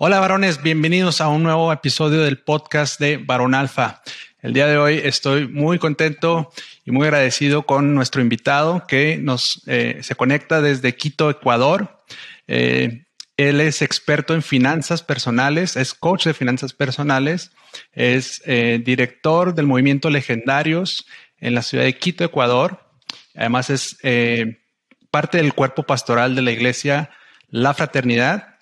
Hola 0.00 0.20
varones, 0.20 0.62
bienvenidos 0.62 1.20
a 1.20 1.26
un 1.26 1.42
nuevo 1.42 1.72
episodio 1.72 2.20
del 2.20 2.38
podcast 2.38 3.00
de 3.00 3.16
Varón 3.16 3.52
Alfa. 3.52 4.00
El 4.40 4.52
día 4.52 4.68
de 4.68 4.78
hoy 4.78 5.00
estoy 5.02 5.48
muy 5.48 5.80
contento 5.80 6.52
y 6.84 6.92
muy 6.92 7.06
agradecido 7.08 7.66
con 7.66 7.96
nuestro 7.96 8.22
invitado 8.22 8.86
que 8.86 9.18
nos 9.18 9.60
eh, 9.66 9.98
se 10.02 10.14
conecta 10.14 10.60
desde 10.60 10.94
Quito, 10.94 11.30
Ecuador. 11.30 12.04
Eh, 12.46 13.06
él 13.36 13.60
es 13.60 13.82
experto 13.82 14.34
en 14.34 14.42
finanzas 14.42 15.02
personales, 15.02 15.74
es 15.74 15.94
coach 15.94 16.26
de 16.26 16.34
finanzas 16.34 16.74
personales, 16.74 17.50
es 17.90 18.40
eh, 18.46 18.80
director 18.80 19.52
del 19.52 19.66
movimiento 19.66 20.10
Legendarios 20.10 21.08
en 21.40 21.56
la 21.56 21.62
ciudad 21.62 21.82
de 21.82 21.98
Quito, 21.98 22.22
Ecuador. 22.22 22.88
Además 23.34 23.68
es 23.68 23.96
parte 25.10 25.38
del 25.38 25.54
cuerpo 25.54 25.82
pastoral 25.82 26.36
de 26.36 26.42
la 26.42 26.52
iglesia 26.52 27.10
La 27.50 27.74
Fraternidad 27.74 28.57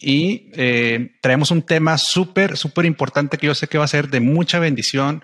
y 0.00 0.50
eh, 0.54 1.16
traemos 1.20 1.50
un 1.50 1.62
tema 1.62 1.98
súper, 1.98 2.56
súper 2.56 2.86
importante 2.86 3.36
que 3.36 3.46
yo 3.46 3.54
sé 3.54 3.68
que 3.68 3.78
va 3.78 3.84
a 3.84 3.88
ser 3.88 4.08
de 4.08 4.20
mucha 4.20 4.58
bendición 4.58 5.22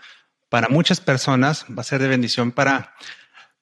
para 0.50 0.68
muchas 0.68 1.00
personas, 1.00 1.64
va 1.76 1.80
a 1.80 1.84
ser 1.84 2.00
de 2.00 2.08
bendición 2.08 2.52
para, 2.52 2.94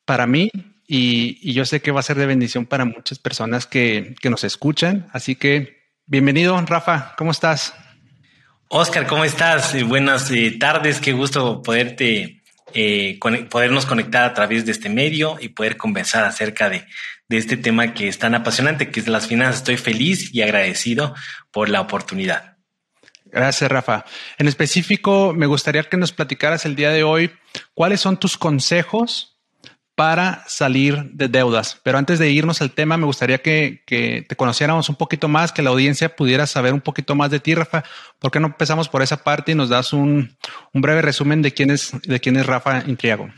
para 0.04 0.26
mí 0.26 0.50
y, 0.86 1.52
yo 1.52 1.64
sé 1.64 1.80
que 1.80 1.92
va 1.92 2.00
a 2.00 2.02
ser 2.02 2.18
de 2.18 2.26
bendición 2.26 2.66
para 2.66 2.84
muchas 2.84 3.18
personas 3.18 3.66
que, 3.66 4.16
que 4.20 4.28
nos 4.28 4.42
escuchan. 4.44 5.06
Así 5.12 5.36
que 5.36 5.84
bienvenido, 6.06 6.60
Rafa, 6.66 7.14
¿cómo 7.16 7.30
estás? 7.30 7.74
Oscar, 8.68 9.06
¿cómo 9.06 9.24
estás? 9.24 9.74
Eh, 9.74 9.84
buenas 9.84 10.30
eh, 10.32 10.56
tardes, 10.58 11.00
qué 11.00 11.12
gusto 11.12 11.62
poderte, 11.62 12.42
podernos 13.50 13.86
conectar 13.86 14.24
a 14.24 14.34
través 14.34 14.66
de 14.66 14.72
este 14.72 14.88
medio 14.88 15.36
y 15.40 15.50
poder 15.50 15.76
conversar 15.76 16.24
acerca 16.24 16.68
de, 16.68 16.84
de 17.28 17.38
este 17.38 17.56
tema 17.56 17.94
que 17.94 18.08
es 18.08 18.18
tan 18.18 18.34
apasionante, 18.34 18.90
que 18.90 19.00
es 19.00 19.08
las 19.08 19.26
finanzas. 19.26 19.56
Estoy 19.56 19.76
feliz 19.76 20.34
y 20.34 20.42
agradecido 20.42 21.14
por 21.50 21.68
la 21.68 21.80
oportunidad. 21.80 22.56
Gracias, 23.26 23.70
Rafa. 23.70 24.04
En 24.38 24.46
específico, 24.46 25.32
me 25.34 25.46
gustaría 25.46 25.82
que 25.82 25.96
nos 25.96 26.12
platicaras 26.12 26.66
el 26.66 26.76
día 26.76 26.90
de 26.90 27.02
hoy 27.02 27.32
cuáles 27.74 28.00
son 28.00 28.16
tus 28.16 28.38
consejos 28.38 29.34
para 29.94 30.44
salir 30.46 31.10
de 31.12 31.28
deudas. 31.28 31.80
Pero 31.82 31.98
antes 31.98 32.18
de 32.18 32.30
irnos 32.30 32.60
al 32.60 32.72
tema, 32.72 32.96
me 32.96 33.06
gustaría 33.06 33.38
que, 33.38 33.82
te 33.86 34.36
conociéramos 34.36 34.88
un 34.88 34.96
poquito 34.96 35.28
más, 35.28 35.52
que 35.52 35.62
la 35.62 35.70
audiencia 35.70 36.14
pudiera 36.14 36.46
saber 36.46 36.74
un 36.74 36.80
poquito 36.80 37.14
más 37.14 37.30
de 37.30 37.40
ti, 37.40 37.54
Rafa. 37.54 37.84
¿Por 38.18 38.30
qué 38.30 38.40
no 38.40 38.48
empezamos 38.48 38.88
por 38.88 39.02
esa 39.02 39.22
parte 39.22 39.52
y 39.52 39.54
nos 39.54 39.68
das 39.68 39.92
un, 39.92 40.36
breve 40.72 41.02
resumen 41.02 41.42
de 41.42 41.52
quién 41.52 41.70
es, 41.70 41.92
de 42.02 42.20
quién 42.20 42.36
es 42.36 42.46
Rafa 42.46 42.82
Intriago? 42.86 43.30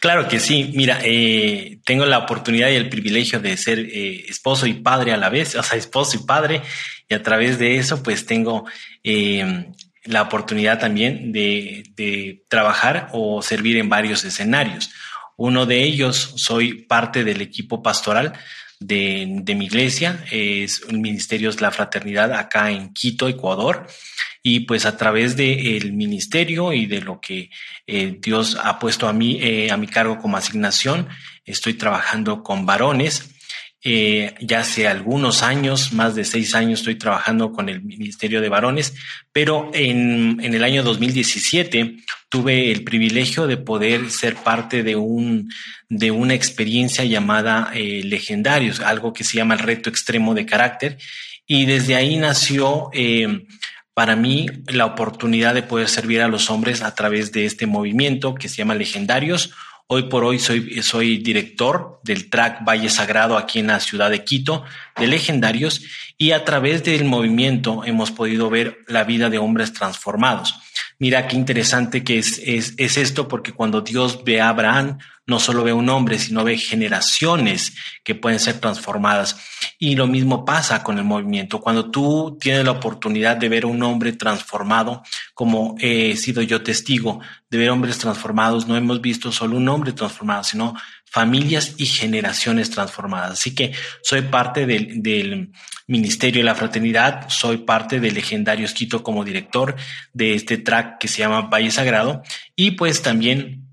Claro 0.00 0.28
que 0.28 0.40
sí. 0.40 0.72
Mira, 0.74 1.00
eh, 1.02 1.78
tengo 1.84 2.06
la 2.06 2.18
oportunidad 2.18 2.68
y 2.70 2.74
el 2.74 2.88
privilegio 2.88 3.40
de 3.40 3.56
ser 3.56 3.78
eh, 3.78 4.24
esposo 4.28 4.66
y 4.66 4.74
padre 4.74 5.12
a 5.12 5.16
la 5.16 5.28
vez, 5.28 5.54
o 5.56 5.62
sea, 5.62 5.78
esposo 5.78 6.16
y 6.16 6.26
padre, 6.26 6.62
y 7.08 7.14
a 7.14 7.22
través 7.22 7.58
de 7.58 7.76
eso, 7.76 8.02
pues 8.02 8.26
tengo 8.26 8.64
eh, 9.02 9.66
la 10.04 10.22
oportunidad 10.22 10.78
también 10.78 11.32
de, 11.32 11.84
de, 11.96 12.44
trabajar 12.48 13.08
o 13.12 13.42
servir 13.42 13.76
en 13.78 13.88
varios 13.88 14.24
escenarios. 14.24 14.90
Uno 15.36 15.66
de 15.66 15.82
ellos, 15.82 16.34
soy 16.36 16.82
parte 16.82 17.24
del 17.24 17.40
equipo 17.40 17.82
pastoral 17.82 18.34
de, 18.80 19.26
de 19.42 19.54
mi 19.54 19.66
iglesia, 19.66 20.24
es 20.30 20.82
el 20.88 20.98
Ministerio 21.00 21.50
de 21.50 21.60
la 21.60 21.70
Fraternidad 21.70 22.32
acá 22.32 22.70
en 22.70 22.92
Quito, 22.92 23.28
Ecuador 23.28 23.86
y 24.46 24.60
pues 24.60 24.84
a 24.84 24.98
través 24.98 25.36
del 25.36 25.94
ministerio 25.94 26.74
y 26.74 26.84
de 26.84 27.00
lo 27.00 27.18
que 27.18 27.50
eh, 27.86 28.18
Dios 28.20 28.58
ha 28.62 28.78
puesto 28.78 29.08
a 29.08 29.14
mí, 29.14 29.38
eh, 29.40 29.70
a 29.70 29.78
mi 29.78 29.86
cargo 29.86 30.18
como 30.18 30.36
asignación, 30.36 31.08
estoy 31.46 31.74
trabajando 31.74 32.42
con 32.42 32.66
varones. 32.66 33.33
Eh, 33.84 34.34
ya 34.40 34.60
hace 34.60 34.88
algunos 34.88 35.42
años, 35.42 35.92
más 35.92 36.14
de 36.14 36.24
seis 36.24 36.54
años, 36.54 36.80
estoy 36.80 36.94
trabajando 36.96 37.52
con 37.52 37.68
el 37.68 37.82
Ministerio 37.82 38.40
de 38.40 38.48
Varones, 38.48 38.94
pero 39.30 39.70
en, 39.74 40.40
en 40.42 40.54
el 40.54 40.64
año 40.64 40.82
2017 40.82 41.96
tuve 42.30 42.72
el 42.72 42.82
privilegio 42.82 43.46
de 43.46 43.58
poder 43.58 44.10
ser 44.10 44.36
parte 44.36 44.82
de, 44.82 44.96
un, 44.96 45.50
de 45.90 46.10
una 46.10 46.32
experiencia 46.32 47.04
llamada 47.04 47.70
Legendarios, 47.74 48.80
algo 48.80 49.12
que 49.12 49.22
se 49.22 49.36
llama 49.36 49.54
el 49.54 49.60
reto 49.60 49.90
extremo 49.90 50.34
de 50.34 50.46
carácter, 50.46 50.96
y 51.46 51.66
desde 51.66 51.94
ahí 51.94 52.16
nació 52.16 52.90
para 53.94 54.16
mí 54.16 54.46
la 54.66 54.86
oportunidad 54.86 55.54
de 55.54 55.62
poder 55.62 55.88
servir 55.88 56.20
a 56.20 56.28
los 56.28 56.50
hombres 56.50 56.82
a 56.82 56.94
través 56.94 57.30
de 57.30 57.46
este 57.46 57.66
movimiento 57.66 58.34
que 58.34 58.48
se 58.48 58.56
llama 58.56 58.74
Legendarios. 58.74 59.52
Hoy 59.86 60.04
por 60.04 60.24
hoy 60.24 60.38
soy, 60.38 60.82
soy 60.82 61.18
director 61.18 62.00
del 62.02 62.30
track 62.30 62.64
Valle 62.66 62.88
Sagrado 62.88 63.36
aquí 63.36 63.58
en 63.58 63.66
la 63.66 63.80
ciudad 63.80 64.10
de 64.10 64.24
Quito, 64.24 64.64
de 64.96 65.06
Legendarios, 65.06 65.82
y 66.16 66.30
a 66.30 66.44
través 66.44 66.82
del 66.84 67.04
movimiento 67.04 67.84
hemos 67.84 68.10
podido 68.10 68.48
ver 68.48 68.78
la 68.88 69.04
vida 69.04 69.28
de 69.28 69.36
hombres 69.36 69.74
transformados. 69.74 70.54
Mira 70.98 71.28
qué 71.28 71.36
interesante 71.36 72.02
que 72.02 72.18
es, 72.18 72.38
es, 72.38 72.72
es 72.78 72.96
esto, 72.96 73.28
porque 73.28 73.52
cuando 73.52 73.82
Dios 73.82 74.24
ve 74.24 74.40
a 74.40 74.48
Abraham, 74.48 74.98
no 75.26 75.40
solo 75.40 75.64
ve 75.64 75.72
un 75.72 75.88
hombre, 75.88 76.18
sino 76.18 76.44
ve 76.44 76.58
generaciones 76.58 77.74
que 78.02 78.14
pueden 78.14 78.38
ser 78.38 78.60
transformadas. 78.60 79.36
Y 79.78 79.96
lo 79.96 80.06
mismo 80.06 80.44
pasa 80.44 80.82
con 80.82 80.98
el 80.98 81.04
movimiento. 81.04 81.60
Cuando 81.60 81.90
tú 81.90 82.36
tienes 82.40 82.64
la 82.64 82.72
oportunidad 82.72 83.36
de 83.36 83.48
ver 83.48 83.64
un 83.66 83.82
hombre 83.82 84.12
transformado, 84.12 85.02
como 85.32 85.76
he 85.78 86.16
sido 86.16 86.42
yo 86.42 86.62
testigo 86.62 87.20
de 87.48 87.58
ver 87.58 87.70
hombres 87.70 87.98
transformados, 87.98 88.66
no 88.66 88.76
hemos 88.76 89.00
visto 89.00 89.32
solo 89.32 89.56
un 89.56 89.68
hombre 89.68 89.92
transformado, 89.92 90.44
sino 90.44 90.74
familias 91.14 91.74
y 91.78 91.86
generaciones 91.86 92.70
transformadas. 92.70 93.32
Así 93.32 93.54
que 93.54 93.72
soy 94.02 94.22
parte 94.22 94.66
del, 94.66 95.02
del 95.02 95.52
Ministerio 95.86 96.40
de 96.40 96.44
la 96.44 96.54
Fraternidad, 96.54 97.28
soy 97.28 97.58
parte 97.58 98.00
del 98.00 98.14
legendario 98.14 98.64
Esquito 98.64 99.02
como 99.02 99.24
director 99.24 99.76
de 100.12 100.34
este 100.34 100.58
track 100.58 100.98
que 100.98 101.08
se 101.08 101.18
llama 101.18 101.42
Valle 101.42 101.70
Sagrado 101.70 102.22
y 102.56 102.72
pues 102.72 103.02
también 103.02 103.63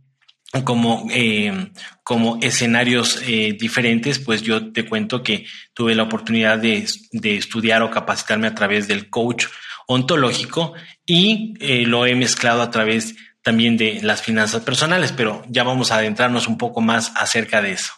como, 0.63 1.07
eh, 1.11 1.71
como 2.03 2.37
escenarios 2.41 3.21
eh, 3.25 3.55
diferentes, 3.57 4.19
pues 4.19 4.41
yo 4.41 4.71
te 4.73 4.85
cuento 4.85 5.23
que 5.23 5.45
tuve 5.73 5.95
la 5.95 6.03
oportunidad 6.03 6.57
de, 6.57 6.85
de, 7.13 7.37
estudiar 7.37 7.81
o 7.83 7.91
capacitarme 7.91 8.47
a 8.47 8.55
través 8.55 8.87
del 8.87 9.09
coach 9.09 9.45
ontológico 9.87 10.73
y 11.05 11.53
eh, 11.61 11.85
lo 11.85 12.05
he 12.05 12.15
mezclado 12.15 12.61
a 12.61 12.69
través 12.69 13.15
también 13.41 13.77
de 13.77 14.01
las 14.03 14.21
finanzas 14.21 14.61
personales, 14.63 15.13
pero 15.13 15.43
ya 15.47 15.63
vamos 15.63 15.91
a 15.91 15.97
adentrarnos 15.97 16.47
un 16.47 16.57
poco 16.57 16.81
más 16.81 17.13
acerca 17.15 17.61
de 17.61 17.71
eso. 17.71 17.93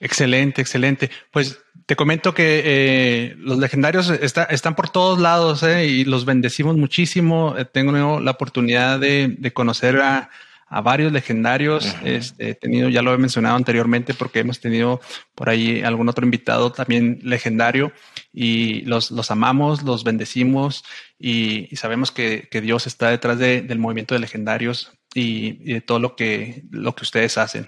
Excelente, 0.00 0.62
excelente. 0.62 1.10
Pues 1.30 1.60
te 1.86 1.94
comento 1.94 2.34
que 2.34 3.36
los 3.38 3.58
legendarios 3.58 4.10
está, 4.10 4.44
están 4.44 4.74
por 4.74 4.88
todos 4.88 5.20
lados 5.20 5.62
y 5.62 6.04
los 6.04 6.24
bendecimos 6.24 6.76
muchísimo. 6.76 7.54
tengo 7.72 8.18
la 8.18 8.30
oportunidad 8.32 8.98
de, 8.98 9.36
de 9.38 9.52
conocer 9.52 10.00
a, 10.00 10.28
a 10.72 10.80
varios 10.80 11.12
legendarios. 11.12 11.94
Este, 12.02 12.50
he 12.50 12.54
tenido, 12.54 12.88
ya 12.88 13.02
lo 13.02 13.12
he 13.12 13.18
mencionado 13.18 13.56
anteriormente, 13.56 14.14
porque 14.14 14.40
hemos 14.40 14.58
tenido 14.58 15.02
por 15.34 15.50
ahí 15.50 15.82
algún 15.82 16.08
otro 16.08 16.24
invitado 16.24 16.72
también 16.72 17.20
legendario 17.22 17.92
y 18.32 18.80
los, 18.82 19.10
los 19.10 19.30
amamos, 19.30 19.82
los 19.82 20.02
bendecimos 20.02 20.82
y, 21.18 21.68
sabemos 21.76 22.10
que, 22.10 22.48
Dios 22.62 22.86
está 22.86 23.10
detrás 23.10 23.38
del 23.38 23.78
movimiento 23.78 24.14
de 24.14 24.20
legendarios 24.20 24.92
y, 25.14 25.72
de 25.72 25.82
todo 25.82 25.98
lo 25.98 26.16
que, 26.16 26.62
lo 26.70 26.94
que 26.94 27.04
ustedes 27.04 27.36
hacen. 27.36 27.66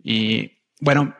Y 0.00 0.52
bueno, 0.80 1.16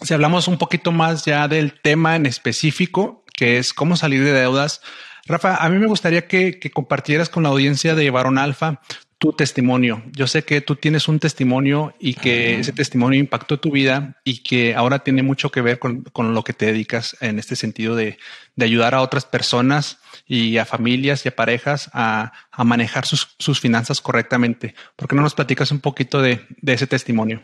si 0.00 0.14
hablamos 0.14 0.46
un 0.46 0.58
poquito 0.58 0.92
más 0.92 1.24
ya 1.24 1.48
del 1.48 1.80
tema 1.80 2.14
en 2.14 2.24
específico, 2.24 3.24
que 3.34 3.58
es 3.58 3.74
cómo 3.74 3.96
salir 3.96 4.22
de 4.22 4.32
deudas. 4.32 4.80
Rafa, 5.26 5.56
a 5.56 5.68
mí 5.68 5.78
me 5.78 5.86
gustaría 5.86 6.28
que, 6.28 6.60
que 6.60 6.70
compartieras 6.70 7.28
con 7.28 7.42
la 7.42 7.48
audiencia 7.48 7.96
de 7.96 8.10
Barón 8.10 8.38
Alfa 8.38 8.80
tu 9.22 9.32
testimonio. 9.32 10.02
Yo 10.10 10.26
sé 10.26 10.42
que 10.42 10.60
tú 10.60 10.74
tienes 10.74 11.06
un 11.06 11.20
testimonio 11.20 11.94
y 12.00 12.14
que 12.14 12.58
ese 12.58 12.72
testimonio 12.72 13.20
impactó 13.20 13.60
tu 13.60 13.70
vida 13.70 14.16
y 14.24 14.42
que 14.42 14.74
ahora 14.74 15.04
tiene 15.04 15.22
mucho 15.22 15.52
que 15.52 15.60
ver 15.60 15.78
con, 15.78 16.34
lo 16.34 16.42
que 16.42 16.52
te 16.52 16.66
dedicas 16.66 17.16
en 17.20 17.38
este 17.38 17.54
sentido 17.54 17.94
de, 17.94 18.18
ayudar 18.60 18.96
a 18.96 19.00
otras 19.00 19.24
personas 19.24 20.00
y 20.26 20.56
a 20.58 20.64
familias 20.64 21.24
y 21.24 21.28
a 21.28 21.36
parejas 21.36 21.88
a, 21.92 22.32
manejar 22.64 23.06
sus, 23.06 23.60
finanzas 23.60 24.00
correctamente. 24.00 24.74
¿Por 24.96 25.06
qué 25.06 25.14
no 25.14 25.22
nos 25.22 25.36
platicas 25.36 25.70
un 25.70 25.78
poquito 25.78 26.20
de, 26.20 26.44
ese 26.66 26.88
testimonio? 26.88 27.42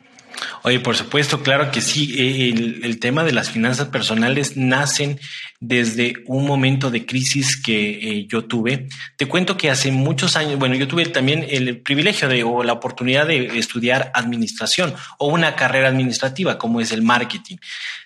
Oye, 0.63 0.81
por 0.81 0.97
supuesto, 0.97 1.43
claro 1.43 1.71
que 1.71 1.81
sí. 1.81 2.15
Eh, 2.17 2.81
el, 2.83 2.99
tema 2.99 3.25
de 3.25 3.33
las 3.33 3.51
finanzas 3.51 3.89
personales 3.89 4.57
nacen 4.57 5.19
desde 5.61 6.15
un 6.27 6.47
momento 6.47 6.91
de 6.91 7.07
crisis 7.07 7.57
que 7.61 7.91
eh, 7.91 8.27
yo 8.29 8.45
tuve. 8.45 8.89
Te 9.17 9.27
cuento 9.27 9.57
que 9.57 9.71
hace 9.71 9.91
muchos 9.91 10.37
años, 10.37 10.59
bueno, 10.59 10.75
yo 10.75 10.87
tuve 10.89 11.07
también 11.07 11.47
el 11.49 11.81
privilegio 11.81 12.29
de 12.29 12.43
o 12.45 12.63
la 12.63 12.73
oportunidad 12.73 13.27
de 13.27 13.59
estudiar 13.59 14.11
administración 14.15 14.95
o 15.19 15.29
una 15.29 15.57
carrera 15.57 15.89
administrativa 15.89 16.59
como 16.59 16.81
es 16.81 16.93
el 16.93 17.03
marketing. 17.03 17.57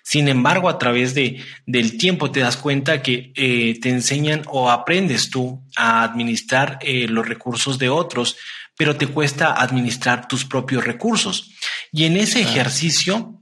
Sin 0.03 0.27
embargo, 0.27 0.69
a 0.69 0.77
través 0.77 1.13
de, 1.13 1.43
del 1.65 1.97
tiempo 1.97 2.31
te 2.31 2.39
das 2.39 2.57
cuenta 2.57 3.01
que 3.01 3.31
eh, 3.35 3.79
te 3.81 3.89
enseñan 3.89 4.43
o 4.47 4.69
aprendes 4.69 5.29
tú 5.29 5.61
a 5.75 6.03
administrar 6.03 6.79
los 6.83 7.27
recursos 7.27 7.79
de 7.79 7.89
otros 7.89 8.37
pero 8.77 8.95
te 8.95 9.07
cuesta 9.07 9.53
administrar 9.53 10.27
tus 10.27 10.45
propios 10.45 10.83
recursos. 10.83 11.51
Y 11.91 12.05
en 12.05 12.17
ese 12.17 12.41
ejercicio 12.41 13.39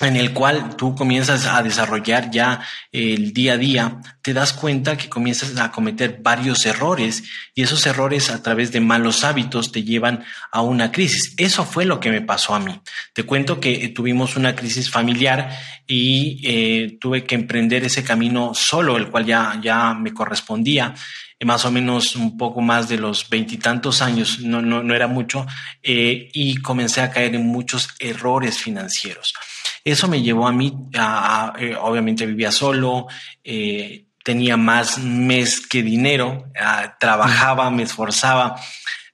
en 0.00 0.16
el 0.16 0.32
cual 0.32 0.76
tú 0.76 0.94
comienzas 0.94 1.46
a 1.46 1.62
desarrollar 1.62 2.30
ya 2.30 2.60
el 2.90 3.32
día 3.32 3.54
a 3.54 3.58
día, 3.58 4.00
te 4.22 4.32
das 4.32 4.52
cuenta 4.52 4.96
que 4.96 5.10
comienzas 5.10 5.58
a 5.58 5.70
cometer 5.70 6.20
varios 6.22 6.64
errores 6.64 7.22
y 7.54 7.62
esos 7.62 7.86
errores 7.86 8.30
a 8.30 8.42
través 8.42 8.72
de 8.72 8.80
malos 8.80 9.24
hábitos 9.24 9.72
te 9.72 9.84
llevan 9.84 10.24
a 10.52 10.62
una 10.62 10.90
crisis. 10.90 11.34
Eso 11.36 11.64
fue 11.64 11.84
lo 11.84 12.00
que 12.00 12.10
me 12.10 12.22
pasó 12.22 12.54
a 12.54 12.60
mí. 12.60 12.80
Te 13.12 13.24
cuento 13.24 13.60
que 13.60 13.88
tuvimos 13.88 14.36
una 14.36 14.56
crisis 14.56 14.90
familiar 14.90 15.50
y 15.86 16.40
eh, 16.44 16.98
tuve 16.98 17.24
que 17.24 17.34
emprender 17.34 17.84
ese 17.84 18.02
camino 18.02 18.54
solo, 18.54 18.96
el 18.96 19.10
cual 19.10 19.26
ya, 19.26 19.60
ya 19.62 19.92
me 19.92 20.14
correspondía 20.14 20.94
más 21.44 21.64
o 21.64 21.70
menos 21.70 22.16
un 22.16 22.36
poco 22.36 22.60
más 22.60 22.88
de 22.88 22.98
los 22.98 23.28
veintitantos 23.28 24.02
años, 24.02 24.40
no, 24.40 24.60
no, 24.60 24.82
no, 24.82 24.94
era 24.94 25.06
mucho, 25.06 25.46
eh, 25.82 26.28
y 26.34 26.56
comencé 26.56 27.00
a 27.00 27.10
caer 27.10 27.34
en 27.34 27.46
muchos 27.46 27.88
errores 27.98 28.58
financieros. 28.58 29.32
Eso 29.82 30.06
me 30.06 30.22
llevó 30.22 30.46
a 30.46 30.52
mí, 30.52 30.74
a, 30.94 31.54
eh, 31.58 31.74
obviamente 31.80 32.26
vivía 32.26 32.52
solo, 32.52 33.06
eh, 33.42 34.04
tenía 34.22 34.58
más 34.58 34.98
mes 34.98 35.66
que 35.66 35.82
dinero, 35.82 36.52
trabajaba, 37.00 37.70
me 37.70 37.84
esforzaba, 37.84 38.60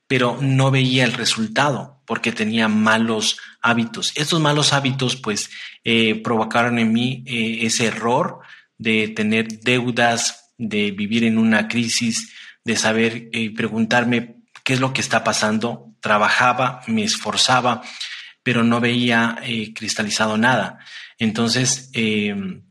pero 0.08 0.36
no 0.40 0.72
veía 0.72 1.04
el 1.04 1.12
resultado 1.12 2.02
porque 2.06 2.32
tenía 2.32 2.66
malos 2.66 3.38
hábitos. 3.62 4.12
Estos 4.16 4.40
malos 4.40 4.72
hábitos 4.72 5.14
pues 5.14 5.48
provocaron 6.24 6.80
en 6.80 6.92
mí 6.92 7.22
ese 7.24 7.86
error 7.86 8.40
de 8.78 9.08
tener 9.08 9.46
deudas 9.60 10.45
de 10.58 10.90
vivir 10.90 11.24
en 11.24 11.38
una 11.38 11.68
crisis, 11.68 12.32
de 12.64 12.76
saber 12.76 13.28
y 13.32 13.46
eh, 13.46 13.50
preguntarme 13.54 14.36
qué 14.64 14.74
es 14.74 14.80
lo 14.80 14.92
que 14.92 15.00
está 15.00 15.22
pasando. 15.22 15.92
Trabajaba, 16.00 16.82
me 16.86 17.04
esforzaba, 17.04 17.82
pero 18.42 18.64
no 18.64 18.80
veía 18.80 19.38
eh, 19.42 19.72
cristalizado 19.74 20.38
nada. 20.38 20.78
Entonces, 21.18 21.90
em, 21.92 22.62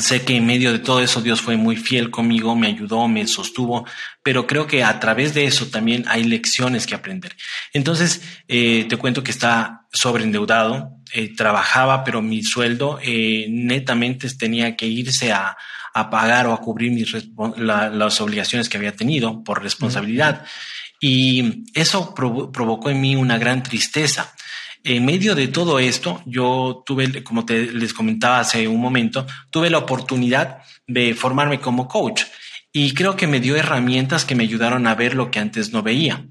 sé 0.00 0.22
que 0.24 0.36
en 0.36 0.46
medio 0.46 0.72
de 0.72 0.78
todo 0.78 1.02
eso 1.02 1.20
Dios 1.20 1.40
fue 1.40 1.56
muy 1.56 1.76
fiel 1.76 2.10
conmigo, 2.10 2.56
me 2.56 2.68
ayudó, 2.68 3.08
me 3.08 3.26
sostuvo, 3.26 3.86
pero 4.22 4.46
creo 4.46 4.66
que 4.66 4.82
a 4.84 4.98
través 5.00 5.34
de 5.34 5.44
eso 5.44 5.66
también 5.66 6.04
hay 6.08 6.24
lecciones 6.24 6.86
que 6.86 6.94
aprender. 6.94 7.36
Entonces, 7.72 8.22
eh, 8.48 8.86
te 8.88 8.96
cuento 8.96 9.22
que 9.22 9.32
está 9.32 9.81
sobreendeudado, 9.92 10.98
trabajaba, 11.36 12.04
pero 12.04 12.22
mi 12.22 12.42
sueldo 12.42 12.98
netamente 13.48 14.28
tenía 14.30 14.76
que 14.76 14.86
irse 14.86 15.32
a, 15.32 15.56
a 15.94 16.10
pagar 16.10 16.46
o 16.46 16.52
a 16.52 16.60
cubrir 16.60 16.92
mis, 16.92 17.14
las 17.56 18.20
obligaciones 18.20 18.68
que 18.68 18.78
había 18.78 18.96
tenido 18.96 19.44
por 19.44 19.62
responsabilidad. 19.62 20.44
Y 21.00 21.64
eso 21.74 22.14
provocó 22.14 22.90
en 22.90 23.00
mí 23.00 23.16
una 23.16 23.38
gran 23.38 23.62
tristeza. 23.62 24.32
En 24.84 25.04
medio 25.04 25.34
de 25.34 25.48
todo 25.48 25.78
esto, 25.78 26.22
yo 26.26 26.82
tuve, 26.86 27.22
como 27.22 27.44
te 27.44 27.66
les 27.66 27.92
comentaba 27.92 28.40
hace 28.40 28.66
un 28.66 28.80
momento, 28.80 29.26
tuve 29.50 29.70
la 29.70 29.78
oportunidad 29.78 30.58
de 30.86 31.14
formarme 31.14 31.60
como 31.60 31.86
coach 31.86 32.22
y 32.72 32.94
creo 32.94 33.16
que 33.16 33.26
me 33.26 33.40
dio 33.40 33.56
herramientas 33.56 34.24
que 34.24 34.34
me 34.34 34.44
ayudaron 34.44 34.86
a 34.86 34.94
ver 34.94 35.14
lo 35.14 35.30
que 35.30 35.38
antes 35.38 35.72
no 35.72 35.82
veía. 35.82 36.24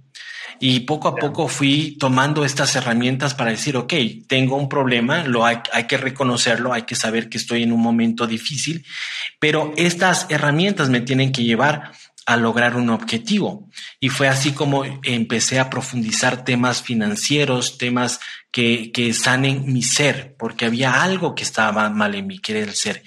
Y 0.63 0.81
poco 0.81 1.07
a 1.07 1.15
poco 1.15 1.47
fui 1.47 1.97
tomando 1.99 2.45
estas 2.45 2.75
herramientas 2.75 3.33
para 3.33 3.49
decir, 3.49 3.75
ok, 3.75 3.93
tengo 4.27 4.55
un 4.55 4.69
problema, 4.69 5.23
lo 5.23 5.43
hay, 5.43 5.57
que 5.89 5.97
reconocerlo, 5.97 6.71
hay 6.71 6.83
que 6.83 6.93
saber 6.93 7.29
que 7.29 7.39
estoy 7.39 7.63
en 7.63 7.71
un 7.71 7.81
momento 7.81 8.27
difícil, 8.27 8.85
pero 9.39 9.73
estas 9.75 10.27
herramientas 10.29 10.89
me 10.89 11.01
tienen 11.01 11.31
que 11.31 11.43
llevar 11.43 11.93
a 12.27 12.37
lograr 12.37 12.75
un 12.75 12.91
objetivo. 12.91 13.71
Y 13.99 14.09
fue 14.09 14.27
así 14.27 14.51
como 14.51 14.83
empecé 15.01 15.59
a 15.59 15.71
profundizar 15.71 16.45
temas 16.45 16.83
financieros, 16.83 17.79
temas 17.79 18.19
que, 18.51 18.91
que 18.91 19.15
sanen 19.15 19.73
mi 19.73 19.81
ser, 19.81 20.35
porque 20.37 20.65
había 20.65 21.01
algo 21.01 21.33
que 21.33 21.41
estaba 21.41 21.89
mal 21.89 22.13
en 22.13 22.27
mi 22.27 22.37
querer 22.37 22.73
ser. 22.73 23.01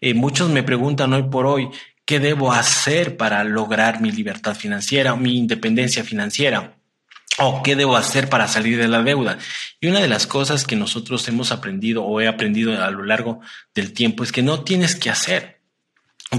Eh, 0.00 0.14
muchos 0.14 0.48
me 0.48 0.62
preguntan 0.62 1.12
hoy 1.12 1.24
por 1.24 1.46
hoy, 1.46 1.70
¿qué 2.04 2.20
debo 2.20 2.52
hacer 2.52 3.16
para 3.16 3.42
lograr 3.42 4.00
mi 4.00 4.12
libertad 4.12 4.54
financiera, 4.54 5.16
mi 5.16 5.36
independencia 5.36 6.04
financiera? 6.04 6.76
O 7.38 7.62
qué 7.62 7.76
debo 7.76 7.96
hacer 7.96 8.28
para 8.28 8.48
salir 8.48 8.78
de 8.78 8.88
la 8.88 9.02
deuda. 9.02 9.38
Y 9.80 9.88
una 9.88 10.00
de 10.00 10.08
las 10.08 10.26
cosas 10.26 10.64
que 10.64 10.76
nosotros 10.76 11.26
hemos 11.28 11.52
aprendido 11.52 12.04
o 12.04 12.20
he 12.20 12.28
aprendido 12.28 12.82
a 12.82 12.90
lo 12.90 13.04
largo 13.04 13.40
del 13.74 13.92
tiempo 13.92 14.24
es 14.24 14.32
que 14.32 14.42
no 14.42 14.62
tienes 14.62 14.94
que 14.96 15.10
hacer, 15.10 15.60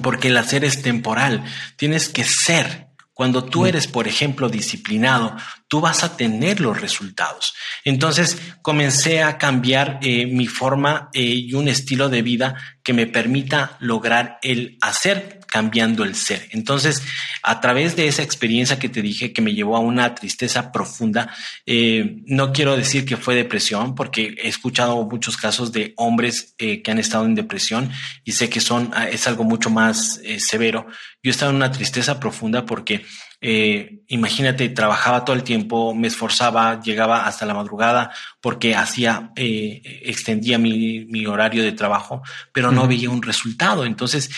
porque 0.03 0.29
el 0.29 0.37
hacer 0.37 0.63
es 0.63 0.81
temporal, 0.81 1.43
tienes 1.75 2.09
que 2.09 2.23
ser. 2.23 2.87
Cuando 3.13 3.43
tú 3.43 3.63
mm. 3.63 3.67
eres, 3.67 3.87
por 3.87 4.07
ejemplo, 4.07 4.49
disciplinado, 4.49 5.35
tú 5.67 5.81
vas 5.81 6.03
a 6.03 6.15
tener 6.17 6.59
los 6.59 6.79
resultados. 6.79 7.53
Entonces 7.83 8.37
comencé 8.61 9.21
a 9.21 9.37
cambiar 9.37 9.99
eh, 10.01 10.25
mi 10.27 10.47
forma 10.47 11.09
eh, 11.13 11.21
y 11.21 11.53
un 11.53 11.67
estilo 11.67 12.09
de 12.09 12.21
vida 12.21 12.55
que 12.83 12.93
me 12.93 13.07
permita 13.07 13.77
lograr 13.79 14.39
el 14.41 14.77
hacer 14.81 15.40
cambiando 15.51 16.05
el 16.05 16.15
ser. 16.15 16.47
Entonces, 16.51 17.03
a 17.43 17.59
través 17.59 17.97
de 17.97 18.07
esa 18.07 18.23
experiencia 18.23 18.79
que 18.79 18.87
te 18.87 19.01
dije 19.01 19.33
que 19.33 19.41
me 19.41 19.53
llevó 19.53 19.75
a 19.75 19.81
una 19.81 20.15
tristeza 20.15 20.71
profunda, 20.71 21.35
eh, 21.65 22.21
no 22.25 22.53
quiero 22.53 22.77
decir 22.77 23.03
que 23.05 23.17
fue 23.17 23.35
depresión, 23.35 23.93
porque 23.93 24.33
he 24.41 24.47
escuchado 24.47 25.03
muchos 25.03 25.35
casos 25.35 25.73
de 25.73 25.93
hombres 25.97 26.55
eh, 26.57 26.81
que 26.81 26.89
han 26.89 26.99
estado 26.99 27.25
en 27.25 27.35
depresión 27.35 27.91
y 28.23 28.31
sé 28.31 28.49
que 28.49 28.61
son, 28.61 28.91
ah, 28.93 29.09
es 29.09 29.27
algo 29.27 29.43
mucho 29.43 29.69
más 29.69 30.21
eh, 30.23 30.39
severo. 30.39 30.87
Yo 31.21 31.31
estaba 31.31 31.51
en 31.51 31.57
una 31.57 31.71
tristeza 31.71 32.17
profunda 32.17 32.65
porque 32.65 33.05
eh, 33.41 34.03
imagínate, 34.07 34.69
trabajaba 34.69 35.25
todo 35.25 35.35
el 35.35 35.43
tiempo, 35.43 35.95
me 35.95 36.07
esforzaba, 36.07 36.79
llegaba 36.79 37.25
hasta 37.25 37.45
la 37.45 37.55
madrugada 37.55 38.11
porque 38.39 38.75
hacía, 38.75 39.31
eh, 39.35 39.81
extendía 40.05 40.59
mi, 40.59 41.05
mi, 41.05 41.25
horario 41.25 41.63
de 41.63 41.71
trabajo, 41.71 42.21
pero 42.53 42.71
no 42.71 42.87
veía 42.87 43.09
un 43.09 43.23
resultado. 43.23 43.83
Entonces 43.85 44.29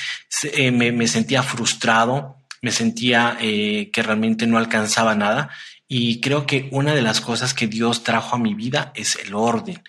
eh, 0.53 0.71
me, 0.71 0.91
me, 0.93 1.07
sentía 1.07 1.43
frustrado, 1.43 2.37
me 2.61 2.71
sentía 2.71 3.37
eh, 3.41 3.91
que 3.91 4.03
realmente 4.03 4.47
no 4.47 4.57
alcanzaba 4.57 5.15
nada. 5.15 5.49
Y 5.87 6.21
creo 6.21 6.45
que 6.45 6.69
una 6.71 6.95
de 6.95 7.01
las 7.01 7.19
cosas 7.19 7.53
que 7.53 7.67
Dios 7.67 8.03
trajo 8.03 8.37
a 8.37 8.39
mi 8.39 8.53
vida 8.53 8.93
es 8.95 9.17
el 9.17 9.35
orden 9.35 9.83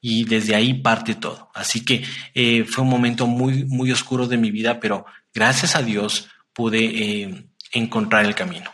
y 0.00 0.24
desde 0.24 0.54
ahí 0.54 0.74
parte 0.74 1.14
todo. 1.14 1.50
Así 1.54 1.84
que 1.84 2.04
eh, 2.34 2.64
fue 2.64 2.84
un 2.84 2.90
momento 2.90 3.26
muy, 3.26 3.64
muy 3.64 3.92
oscuro 3.92 4.26
de 4.26 4.38
mi 4.38 4.50
vida, 4.50 4.80
pero 4.80 5.04
gracias 5.34 5.76
a 5.76 5.82
Dios 5.82 6.28
pude 6.52 6.84
eh, 6.84 7.49
encontrar 7.72 8.24
el 8.24 8.34
camino. 8.34 8.70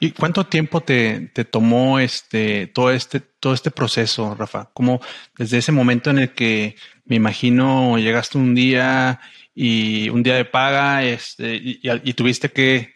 ¿Y 0.00 0.10
cuánto 0.10 0.44
tiempo 0.46 0.80
te, 0.80 1.30
te, 1.32 1.44
tomó 1.44 1.98
este, 1.98 2.66
todo, 2.66 2.90
este, 2.90 3.20
todo 3.20 3.54
este 3.54 3.70
proceso, 3.70 4.34
Rafa? 4.34 4.70
Como 4.74 5.00
desde 5.38 5.58
ese 5.58 5.72
momento 5.72 6.10
en 6.10 6.18
el 6.18 6.34
que 6.34 6.76
me 7.04 7.16
imagino 7.16 7.96
llegaste 7.98 8.38
un 8.38 8.54
día 8.54 9.20
y 9.54 10.08
un 10.08 10.22
día 10.22 10.34
de 10.34 10.44
paga 10.44 11.04
este, 11.04 11.60
y, 11.62 12.12
tuviste 12.14 12.50
que, 12.50 12.94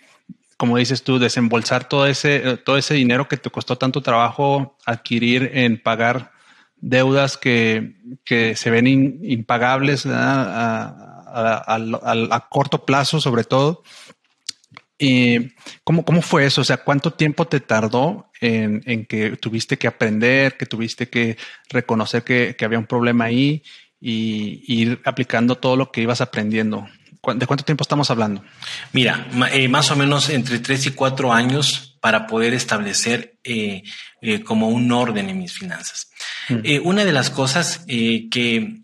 como 0.56 0.76
dices 0.76 1.04
tú, 1.04 1.18
desembolsar 1.18 1.88
todo 1.88 2.06
ese, 2.06 2.56
todo 2.58 2.76
ese 2.76 2.94
dinero 2.94 3.28
que 3.28 3.36
te 3.36 3.50
costó 3.50 3.76
tanto 3.78 4.02
trabajo 4.02 4.76
adquirir 4.84 5.50
en 5.54 5.80
pagar 5.80 6.32
deudas 6.76 7.36
que, 7.36 7.94
que 8.24 8.56
se 8.56 8.70
ven 8.70 8.86
impagables 8.86 10.04
a, 10.06 11.18
a, 11.26 11.74
a, 11.74 12.48
corto 12.48 12.84
plazo 12.84 13.20
sobre 13.20 13.44
todo. 13.44 13.82
¿Y 14.98 15.52
cómo, 15.84 16.04
cómo 16.04 16.22
fue 16.22 16.44
eso? 16.44 16.60
O 16.60 16.64
sea, 16.64 16.78
¿cuánto 16.78 17.12
tiempo 17.12 17.46
te 17.46 17.60
tardó 17.60 18.30
en, 18.40 18.82
en 18.84 19.06
que 19.06 19.36
tuviste 19.36 19.78
que 19.78 19.86
aprender, 19.86 20.56
que 20.56 20.66
tuviste 20.66 21.08
que 21.08 21.36
reconocer 21.70 22.24
que, 22.24 22.56
que 22.58 22.64
había 22.64 22.80
un 22.80 22.86
problema 22.86 23.26
ahí 23.26 23.62
y, 24.00 24.62
ir 24.66 25.00
aplicando 25.04 25.54
todo 25.54 25.76
lo 25.76 25.92
que 25.92 26.02
ibas 26.02 26.20
aprendiendo? 26.20 26.88
¿De 27.34 27.46
cuánto 27.46 27.64
tiempo 27.64 27.82
estamos 27.82 28.10
hablando? 28.10 28.42
Mira, 28.92 29.28
eh, 29.52 29.68
más 29.68 29.90
o 29.90 29.96
menos 29.96 30.30
entre 30.30 30.58
tres 30.58 30.86
y 30.86 30.90
cuatro 30.90 31.32
años 31.32 31.87
para 32.00 32.26
poder 32.26 32.54
establecer 32.54 33.38
eh, 33.44 33.82
eh, 34.20 34.42
como 34.42 34.68
un 34.68 34.90
orden 34.92 35.28
en 35.28 35.38
mis 35.38 35.52
finanzas. 35.52 36.10
Mm. 36.48 36.60
Eh, 36.64 36.80
una 36.80 37.04
de 37.04 37.12
las 37.12 37.30
cosas 37.30 37.84
que, 37.86 38.80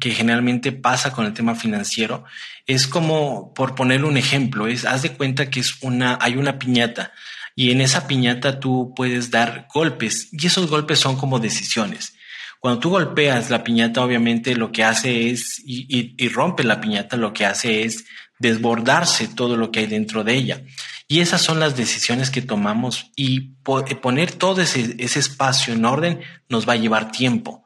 que 0.00 0.10
generalmente 0.10 0.72
pasa 0.72 1.12
con 1.12 1.26
el 1.26 1.32
tema 1.32 1.54
financiero 1.54 2.24
es 2.66 2.86
como, 2.86 3.52
por 3.54 3.74
poner 3.74 4.04
un 4.04 4.16
ejemplo, 4.16 4.66
es, 4.66 4.84
haz 4.84 5.02
de 5.02 5.12
cuenta 5.12 5.50
que 5.50 5.60
es 5.60 5.82
una, 5.82 6.18
hay 6.20 6.36
una 6.36 6.58
piñata 6.58 7.12
y 7.54 7.70
en 7.70 7.80
esa 7.80 8.06
piñata 8.06 8.58
tú 8.58 8.92
puedes 8.96 9.30
dar 9.30 9.68
golpes 9.72 10.28
y 10.32 10.46
esos 10.46 10.68
golpes 10.68 10.98
son 10.98 11.16
como 11.16 11.38
decisiones. 11.38 12.14
Cuando 12.64 12.80
tú 12.80 12.90
golpeas 12.90 13.50
la 13.50 13.62
piñata, 13.62 14.02
obviamente 14.02 14.56
lo 14.56 14.72
que 14.72 14.84
hace 14.84 15.28
es, 15.28 15.62
y, 15.66 16.14
y, 16.16 16.28
rompe 16.30 16.64
la 16.64 16.80
piñata, 16.80 17.18
lo 17.18 17.34
que 17.34 17.44
hace 17.44 17.82
es 17.82 18.06
desbordarse 18.38 19.28
todo 19.28 19.58
lo 19.58 19.70
que 19.70 19.80
hay 19.80 19.86
dentro 19.86 20.24
de 20.24 20.34
ella. 20.34 20.62
Y 21.06 21.20
esas 21.20 21.42
son 21.42 21.60
las 21.60 21.76
decisiones 21.76 22.30
que 22.30 22.42
tomamos 22.42 23.10
y 23.14 23.52
poner 23.62 24.32
todo 24.32 24.62
ese, 24.62 24.96
ese 24.98 25.18
espacio 25.18 25.74
en 25.74 25.84
orden 25.84 26.20
nos 26.48 26.68
va 26.68 26.72
a 26.74 26.76
llevar 26.76 27.12
tiempo. 27.12 27.64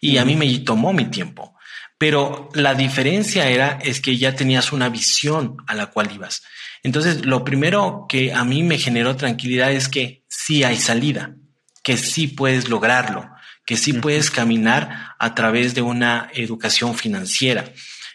Y 0.00 0.18
a 0.18 0.24
mí 0.24 0.34
me 0.34 0.58
tomó 0.60 0.92
mi 0.92 1.04
tiempo. 1.04 1.54
Pero 1.96 2.48
la 2.54 2.74
diferencia 2.74 3.48
era 3.48 3.78
es 3.80 4.00
que 4.00 4.18
ya 4.18 4.34
tenías 4.34 4.72
una 4.72 4.88
visión 4.88 5.58
a 5.68 5.74
la 5.74 5.86
cual 5.86 6.10
ibas. 6.12 6.42
Entonces, 6.82 7.24
lo 7.24 7.44
primero 7.44 8.06
que 8.08 8.32
a 8.32 8.44
mí 8.44 8.64
me 8.64 8.78
generó 8.78 9.14
tranquilidad 9.14 9.70
es 9.70 9.88
que 9.88 10.24
sí 10.28 10.64
hay 10.64 10.76
salida, 10.78 11.36
que 11.84 11.96
sí 11.96 12.26
puedes 12.26 12.68
lograrlo, 12.68 13.30
que 13.64 13.76
sí 13.76 13.92
puedes 13.92 14.32
caminar 14.32 15.14
a 15.20 15.34
través 15.36 15.74
de 15.74 15.82
una 15.82 16.28
educación 16.34 16.96
financiera. 16.96 17.72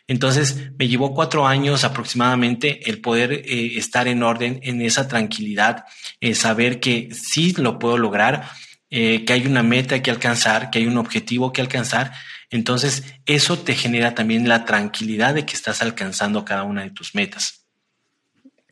Entonces, 0.07 0.71
me 0.77 0.87
llevó 0.87 1.13
cuatro 1.13 1.45
años 1.45 1.83
aproximadamente 1.83 2.89
el 2.89 3.01
poder 3.01 3.33
eh, 3.33 3.77
estar 3.77 4.07
en 4.07 4.23
orden, 4.23 4.59
en 4.63 4.81
esa 4.81 5.07
tranquilidad, 5.07 5.85
eh, 6.21 6.33
saber 6.33 6.79
que 6.79 7.09
sí 7.13 7.53
lo 7.57 7.77
puedo 7.77 7.97
lograr, 7.97 8.49
eh, 8.89 9.25
que 9.25 9.33
hay 9.33 9.45
una 9.45 9.63
meta 9.63 10.01
que 10.01 10.09
alcanzar, 10.09 10.69
que 10.69 10.79
hay 10.79 10.87
un 10.87 10.97
objetivo 10.97 11.51
que 11.51 11.59
alcanzar. 11.59 12.13
Entonces, 12.49 13.03
eso 13.25 13.59
te 13.59 13.75
genera 13.75 14.15
también 14.15 14.47
la 14.47 14.63
tranquilidad 14.63 15.33
de 15.33 15.45
que 15.45 15.53
estás 15.53 15.81
alcanzando 15.81 16.45
cada 16.45 16.63
una 16.63 16.83
de 16.83 16.91
tus 16.91 17.13
metas. 17.13 17.65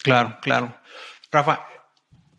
Claro, 0.01 0.37
claro. 0.41 0.77
Rafa, 1.29 1.65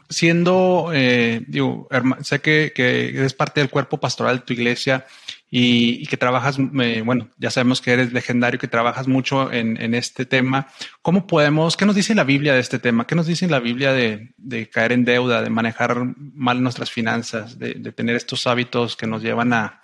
siendo, 0.09 0.91
eh, 0.95 1.43
digo, 1.47 1.87
sé 2.23 2.41
que, 2.41 2.73
que, 2.75 3.11
eres 3.11 3.35
parte 3.35 3.61
del 3.61 3.69
cuerpo 3.69 3.99
pastoral 3.99 4.39
de 4.39 4.45
tu 4.45 4.53
iglesia 4.55 5.05
y, 5.51 6.07
que 6.07 6.17
trabajas, 6.17 6.59
eh, 6.59 7.03
bueno, 7.05 7.31
ya 7.39 7.51
sabemos 7.51 7.81
que 7.81 7.93
eres 7.93 8.13
legendario, 8.13 8.59
que 8.59 8.69
trabajas 8.69 9.07
mucho 9.07 9.53
en, 9.53 9.95
este 9.95 10.27
tema. 10.27 10.69
¿Cómo 11.03 11.27
podemos, 11.27 11.77
qué 11.77 11.87
nos 11.87 11.95
dice 11.95 12.15
la 12.15 12.25
Biblia 12.25 12.55
de 12.55 12.61
este 12.61 12.79
tema? 12.79 13.07
¿Qué 13.07 13.15
nos 13.15 13.27
dice 13.27 13.47
la 13.49 13.61
Biblia 13.61 13.93
de, 13.93 14.35
caer 14.73 14.93
en 14.93 15.05
deuda, 15.05 15.43
de 15.43 15.51
manejar 15.51 16.15
mal 16.17 16.63
nuestras 16.63 16.91
finanzas, 16.91 17.59
de, 17.59 17.75
tener 17.93 18.17
estos 18.17 18.47
hábitos 18.47 18.97
que 18.97 19.07
nos 19.07 19.23
llevan 19.23 19.53
a, 19.53 19.83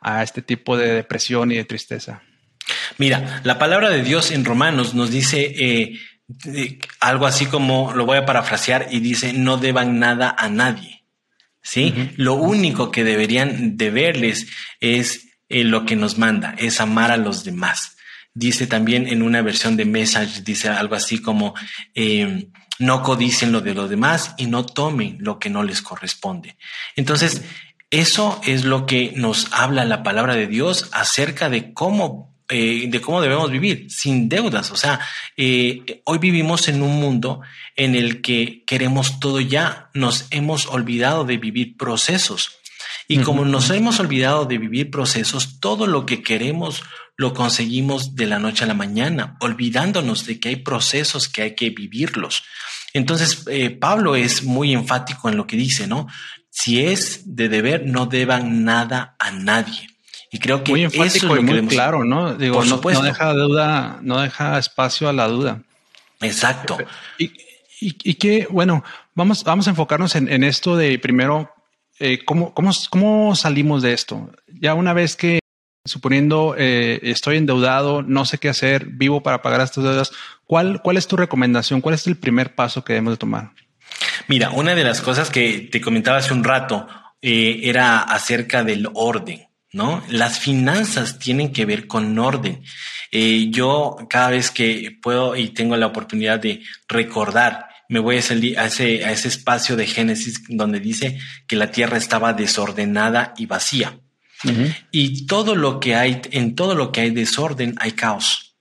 a 0.00 0.22
este 0.22 0.42
tipo 0.42 0.76
de 0.76 0.92
depresión 0.94 1.52
y 1.52 1.56
de 1.56 1.64
tristeza? 1.64 2.22
Mira, 2.98 3.40
la 3.44 3.58
palabra 3.58 3.90
de 3.90 4.02
Dios 4.02 4.30
en 4.30 4.44
Romanos 4.44 4.94
nos 4.94 5.10
dice... 5.10 5.54
Eh, 5.56 5.98
algo 7.00 7.26
así 7.26 7.44
como, 7.44 7.92
lo 7.92 8.06
voy 8.06 8.16
a 8.16 8.24
parafrasear 8.24 8.88
y 8.90 9.00
dice, 9.00 9.34
no 9.34 9.58
deban 9.58 9.98
nada 9.98 10.34
a 10.38 10.48
nadie. 10.48 11.03
¿Sí? 11.64 12.10
Lo 12.16 12.34
único 12.34 12.90
que 12.90 13.04
deberían 13.04 13.78
deberles 13.78 14.46
es 14.80 15.28
eh, 15.48 15.64
lo 15.64 15.86
que 15.86 15.96
nos 15.96 16.18
manda, 16.18 16.54
es 16.58 16.80
amar 16.80 17.10
a 17.10 17.16
los 17.16 17.42
demás. 17.42 17.96
Dice 18.34 18.66
también 18.66 19.08
en 19.08 19.22
una 19.22 19.40
versión 19.40 19.76
de 19.76 19.86
Message, 19.86 20.42
dice 20.42 20.68
algo 20.68 20.94
así 20.94 21.22
como, 21.22 21.54
em, 21.94 22.50
no 22.78 23.02
codicen 23.02 23.50
lo 23.50 23.62
de 23.62 23.72
los 23.72 23.88
demás 23.88 24.34
y 24.36 24.46
no 24.46 24.66
tomen 24.66 25.16
lo 25.20 25.38
que 25.38 25.48
no 25.48 25.62
les 25.62 25.80
corresponde. 25.80 26.58
Entonces, 26.96 27.42
eso 27.90 28.40
es 28.44 28.64
lo 28.64 28.84
que 28.84 29.12
nos 29.16 29.48
habla 29.52 29.84
la 29.84 30.02
palabra 30.02 30.34
de 30.34 30.46
Dios 30.46 30.90
acerca 30.92 31.48
de 31.48 31.72
cómo 31.72 32.33
eh, 32.48 32.86
de 32.88 33.00
cómo 33.00 33.20
debemos 33.20 33.50
vivir, 33.50 33.86
sin 33.88 34.28
deudas. 34.28 34.70
O 34.70 34.76
sea, 34.76 35.00
eh, 35.36 36.02
hoy 36.04 36.18
vivimos 36.18 36.68
en 36.68 36.82
un 36.82 37.00
mundo 37.00 37.40
en 37.76 37.94
el 37.94 38.20
que 38.20 38.64
queremos 38.66 39.18
todo 39.20 39.40
ya, 39.40 39.90
nos 39.94 40.26
hemos 40.30 40.66
olvidado 40.66 41.24
de 41.24 41.38
vivir 41.38 41.76
procesos. 41.76 42.58
Y 43.08 43.18
como 43.18 43.44
nos 43.44 43.70
hemos 43.70 44.00
olvidado 44.00 44.46
de 44.46 44.58
vivir 44.58 44.90
procesos, 44.90 45.60
todo 45.60 45.86
lo 45.86 46.06
que 46.06 46.22
queremos 46.22 46.82
lo 47.16 47.32
conseguimos 47.32 48.14
de 48.14 48.26
la 48.26 48.38
noche 48.38 48.64
a 48.64 48.66
la 48.66 48.74
mañana, 48.74 49.36
olvidándonos 49.40 50.26
de 50.26 50.40
que 50.40 50.50
hay 50.50 50.56
procesos 50.56 51.28
que 51.28 51.42
hay 51.42 51.54
que 51.54 51.70
vivirlos. 51.70 52.42
Entonces, 52.92 53.44
eh, 53.48 53.70
Pablo 53.70 54.16
es 54.16 54.42
muy 54.42 54.72
enfático 54.72 55.28
en 55.28 55.36
lo 55.36 55.46
que 55.46 55.56
dice, 55.56 55.86
¿no? 55.86 56.06
Si 56.50 56.84
es 56.84 57.22
de 57.36 57.48
deber, 57.48 57.86
no 57.86 58.06
deban 58.06 58.64
nada 58.64 59.16
a 59.18 59.30
nadie. 59.30 59.93
Y 60.34 60.40
creo 60.40 60.64
que 60.64 60.72
muy 60.72 60.82
enfático 60.82 61.36
y 61.36 61.42
muy 61.42 61.64
claro, 61.68 62.02
¿no? 62.02 62.34
Digo, 62.34 62.64
no, 62.64 62.80
no, 62.82 63.02
deja 63.02 63.32
duda, 63.32 64.00
no 64.02 64.20
deja 64.20 64.58
espacio 64.58 65.08
a 65.08 65.12
la 65.12 65.28
duda. 65.28 65.62
Exacto. 66.20 66.76
Y, 67.18 67.30
y, 67.78 68.14
que, 68.14 68.48
bueno, 68.50 68.82
vamos, 69.14 69.44
vamos 69.44 69.68
a 69.68 69.70
enfocarnos 69.70 70.16
en, 70.16 70.42
esto 70.42 70.76
de 70.76 70.98
primero, 70.98 71.54
eh, 72.00 72.24
¿cómo, 72.24 72.52
cómo, 72.52 72.72
cómo 72.90 73.36
salimos 73.36 73.82
de 73.82 73.92
esto? 73.92 74.28
Ya 74.48 74.74
una 74.74 74.92
vez 74.92 75.14
que, 75.14 75.38
suponiendo 75.84 76.56
eh, 76.58 76.98
estoy 77.04 77.36
endeudado, 77.36 78.02
no 78.02 78.24
sé 78.24 78.38
qué 78.38 78.48
hacer, 78.48 78.86
vivo 78.86 79.22
para 79.22 79.40
pagar 79.40 79.60
estas 79.60 79.84
deudas, 79.84 80.10
¿cuál, 80.46 80.82
¿cuál 80.82 80.96
es 80.96 81.06
tu 81.06 81.16
recomendación? 81.16 81.80
¿Cuál 81.80 81.94
es 81.94 82.08
el 82.08 82.16
primer 82.16 82.56
paso 82.56 82.82
que 82.82 82.94
debemos 82.94 83.12
de 83.12 83.18
tomar? 83.18 83.52
Mira, 84.26 84.50
una 84.50 84.74
de 84.74 84.82
las 84.82 85.00
cosas 85.00 85.30
que 85.30 85.68
te 85.70 85.80
comentaba 85.80 86.18
hace 86.18 86.32
un 86.32 86.42
rato 86.42 86.88
eh, 87.22 87.60
era 87.62 88.00
acerca 88.00 88.64
del 88.64 88.88
orden. 88.94 89.46
¿No? 89.74 90.02
Las 90.08 90.38
finanzas 90.38 91.18
tienen 91.18 91.52
que 91.52 91.66
ver 91.66 91.86
con 91.88 92.16
orden. 92.18 92.62
Eh, 93.10 93.48
yo 93.50 93.96
cada 94.08 94.30
vez 94.30 94.50
que 94.50 94.96
puedo 95.02 95.36
y 95.36 95.48
tengo 95.48 95.76
la 95.76 95.86
oportunidad 95.86 96.38
de 96.38 96.62
recordar, 96.88 97.66
me 97.88 97.98
voy 97.98 98.18
a, 98.18 98.22
salir 98.22 98.58
a, 98.58 98.66
ese, 98.66 99.04
a 99.04 99.10
ese 99.10 99.28
espacio 99.28 99.76
de 99.76 99.86
Génesis 99.86 100.44
donde 100.48 100.78
dice 100.78 101.18
que 101.48 101.56
la 101.56 101.72
tierra 101.72 101.98
estaba 101.98 102.32
desordenada 102.32 103.34
y 103.36 103.46
vacía. 103.46 103.98
Y 104.90 105.26
todo 105.26 105.54
lo 105.54 105.80
que 105.80 105.94
hay, 105.94 106.20
en 106.30 106.54
todo 106.54 106.74
lo 106.74 106.92
que 106.92 107.00
hay 107.00 107.10
desorden, 107.10 107.74
hay 107.78 107.92
caos. 107.92 108.56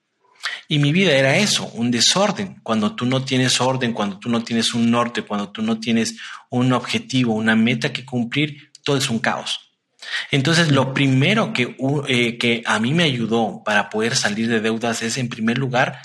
Y 0.69 0.79
mi 0.79 0.93
vida 0.93 1.11
era 1.11 1.37
eso, 1.37 1.67
un 1.73 1.91
desorden. 1.91 2.61
Cuando 2.63 2.95
tú 2.95 3.05
no 3.05 3.23
tienes 3.23 3.59
orden, 3.59 3.91
cuando 3.91 4.17
tú 4.17 4.29
no 4.29 4.43
tienes 4.43 4.73
un 4.73 4.89
norte, 4.89 5.23
cuando 5.23 5.51
tú 5.51 5.61
no 5.61 5.79
tienes 5.79 6.15
un 6.49 6.71
objetivo, 6.71 7.33
una 7.33 7.55
meta 7.55 7.91
que 7.91 8.05
cumplir, 8.05 8.71
todo 8.83 8.95
es 8.97 9.09
un 9.09 9.19
caos. 9.19 9.72
Entonces, 10.31 10.71
lo 10.71 10.93
primero 10.93 11.53
que, 11.53 11.75
eh, 12.07 12.37
que 12.37 12.63
a 12.65 12.79
mí 12.79 12.93
me 12.93 13.03
ayudó 13.03 13.61
para 13.63 13.89
poder 13.89 14.15
salir 14.15 14.47
de 14.47 14.59
deudas 14.59 15.01
es, 15.01 15.17
en 15.17 15.29
primer 15.29 15.57
lugar, 15.57 16.01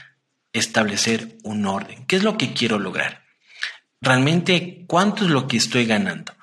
establecer 0.52 1.36
un 1.44 1.66
orden. 1.66 2.06
¿Qué 2.06 2.16
es 2.16 2.22
lo 2.22 2.36
que 2.36 2.52
quiero 2.52 2.78
lograr? 2.78 3.24
Realmente, 4.00 4.84
¿cuánto 4.86 5.24
es 5.24 5.30
lo 5.30 5.48
que 5.48 5.56
estoy 5.56 5.86
ganando? 5.86 6.34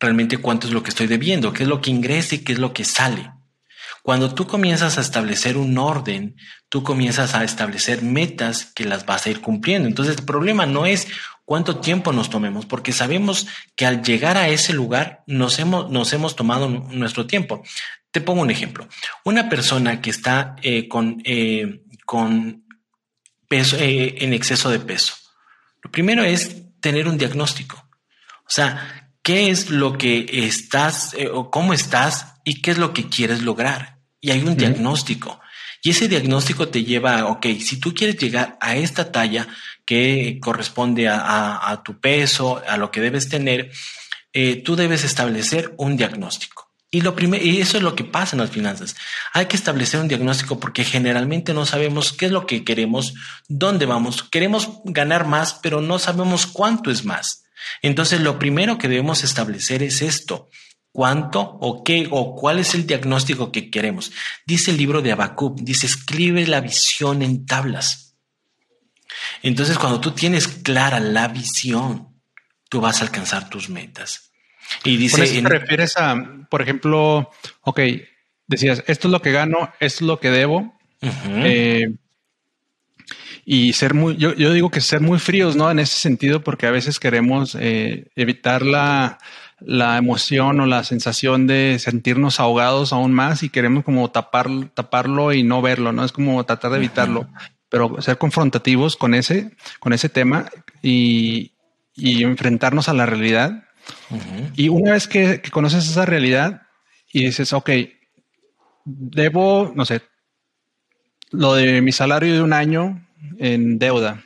Realmente, 0.00 0.38
¿cuánto 0.38 0.66
es 0.66 0.72
lo 0.72 0.82
que 0.82 0.90
estoy 0.90 1.06
debiendo? 1.06 1.52
¿Qué 1.52 1.64
es 1.64 1.68
lo 1.68 1.80
que 1.80 1.90
ingresa 1.90 2.36
y 2.36 2.38
qué 2.38 2.52
es 2.52 2.58
lo 2.58 2.72
que 2.72 2.84
sale? 2.84 3.30
Cuando 4.02 4.34
tú 4.34 4.46
comienzas 4.46 4.98
a 4.98 5.00
establecer 5.00 5.56
un 5.56 5.76
orden, 5.78 6.36
tú 6.68 6.82
comienzas 6.82 7.34
a 7.34 7.44
establecer 7.44 8.02
metas 8.02 8.66
que 8.74 8.84
las 8.84 9.06
vas 9.06 9.26
a 9.26 9.30
ir 9.30 9.40
cumpliendo. 9.40 9.88
Entonces, 9.88 10.16
el 10.18 10.24
problema 10.24 10.66
no 10.66 10.86
es 10.86 11.08
cuánto 11.44 11.78
tiempo 11.78 12.12
nos 12.12 12.28
tomemos, 12.30 12.66
porque 12.66 12.92
sabemos 12.92 13.46
que 13.74 13.86
al 13.86 14.02
llegar 14.02 14.36
a 14.36 14.48
ese 14.48 14.72
lugar 14.74 15.24
nos 15.26 15.58
hemos, 15.58 15.90
nos 15.90 16.12
hemos 16.12 16.36
tomado 16.36 16.68
nuestro 16.68 17.26
tiempo. 17.26 17.62
Te 18.10 18.20
pongo 18.20 18.42
un 18.42 18.50
ejemplo. 18.50 18.86
Una 19.24 19.48
persona 19.48 20.00
que 20.00 20.10
está 20.10 20.56
eh, 20.62 20.88
con, 20.88 21.22
eh, 21.24 21.82
con 22.04 22.64
peso, 23.48 23.76
eh, 23.78 24.16
en 24.24 24.32
exceso 24.34 24.70
de 24.70 24.78
peso. 24.78 25.14
Lo 25.82 25.90
primero 25.90 26.22
es 26.22 26.80
tener 26.80 27.08
un 27.08 27.18
diagnóstico. 27.18 27.88
O 28.40 28.50
sea, 28.50 29.10
¿qué 29.22 29.50
es 29.50 29.70
lo 29.70 29.98
que 29.98 30.26
estás 30.30 31.14
o 31.32 31.50
cómo 31.50 31.72
estás 31.72 32.37
y 32.48 32.62
qué 32.62 32.70
es 32.70 32.78
lo 32.78 32.94
que 32.94 33.10
quieres 33.10 33.42
lograr? 33.42 33.98
Y 34.22 34.30
hay 34.30 34.40
un 34.40 34.56
diagnóstico. 34.56 35.38
Y 35.82 35.90
ese 35.90 36.08
diagnóstico 36.08 36.68
te 36.68 36.82
lleva 36.82 37.18
a, 37.18 37.26
ok, 37.26 37.44
si 37.60 37.78
tú 37.78 37.94
quieres 37.94 38.16
llegar 38.16 38.56
a 38.62 38.74
esta 38.74 39.12
talla 39.12 39.46
que 39.84 40.38
corresponde 40.40 41.08
a, 41.08 41.82
tu 41.84 42.00
peso, 42.00 42.62
a 42.66 42.78
lo 42.78 42.90
que 42.90 43.02
debes 43.02 43.28
tener, 43.28 43.70
eh, 44.32 44.62
tú 44.62 44.76
debes 44.76 45.04
establecer 45.04 45.74
un 45.76 45.98
diagnóstico. 45.98 46.70
Y, 46.90 47.02
lo 47.02 47.14
primero, 47.14 47.44
y 47.44 47.60
eso 47.60 47.76
es 47.76 47.82
lo 47.82 47.94
que 47.94 48.04
pasa 48.04 48.34
en 48.34 48.40
las 48.40 48.50
finanzas. 48.50 48.96
Hay 49.34 49.44
que 49.44 49.56
establecer 49.56 50.00
un 50.00 50.08
diagnóstico 50.08 50.58
porque 50.58 50.84
generalmente 50.84 51.52
no 51.52 51.66
sabemos 51.66 52.14
qué 52.14 52.26
es 52.26 52.32
lo 52.32 52.46
que 52.46 52.64
queremos, 52.64 53.12
dónde 53.46 53.84
vamos. 53.84 54.22
Queremos 54.22 54.70
ganar 54.84 55.26
más, 55.26 55.52
pero 55.62 55.82
no 55.82 55.98
sabemos 55.98 56.46
cuánto 56.46 56.90
es 56.90 57.04
más. 57.04 57.44
Entonces, 57.82 58.22
lo 58.22 58.38
primero 58.38 58.78
que 58.78 58.88
debemos 58.88 59.22
establecer 59.22 59.82
es 59.82 60.00
esto 60.00 60.48
cuánto 60.92 61.40
o 61.40 61.84
qué 61.84 62.08
o 62.10 62.34
cuál 62.34 62.58
es 62.58 62.74
el 62.74 62.86
diagnóstico 62.86 63.52
que 63.52 63.70
queremos. 63.70 64.12
Dice 64.46 64.70
el 64.70 64.76
libro 64.76 65.02
de 65.02 65.12
Habacuc, 65.12 65.60
dice, 65.60 65.86
escribe 65.86 66.46
la 66.46 66.60
visión 66.60 67.22
en 67.22 67.46
tablas. 67.46 68.16
Entonces, 69.42 69.78
cuando 69.78 70.00
tú 70.00 70.12
tienes 70.12 70.48
clara 70.48 71.00
la 71.00 71.28
visión, 71.28 72.20
tú 72.68 72.80
vas 72.80 73.00
a 73.00 73.04
alcanzar 73.04 73.48
tus 73.48 73.68
metas. 73.68 74.32
Y 74.84 74.96
dice... 74.96 75.24
¿Te 75.42 75.48
refieres 75.48 75.96
a, 75.96 76.16
por 76.50 76.62
ejemplo, 76.62 77.30
ok, 77.62 77.80
decías, 78.46 78.82
esto 78.86 79.08
es 79.08 79.12
lo 79.12 79.22
que 79.22 79.32
gano, 79.32 79.72
esto 79.80 80.04
es 80.04 80.08
lo 80.08 80.20
que 80.20 80.30
debo. 80.30 80.74
Eh, 81.00 81.94
y 83.44 83.72
ser 83.72 83.94
muy, 83.94 84.16
yo, 84.16 84.34
yo, 84.34 84.52
digo 84.52 84.70
que 84.70 84.80
ser 84.80 85.00
muy 85.00 85.18
fríos, 85.18 85.56
¿no? 85.56 85.70
En 85.70 85.78
ese 85.78 85.96
sentido, 85.96 86.42
porque 86.42 86.66
a 86.66 86.70
veces 86.70 86.98
queremos 86.98 87.56
eh, 87.58 88.10
evitar 88.14 88.62
la, 88.62 89.18
la 89.60 89.96
emoción 89.96 90.60
o 90.60 90.66
la 90.66 90.84
sensación 90.84 91.46
de 91.46 91.78
sentirnos 91.78 92.40
ahogados 92.40 92.92
aún 92.92 93.12
más 93.12 93.42
y 93.42 93.48
queremos 93.48 93.84
como 93.84 94.10
tapar, 94.10 94.48
taparlo 94.74 95.32
y 95.32 95.42
no 95.42 95.62
verlo, 95.62 95.92
¿no? 95.92 96.04
Es 96.04 96.12
como 96.12 96.44
tratar 96.44 96.70
de 96.72 96.78
evitarlo, 96.78 97.28
pero 97.68 98.00
ser 98.00 98.18
confrontativos 98.18 98.96
con 98.96 99.14
ese, 99.14 99.56
con 99.80 99.92
ese 99.92 100.08
tema 100.08 100.46
y, 100.82 101.52
y 101.94 102.22
enfrentarnos 102.22 102.88
a 102.88 102.94
la 102.94 103.06
realidad. 103.06 103.64
Y 104.54 104.68
una 104.68 104.92
vez 104.92 105.08
que, 105.08 105.40
que, 105.40 105.50
conoces 105.50 105.88
esa 105.88 106.04
realidad 106.04 106.62
y 107.12 107.24
dices, 107.24 107.52
ok, 107.52 107.70
debo, 108.84 109.72
no 109.74 109.84
sé, 109.84 110.02
lo 111.30 111.54
de 111.54 111.80
mi 111.82 111.92
salario 111.92 112.34
de 112.34 112.42
un 112.42 112.52
año 112.52 113.06
en 113.38 113.78
deuda. 113.78 114.22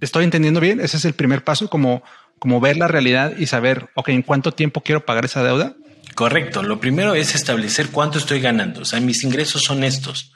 ¿Estoy 0.00 0.24
entendiendo 0.24 0.60
bien? 0.60 0.80
Ese 0.80 0.98
es 0.98 1.04
el 1.04 1.14
primer 1.14 1.42
paso, 1.42 1.68
como 1.68 2.02
como 2.38 2.60
ver 2.60 2.76
la 2.76 2.88
realidad 2.88 3.36
y 3.36 3.46
saber, 3.46 3.90
ok, 3.94 4.10
¿en 4.10 4.22
cuánto 4.22 4.52
tiempo 4.52 4.82
quiero 4.82 5.04
pagar 5.04 5.24
esa 5.24 5.42
deuda? 5.42 5.74
Correcto. 6.14 6.62
Lo 6.62 6.80
primero 6.80 7.14
es 7.14 7.34
establecer 7.34 7.90
cuánto 7.90 8.18
estoy 8.18 8.40
ganando. 8.40 8.82
O 8.82 8.84
sea, 8.84 9.00
mis 9.00 9.22
ingresos 9.22 9.62
son 9.62 9.84
estos. 9.84 10.32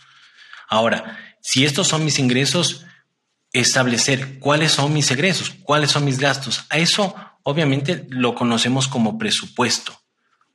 Ahora, 0.68 1.18
si 1.40 1.64
estos 1.64 1.88
son 1.88 2.04
mis 2.04 2.18
ingresos, 2.18 2.86
establecer 3.52 4.38
cuáles 4.38 4.72
son 4.72 4.92
mis 4.92 5.10
egresos, 5.10 5.50
cuáles 5.62 5.90
son 5.90 6.04
mis 6.04 6.18
gastos. 6.18 6.64
A 6.70 6.78
eso, 6.78 7.14
obviamente, 7.42 8.06
lo 8.08 8.34
conocemos 8.34 8.88
como 8.88 9.18
presupuesto. 9.18 9.98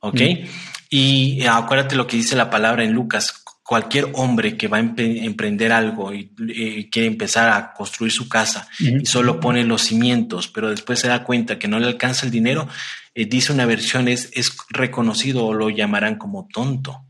¿Ok? 0.00 0.20
Mm. 0.20 0.46
Y 0.90 1.46
acuérdate 1.46 1.96
lo 1.96 2.06
que 2.06 2.16
dice 2.16 2.36
la 2.36 2.50
palabra 2.50 2.84
en 2.84 2.92
Lucas, 2.92 3.44
cualquier 3.68 4.08
hombre 4.14 4.56
que 4.56 4.66
va 4.66 4.78
a 4.78 4.80
emprender 4.80 5.72
algo 5.72 6.14
y 6.14 6.88
quiere 6.90 7.06
empezar 7.06 7.50
a 7.50 7.74
construir 7.74 8.10
su 8.10 8.26
casa 8.26 8.66
y 8.78 9.04
solo 9.04 9.40
pone 9.40 9.62
los 9.62 9.82
cimientos, 9.82 10.48
pero 10.48 10.70
después 10.70 11.00
se 11.00 11.08
da 11.08 11.22
cuenta 11.22 11.58
que 11.58 11.68
no 11.68 11.78
le 11.78 11.86
alcanza 11.86 12.24
el 12.24 12.32
dinero, 12.32 12.66
eh, 13.14 13.26
dice 13.26 13.52
una 13.52 13.66
versión 13.66 14.08
es, 14.08 14.30
es 14.32 14.56
reconocido 14.70 15.44
o 15.44 15.52
lo 15.52 15.68
llamarán 15.68 16.16
como 16.16 16.48
tonto, 16.50 17.04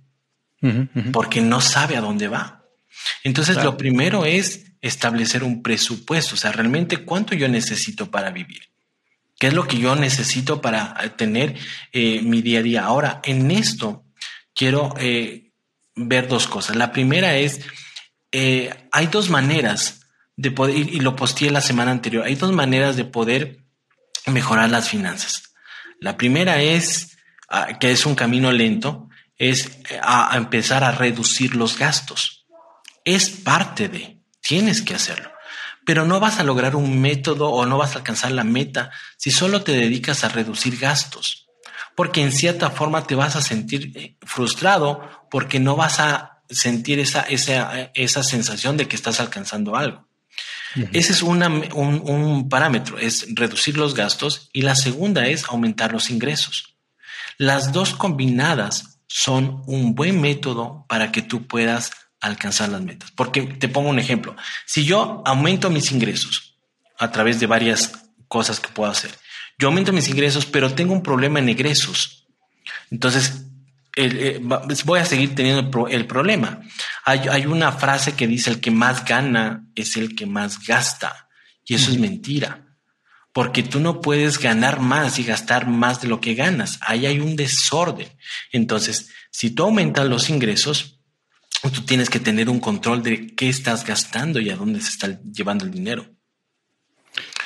porque 1.12 1.40
no 1.42 1.60
sabe 1.60 1.96
a 1.96 2.00
dónde 2.00 2.26
va. 2.26 2.64
Entonces 3.22 3.62
lo 3.62 3.76
primero 3.76 4.24
es 4.24 4.72
establecer 4.80 5.44
un 5.44 5.62
presupuesto, 5.62 6.34
o 6.34 6.38
sea, 6.38 6.50
realmente 6.50 7.04
cuánto 7.04 7.36
yo 7.36 7.46
necesito 7.46 8.10
para 8.10 8.32
vivir. 8.32 8.62
¿Qué 9.38 9.46
es 9.46 9.54
lo 9.54 9.68
que 9.68 9.78
yo 9.78 9.94
necesito 9.94 10.60
para 10.60 10.96
eh, 11.04 11.10
tener 11.10 11.54
eh, 11.92 12.20
mi 12.20 12.42
día 12.42 12.58
a 12.58 12.62
día? 12.62 12.84
Ahora, 12.84 13.20
en 13.22 13.48
esto 13.52 14.02
quiero 14.52 14.92
ver 16.06 16.28
dos 16.28 16.46
cosas. 16.46 16.76
La 16.76 16.92
primera 16.92 17.36
es, 17.36 17.60
eh, 18.32 18.88
hay 18.92 19.06
dos 19.08 19.30
maneras 19.30 20.00
de 20.36 20.50
poder, 20.50 20.76
y 20.76 21.00
lo 21.00 21.16
posteé 21.16 21.50
la 21.50 21.60
semana 21.60 21.90
anterior, 21.90 22.24
hay 22.24 22.36
dos 22.36 22.52
maneras 22.52 22.96
de 22.96 23.04
poder 23.04 23.64
mejorar 24.26 24.70
las 24.70 24.88
finanzas. 24.88 25.54
La 26.00 26.16
primera 26.16 26.62
es, 26.62 27.18
ah, 27.48 27.78
que 27.78 27.90
es 27.90 28.06
un 28.06 28.14
camino 28.14 28.52
lento, 28.52 29.08
es 29.36 29.66
eh, 29.90 30.00
a, 30.02 30.36
empezar 30.36 30.84
a 30.84 30.92
reducir 30.92 31.56
los 31.56 31.78
gastos. 31.78 32.46
Es 33.04 33.30
parte 33.30 33.88
de, 33.88 34.20
tienes 34.40 34.82
que 34.82 34.94
hacerlo 34.94 35.30
pero 35.84 36.04
no 36.04 36.20
vas 36.20 36.38
a 36.38 36.44
lograr 36.44 36.76
un 36.76 37.00
método 37.00 37.48
o 37.48 37.64
no 37.64 37.78
vas 37.78 37.94
a 37.94 38.00
alcanzar 38.00 38.30
la 38.32 38.44
meta 38.44 38.90
si 39.16 39.30
solo 39.30 39.62
te 39.62 39.72
dedicas 39.72 40.22
a 40.22 40.28
reducir 40.28 40.78
gastos 40.78 41.47
porque 41.98 42.22
en 42.22 42.30
cierta 42.30 42.70
forma 42.70 43.08
te 43.08 43.16
vas 43.16 43.34
a 43.34 43.42
sentir 43.42 43.90
eh, 43.96 44.14
frustrado 44.22 45.00
porque 45.32 45.58
no 45.58 45.74
vas 45.74 45.98
a 45.98 46.42
sentir 46.48 47.00
esa, 47.00 47.22
esa, 47.22 47.90
esa 47.92 48.22
sensación 48.22 48.76
de 48.76 48.86
que 48.86 48.94
estás 48.94 49.18
alcanzando 49.18 49.74
algo. 49.74 50.06
Ese 50.92 51.10
es 51.10 51.22
un, 51.22 51.42
un, 51.74 52.48
parámetro, 52.48 52.98
es 52.98 53.26
reducir 53.34 53.76
los 53.76 53.96
gastos 53.96 54.48
y 54.52 54.62
la 54.62 54.76
segunda 54.76 55.26
es 55.26 55.46
aumentar 55.46 55.90
los 55.90 56.08
ingresos. 56.10 56.76
Las 57.36 57.72
dos 57.72 57.94
combinadas 57.94 59.00
son 59.08 59.64
un 59.66 59.96
buen 59.96 60.20
método 60.20 60.86
para 60.88 61.10
que 61.10 61.22
tú 61.22 61.48
puedas 61.48 61.90
alcanzar 62.20 62.68
las 62.68 62.82
metas. 62.82 63.10
Porque 63.10 63.42
te 63.42 63.66
pongo 63.66 63.90
un 63.90 63.98
ejemplo. 63.98 64.36
Si 64.66 64.84
yo 64.84 65.20
aumento 65.26 65.68
mis 65.68 65.90
ingresos 65.90 66.54
a 66.96 67.10
través 67.10 67.40
de 67.40 67.48
varias 67.48 67.90
cosas 68.28 68.60
que 68.60 68.68
puedo 68.68 68.88
hacer 68.88 69.10
yo 69.58 69.68
aumento 69.68 69.92
mis 69.92 70.08
ingresos, 70.08 70.46
pero 70.46 70.74
tengo 70.74 70.92
un 70.92 71.02
problema 71.02 71.40
en 71.40 71.48
egresos. 71.48 72.26
Entonces, 72.90 73.46
eh, 73.96 74.40
voy 74.84 75.00
a 75.00 75.04
seguir 75.04 75.34
teniendo 75.34 75.88
el, 75.88 76.06
problema. 76.06 76.60
Hay, 77.04 77.46
una 77.46 77.72
frase 77.72 78.12
que 78.12 78.28
dice, 78.28 78.50
el 78.50 78.60
que 78.60 78.70
más 78.70 79.04
gana 79.04 79.66
es 79.74 79.96
el 79.96 80.14
que 80.14 80.26
más 80.26 80.64
gasta. 80.64 81.28
Y 81.64 81.74
eso 81.74 81.90
es 81.90 81.98
mentira. 81.98 82.66
Porque 83.32 83.64
tú 83.64 83.80
no 83.80 84.00
puedes 84.00 84.38
ganar 84.38 84.80
más 84.80 85.18
y 85.18 85.24
gastar 85.24 85.66
más 85.66 86.00
de 86.00 86.08
lo 86.08 86.20
que 86.20 86.34
ganas. 86.34 86.78
Ahí 86.80 87.06
hay 87.06 87.18
un 87.18 87.34
desorden. 87.34 88.08
Entonces, 88.52 89.10
si 89.32 89.50
tú 89.50 89.64
aumentas 89.64 90.06
los 90.06 90.30
ingresos, 90.30 91.00
tú 91.62 91.82
tienes 91.82 92.08
que 92.08 92.20
tener 92.20 92.48
un 92.48 92.60
control 92.60 93.02
de 93.02 93.34
qué 93.34 93.48
estás 93.48 93.84
gastando 93.84 94.38
y 94.38 94.50
a 94.50 94.56
dónde 94.56 94.80
se 94.80 94.90
está 94.90 95.20
llevando 95.22 95.64
el 95.64 95.72
dinero. 95.72 96.08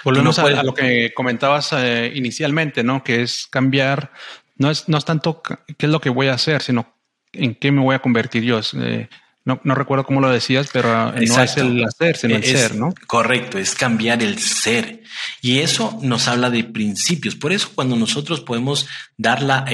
Volvemos 0.05 0.39
a, 0.39 0.63
lo 0.63 0.75
que 0.75 1.13
comentabas 1.15 1.73
eh, 1.73 2.13
inicialmente, 2.15 2.83
¿no? 2.83 3.05
Que 3.05 3.23
es 3.23 3.47
cambiar, 3.51 4.13
no 4.57 4.71
es, 4.71 4.89
no 4.89 4.99
es 4.99 5.05
tanto 5.05 5.43
qué 5.43 5.87
es 5.87 5.91
lo 5.91 6.01
que 6.01 6.11
voy 6.11 6.29
a 6.29 6.35
hacer, 6.35 6.63
sino 6.63 6.95
en 7.33 7.55
qué 7.55 7.73
me 7.73 7.81
voy 7.81 7.95
a 7.95 8.01
convertir 8.01 8.43
yo. 8.43 8.61
Eh, 8.75 9.09
no, 9.45 9.61
no, 9.65 9.75
recuerdo 9.75 10.05
cómo 10.05 10.21
lo 10.21 10.31
decías, 10.31 10.69
pero 10.73 11.17
eh, 11.17 11.27
no 11.27 11.43
es 11.43 11.57
el 11.57 11.85
hacer, 11.85 12.17
sino 12.17 12.37
el 12.37 12.45
ser, 12.45 12.77
¿no? 12.77 12.95
Correcto, 13.07 13.59
es 13.59 13.75
cambiar 13.75 14.23
el 14.23 14.39
ser. 14.39 15.03
Y 15.41 15.59
eso 15.59 15.99
nos 16.03 16.29
habla 16.29 16.51
de 16.51 16.65
principios. 16.65 17.35
Por 17.35 17.53
eso 17.53 17.71
cuando 17.75 17.97
nosotros 17.97 18.41
podemos 18.41 18.89
dar 19.17 19.43
la, 19.43 19.65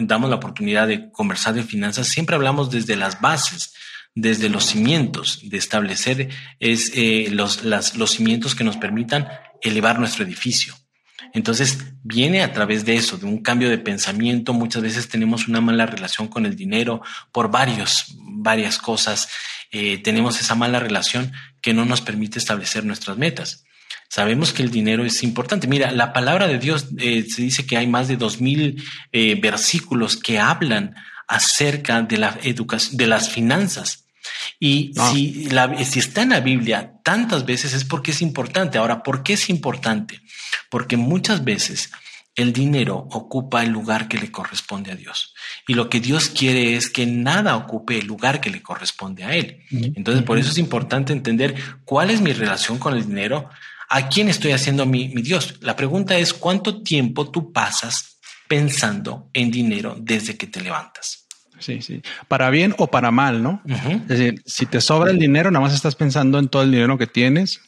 damos 0.00 0.30
la 0.30 0.36
oportunidad 0.36 0.88
de 0.88 1.10
conversar 1.10 1.54
de 1.54 1.62
finanzas, 1.62 2.08
siempre 2.08 2.36
hablamos 2.36 2.70
desde 2.70 2.96
las 2.96 3.20
bases 3.20 3.74
desde 4.14 4.48
los 4.48 4.66
cimientos, 4.66 5.40
de 5.42 5.56
establecer 5.58 6.28
es, 6.60 6.92
los, 7.30 7.64
las, 7.64 7.96
los 7.96 8.12
cimientos 8.12 8.54
que 8.54 8.64
nos 8.64 8.76
permitan 8.76 9.28
elevar 9.62 9.98
nuestro 9.98 10.24
edificio. 10.24 10.74
Entonces 11.34 11.78
viene 12.04 12.42
a 12.42 12.52
través 12.52 12.84
de 12.84 12.94
eso, 12.94 13.18
de 13.18 13.26
un 13.26 13.42
cambio 13.42 13.68
de 13.68 13.78
pensamiento. 13.78 14.52
Muchas 14.52 14.82
veces 14.82 15.08
tenemos 15.08 15.48
una 15.48 15.60
mala 15.60 15.84
relación 15.84 16.28
con 16.28 16.46
el 16.46 16.54
dinero 16.54 17.02
por 17.32 17.50
varios, 17.50 18.14
varias 18.18 18.78
cosas. 18.78 19.28
Eh, 19.72 19.98
tenemos 19.98 20.40
esa 20.40 20.54
mala 20.54 20.78
relación 20.78 21.32
que 21.60 21.74
no 21.74 21.84
nos 21.84 22.00
permite 22.00 22.38
establecer 22.38 22.84
nuestras 22.84 23.18
metas. 23.18 23.64
Sabemos 24.08 24.52
que 24.52 24.62
el 24.62 24.70
dinero 24.70 25.04
es 25.04 25.24
importante. 25.24 25.66
Mira, 25.66 25.90
la 25.90 26.12
palabra 26.12 26.46
de 26.46 26.60
Dios 26.60 26.86
eh, 26.98 27.26
se 27.28 27.42
dice 27.42 27.66
que 27.66 27.76
hay 27.76 27.88
más 27.88 28.06
de 28.06 28.16
dos 28.16 28.40
mil 28.40 28.80
eh, 29.10 29.34
versículos 29.40 30.16
que 30.16 30.38
hablan 30.38 30.94
acerca 31.26 32.02
de 32.02 32.18
la 32.18 32.38
educación, 32.44 32.96
de 32.96 33.08
las 33.08 33.28
finanzas. 33.28 34.03
Y 34.58 34.92
si, 35.10 35.48
la, 35.50 35.84
si 35.84 35.98
está 35.98 36.22
en 36.22 36.30
la 36.30 36.40
Biblia 36.40 36.94
tantas 37.02 37.44
veces 37.44 37.72
es 37.74 37.84
porque 37.84 38.10
es 38.10 38.22
importante. 38.22 38.78
Ahora, 38.78 39.02
¿por 39.02 39.22
qué 39.22 39.34
es 39.34 39.48
importante? 39.50 40.20
Porque 40.70 40.96
muchas 40.96 41.44
veces 41.44 41.90
el 42.36 42.52
dinero 42.52 43.06
ocupa 43.12 43.62
el 43.62 43.70
lugar 43.70 44.08
que 44.08 44.18
le 44.18 44.32
corresponde 44.32 44.90
a 44.90 44.96
Dios. 44.96 45.34
Y 45.68 45.74
lo 45.74 45.88
que 45.88 46.00
Dios 46.00 46.28
quiere 46.28 46.76
es 46.76 46.90
que 46.90 47.06
nada 47.06 47.56
ocupe 47.56 47.98
el 47.98 48.06
lugar 48.06 48.40
que 48.40 48.50
le 48.50 48.62
corresponde 48.62 49.24
a 49.24 49.34
Él. 49.34 49.62
Entonces, 49.70 50.24
por 50.24 50.38
eso 50.38 50.50
es 50.50 50.58
importante 50.58 51.12
entender 51.12 51.54
cuál 51.84 52.10
es 52.10 52.20
mi 52.20 52.32
relación 52.32 52.78
con 52.78 52.94
el 52.94 53.06
dinero, 53.06 53.48
a 53.88 54.08
quién 54.08 54.28
estoy 54.28 54.52
haciendo 54.52 54.84
mi, 54.84 55.08
mi 55.08 55.22
Dios. 55.22 55.56
La 55.60 55.76
pregunta 55.76 56.16
es, 56.18 56.34
¿cuánto 56.34 56.82
tiempo 56.82 57.30
tú 57.30 57.52
pasas 57.52 58.18
pensando 58.48 59.30
en 59.32 59.50
dinero 59.50 59.96
desde 60.00 60.36
que 60.36 60.48
te 60.48 60.60
levantas? 60.60 61.23
Sí, 61.64 61.80
sí. 61.80 62.02
Para 62.28 62.50
bien 62.50 62.74
o 62.76 62.88
para 62.88 63.10
mal, 63.10 63.42
¿no? 63.42 63.62
Es 63.64 64.08
decir, 64.08 64.42
si 64.44 64.66
te 64.66 64.82
sobra 64.82 65.10
el 65.10 65.18
dinero, 65.18 65.50
nada 65.50 65.64
más 65.64 65.72
estás 65.72 65.94
pensando 65.94 66.38
en 66.38 66.48
todo 66.48 66.62
el 66.62 66.70
dinero 66.70 66.98
que 66.98 67.06
tienes. 67.06 67.62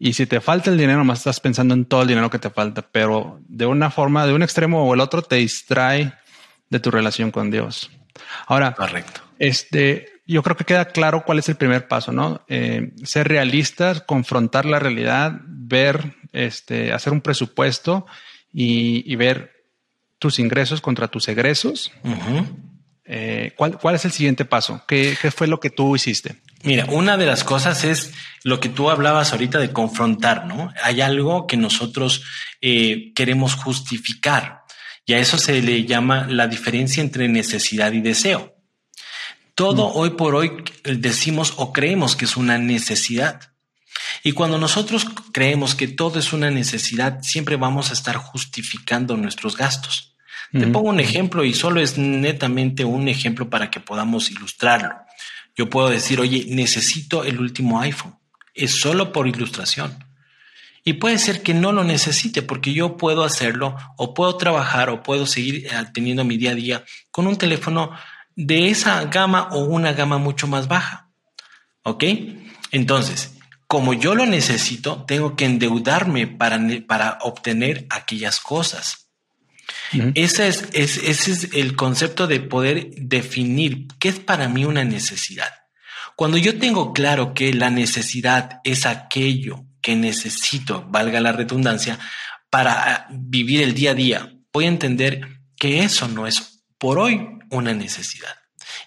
Y 0.00 0.14
si 0.14 0.26
te 0.26 0.40
falta 0.40 0.70
el 0.70 0.76
dinero, 0.76 0.94
nada 0.94 1.04
más 1.04 1.18
estás 1.18 1.38
pensando 1.38 1.74
en 1.74 1.84
todo 1.84 2.02
el 2.02 2.08
dinero 2.08 2.28
que 2.28 2.40
te 2.40 2.50
falta. 2.50 2.82
Pero 2.90 3.40
de 3.46 3.66
una 3.66 3.90
forma, 3.90 4.26
de 4.26 4.32
un 4.32 4.42
extremo 4.42 4.82
o 4.84 4.94
el 4.94 5.00
otro, 5.00 5.22
te 5.22 5.36
distrae 5.36 6.12
de 6.70 6.80
tu 6.80 6.90
relación 6.90 7.30
con 7.30 7.52
Dios. 7.52 7.88
Ahora, 8.46 8.74
correcto. 8.74 9.20
Este, 9.38 10.08
yo 10.26 10.42
creo 10.42 10.56
que 10.56 10.64
queda 10.64 10.86
claro 10.86 11.24
cuál 11.24 11.38
es 11.38 11.48
el 11.48 11.56
primer 11.56 11.86
paso, 11.86 12.10
¿no? 12.10 12.42
Eh, 12.48 12.92
ser 13.04 13.28
realistas, 13.28 14.00
confrontar 14.00 14.64
la 14.64 14.80
realidad, 14.80 15.40
ver, 15.46 16.16
este, 16.32 16.92
hacer 16.92 17.12
un 17.12 17.20
presupuesto 17.20 18.06
y, 18.52 19.14
ver 19.14 19.52
tus 20.18 20.40
ingresos 20.40 20.80
contra 20.80 21.08
tus 21.08 21.28
egresos. 21.28 21.92
Eh, 23.12 23.54
¿cuál, 23.56 23.76
¿cuál, 23.76 23.96
es 23.96 24.04
el 24.04 24.12
siguiente 24.12 24.44
paso? 24.44 24.84
¿Qué, 24.86 25.16
¿Qué, 25.20 25.32
fue 25.32 25.48
lo 25.48 25.58
que 25.58 25.68
tú 25.68 25.96
hiciste? 25.96 26.36
Mira, 26.62 26.86
una 26.90 27.16
de 27.16 27.26
las 27.26 27.42
cosas 27.42 27.82
es 27.82 28.12
lo 28.44 28.60
que 28.60 28.68
tú 28.68 28.88
hablabas 28.88 29.32
ahorita 29.32 29.58
de 29.58 29.72
confrontar, 29.72 30.46
¿no? 30.46 30.72
Hay 30.80 31.00
algo 31.00 31.48
que 31.48 31.56
nosotros 31.56 32.22
eh, 32.60 33.12
queremos 33.16 33.56
justificar 33.56 34.60
y 35.06 35.14
a 35.14 35.18
eso 35.18 35.38
se 35.38 35.60
le 35.60 35.86
llama 35.86 36.28
la 36.28 36.46
diferencia 36.46 37.02
entre 37.02 37.26
necesidad 37.26 37.90
y 37.92 38.00
deseo. 38.00 38.54
Todo 39.56 39.88
mm. 39.88 39.92
hoy 39.96 40.10
por 40.10 40.36
hoy 40.36 40.62
decimos 40.84 41.54
o 41.56 41.72
creemos 41.72 42.14
que 42.14 42.26
es 42.26 42.36
una 42.36 42.58
necesidad. 42.58 43.40
Y 44.22 44.32
cuando 44.32 44.56
nosotros 44.56 45.04
creemos 45.32 45.74
que 45.74 45.88
todo 45.88 46.20
es 46.20 46.32
una 46.32 46.52
necesidad, 46.52 47.22
siempre 47.22 47.56
vamos 47.56 47.90
a 47.90 47.94
estar 47.94 48.14
justificando 48.18 49.16
nuestros 49.16 49.56
gastos. 49.56 50.09
Te 50.52 50.66
pongo 50.66 50.88
un 50.88 50.98
ejemplo 50.98 51.44
y 51.44 51.54
solo 51.54 51.80
es 51.80 51.96
netamente 51.96 52.84
un 52.84 53.08
ejemplo 53.08 53.48
para 53.48 53.70
que 53.70 53.78
podamos 53.78 54.30
ilustrarlo. 54.30 54.96
Yo 55.56 55.70
puedo 55.70 55.88
decir, 55.88 56.20
oye, 56.20 56.46
necesito 56.48 57.24
el 57.24 57.38
último 57.38 57.80
iPhone. 57.80 58.16
Es 58.54 58.80
solo 58.80 59.12
por 59.12 59.28
ilustración. 59.28 60.04
Y 60.82 60.94
puede 60.94 61.18
ser 61.18 61.42
que 61.42 61.54
no 61.54 61.72
lo 61.72 61.84
necesite 61.84 62.42
porque 62.42 62.72
yo 62.72 62.96
puedo 62.96 63.22
hacerlo 63.22 63.76
o 63.96 64.14
puedo 64.14 64.36
trabajar 64.36 64.90
o 64.90 65.02
puedo 65.02 65.26
seguir 65.26 65.66
eh, 65.66 65.70
teniendo 65.92 66.24
mi 66.24 66.36
día 66.36 66.52
a 66.52 66.54
día 66.54 66.84
con 67.10 67.26
un 67.26 67.36
teléfono 67.36 67.92
de 68.34 68.70
esa 68.70 69.04
gama 69.04 69.48
o 69.52 69.64
una 69.64 69.92
gama 69.92 70.18
mucho 70.18 70.46
más 70.46 70.68
baja. 70.68 71.10
¿Ok? 71.82 72.04
Entonces, 72.72 73.36
como 73.66 73.92
yo 73.92 74.14
lo 74.14 74.26
necesito, 74.26 75.04
tengo 75.04 75.36
que 75.36 75.44
endeudarme 75.44 76.26
para, 76.26 76.58
para 76.86 77.18
obtener 77.20 77.86
aquellas 77.90 78.40
cosas. 78.40 79.09
Ese, 80.14 80.48
es, 80.48 80.68
ese 80.72 81.32
es 81.32 81.48
el 81.52 81.76
concepto 81.76 82.26
de 82.26 82.40
poder 82.40 82.90
definir 82.96 83.88
qué 83.98 84.08
es 84.10 84.20
para 84.20 84.48
mí 84.48 84.64
una 84.64 84.84
necesidad. 84.84 85.50
Cuando 86.16 86.36
yo 86.36 86.58
tengo 86.58 86.92
claro 86.92 87.34
que 87.34 87.52
la 87.54 87.70
necesidad 87.70 88.60
es 88.64 88.86
aquello 88.86 89.64
que 89.80 89.96
necesito, 89.96 90.84
valga 90.88 91.20
la 91.20 91.32
redundancia, 91.32 91.98
para 92.50 93.06
vivir 93.10 93.62
el 93.62 93.74
día 93.74 93.92
a 93.92 93.94
día, 93.94 94.32
voy 94.52 94.66
a 94.66 94.68
entender 94.68 95.40
que 95.56 95.82
eso 95.82 96.08
no 96.08 96.26
es 96.26 96.64
por 96.78 96.98
hoy 96.98 97.38
una 97.50 97.72
necesidad. 97.72 98.34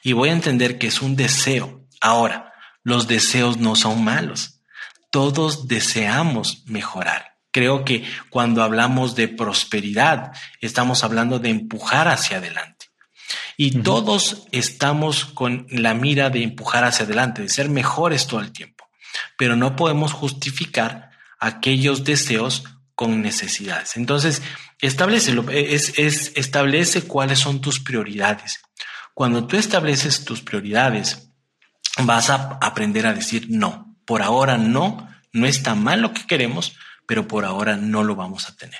Y 0.03 0.13
voy 0.13 0.29
a 0.29 0.33
entender 0.33 0.77
que 0.77 0.87
es 0.87 1.01
un 1.01 1.15
deseo. 1.15 1.87
Ahora, 2.01 2.53
los 2.83 3.07
deseos 3.07 3.57
no 3.57 3.75
son 3.75 4.03
malos. 4.03 4.61
Todos 5.09 5.67
deseamos 5.67 6.63
mejorar. 6.65 7.32
Creo 7.53 7.85
que 7.85 8.03
cuando 8.31 8.63
hablamos 8.63 9.15
de 9.15 9.27
prosperidad, 9.27 10.33
estamos 10.59 11.03
hablando 11.03 11.37
de 11.37 11.49
empujar 11.49 12.07
hacia 12.07 12.37
adelante. 12.37 12.87
Y 13.57 13.83
todos 13.83 14.47
estamos 14.51 15.25
con 15.25 15.67
la 15.69 15.93
mira 15.93 16.31
de 16.31 16.41
empujar 16.41 16.83
hacia 16.83 17.05
adelante, 17.05 17.43
de 17.43 17.49
ser 17.49 17.69
mejores 17.69 18.25
todo 18.25 18.39
el 18.39 18.51
tiempo. 18.51 18.89
Pero 19.37 19.55
no 19.55 19.75
podemos 19.75 20.13
justificar 20.13 21.11
aquellos 21.39 22.03
deseos 22.03 22.63
con 22.95 23.21
necesidades. 23.21 23.97
Entonces, 23.97 24.41
establece, 24.79 25.35
es, 25.51 25.99
es, 25.99 26.31
establece 26.35 27.03
cuáles 27.03 27.37
son 27.37 27.61
tus 27.61 27.79
prioridades. 27.79 28.61
Cuando 29.13 29.45
tú 29.45 29.57
estableces 29.57 30.25
tus 30.25 30.41
prioridades, 30.41 31.29
vas 31.99 32.31
a 32.31 32.57
aprender 32.61 33.05
a 33.05 33.13
decir 33.13 33.45
no. 33.49 33.95
Por 34.05 34.23
ahora 34.23 34.57
no, 34.57 35.07
no 35.31 35.45
está 35.45 35.75
mal 35.75 36.01
lo 36.01 36.13
que 36.13 36.25
queremos, 36.25 36.75
pero 37.13 37.27
por 37.27 37.45
ahora 37.45 37.77
no 37.77 38.03
lo 38.03 38.15
vamos 38.15 38.49
a 38.49 38.55
tener. 38.55 38.79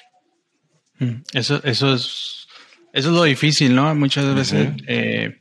Mm, 0.98 1.22
eso, 1.34 1.62
eso 1.64 1.94
es, 1.94 2.48
eso 2.92 3.10
es 3.10 3.16
lo 3.16 3.22
difícil, 3.26 3.76
¿no? 3.76 3.94
Muchas 3.94 4.34
veces, 4.34 4.72
eh, 4.88 5.40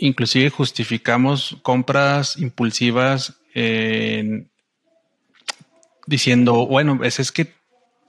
inclusive 0.00 0.50
justificamos 0.50 1.56
compras 1.62 2.38
impulsivas 2.38 3.38
diciendo, 6.08 6.66
bueno, 6.66 6.98
es, 7.04 7.20
es 7.20 7.30
que 7.30 7.54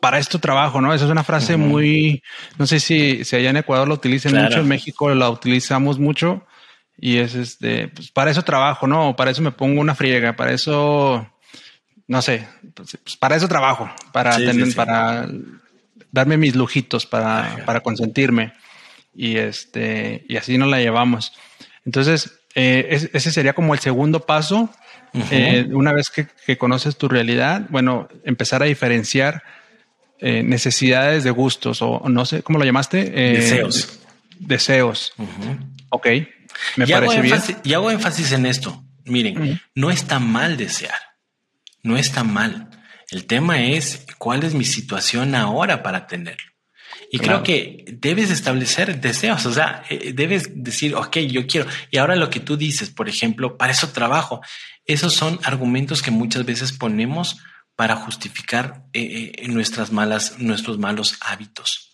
para 0.01 0.17
esto 0.17 0.39
trabajo, 0.39 0.81
¿no? 0.81 0.91
Esa 0.91 1.05
es 1.05 1.11
una 1.11 1.23
frase 1.23 1.55
muy, 1.55 2.23
no 2.57 2.65
sé 2.65 2.79
si, 2.79 3.23
si 3.25 3.35
allá 3.35 3.51
en 3.51 3.57
Ecuador 3.57 3.87
lo 3.87 3.93
utilizan 3.93 4.33
mucho, 4.33 4.61
en 4.61 4.67
México 4.67 5.13
la 5.13 5.29
utilizamos 5.29 5.99
mucho 5.99 6.47
y 6.97 7.17
es 7.17 7.35
este, 7.35 7.89
pues 7.89 8.09
para 8.09 8.31
eso 8.31 8.41
trabajo, 8.41 8.87
¿no? 8.87 9.15
Para 9.15 9.29
eso 9.29 9.43
me 9.43 9.51
pongo 9.51 9.79
una 9.81 9.93
friega, 9.93 10.35
para 10.35 10.51
eso, 10.51 11.29
no 12.07 12.21
sé, 12.21 12.47
pues, 12.73 12.97
pues 13.03 13.17
para 13.17 13.35
eso 13.35 13.47
trabajo, 13.47 13.89
para 14.11 14.37
tener, 14.37 14.73
para 14.75 15.27
darme 16.11 16.37
mis 16.37 16.55
lujitos, 16.55 17.05
para, 17.05 17.63
para 17.65 17.81
consentirme. 17.81 18.53
Y 19.13 19.37
este, 19.37 20.25
y 20.27 20.37
así 20.37 20.57
nos 20.57 20.69
la 20.69 20.79
llevamos. 20.79 21.33
Entonces, 21.85 22.39
eh, 22.55 23.09
ese 23.13 23.31
sería 23.31 23.53
como 23.53 23.73
el 23.73 23.79
segundo 23.79 24.25
paso. 24.25 24.69
Eh, 25.31 25.67
una 25.71 25.93
vez 25.93 26.09
que, 26.09 26.57
conoces 26.57 26.97
tu 26.97 27.07
realidad, 27.07 27.65
bueno, 27.69 28.07
empezar 28.23 28.61
a 28.61 28.65
diferenciar 28.65 29.41
eh, 30.19 30.43
necesidades 30.43 31.23
de 31.23 31.31
gustos 31.31 31.81
o 31.81 32.03
no 32.09 32.25
sé, 32.25 32.43
¿cómo 32.43 32.59
lo 32.59 32.65
llamaste? 32.65 33.09
deseos. 33.09 33.99
Deseos. 34.39 35.13
Ok. 35.89 36.07
Me 36.75 36.85
y 36.85 36.91
parece 36.91 37.17
hago 37.17 37.21
bien. 37.21 37.41
Y 37.63 37.73
hago 37.73 37.91
énfasis 37.91 38.31
en 38.31 38.45
esto. 38.45 38.83
Miren, 39.05 39.61
no 39.73 39.89
está 39.89 40.19
mal 40.19 40.57
desear. 40.57 41.06
No 41.87 41.97
está 41.97 42.23
mal. 42.23 42.69
El 43.09 43.25
tema 43.25 43.63
es 43.63 44.05
cuál 44.17 44.43
es 44.43 44.53
mi 44.53 44.65
situación 44.65 45.35
ahora 45.35 45.81
para 45.81 46.07
tenerlo. 46.07 46.51
Y 47.09 47.19
creo 47.19 47.41
que 47.41 47.85
debes 47.87 48.31
establecer 48.31 48.99
deseos, 48.99 49.45
o 49.45 49.53
sea, 49.53 49.83
eh, 49.89 50.11
debes 50.13 50.49
decir, 50.53 50.93
ok, 50.93 51.17
yo 51.19 51.47
quiero. 51.47 51.67
Y 51.89 51.97
ahora 51.97 52.17
lo 52.17 52.29
que 52.29 52.41
tú 52.41 52.57
dices, 52.57 52.89
por 52.89 53.07
ejemplo, 53.07 53.57
para 53.57 53.71
eso 53.71 53.89
trabajo. 53.89 54.41
Esos 54.85 55.13
son 55.13 55.39
argumentos 55.43 56.01
que 56.01 56.11
muchas 56.11 56.45
veces 56.45 56.73
ponemos 56.73 57.37
para 57.77 57.95
justificar 57.95 58.85
eh, 58.91 59.31
eh, 59.37 59.47
nuestras 59.47 59.91
malas, 59.91 60.39
nuestros 60.39 60.79
malos 60.79 61.17
hábitos. 61.21 61.87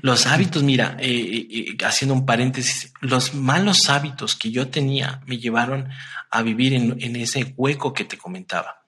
Los 0.00 0.26
hábitos, 0.26 0.62
mira, 0.62 0.96
eh, 1.00 1.76
haciendo 1.84 2.14
un 2.14 2.24
paréntesis, 2.24 2.92
los 3.00 3.34
malos 3.34 3.88
hábitos 3.88 4.36
que 4.36 4.52
yo 4.52 4.68
tenía 4.68 5.22
me 5.26 5.38
llevaron 5.38 5.88
a 6.30 6.42
vivir 6.42 6.72
en, 6.74 7.16
ese 7.16 7.52
hueco 7.56 7.92
que 7.92 8.04
te 8.04 8.16
comentaba. 8.16 8.85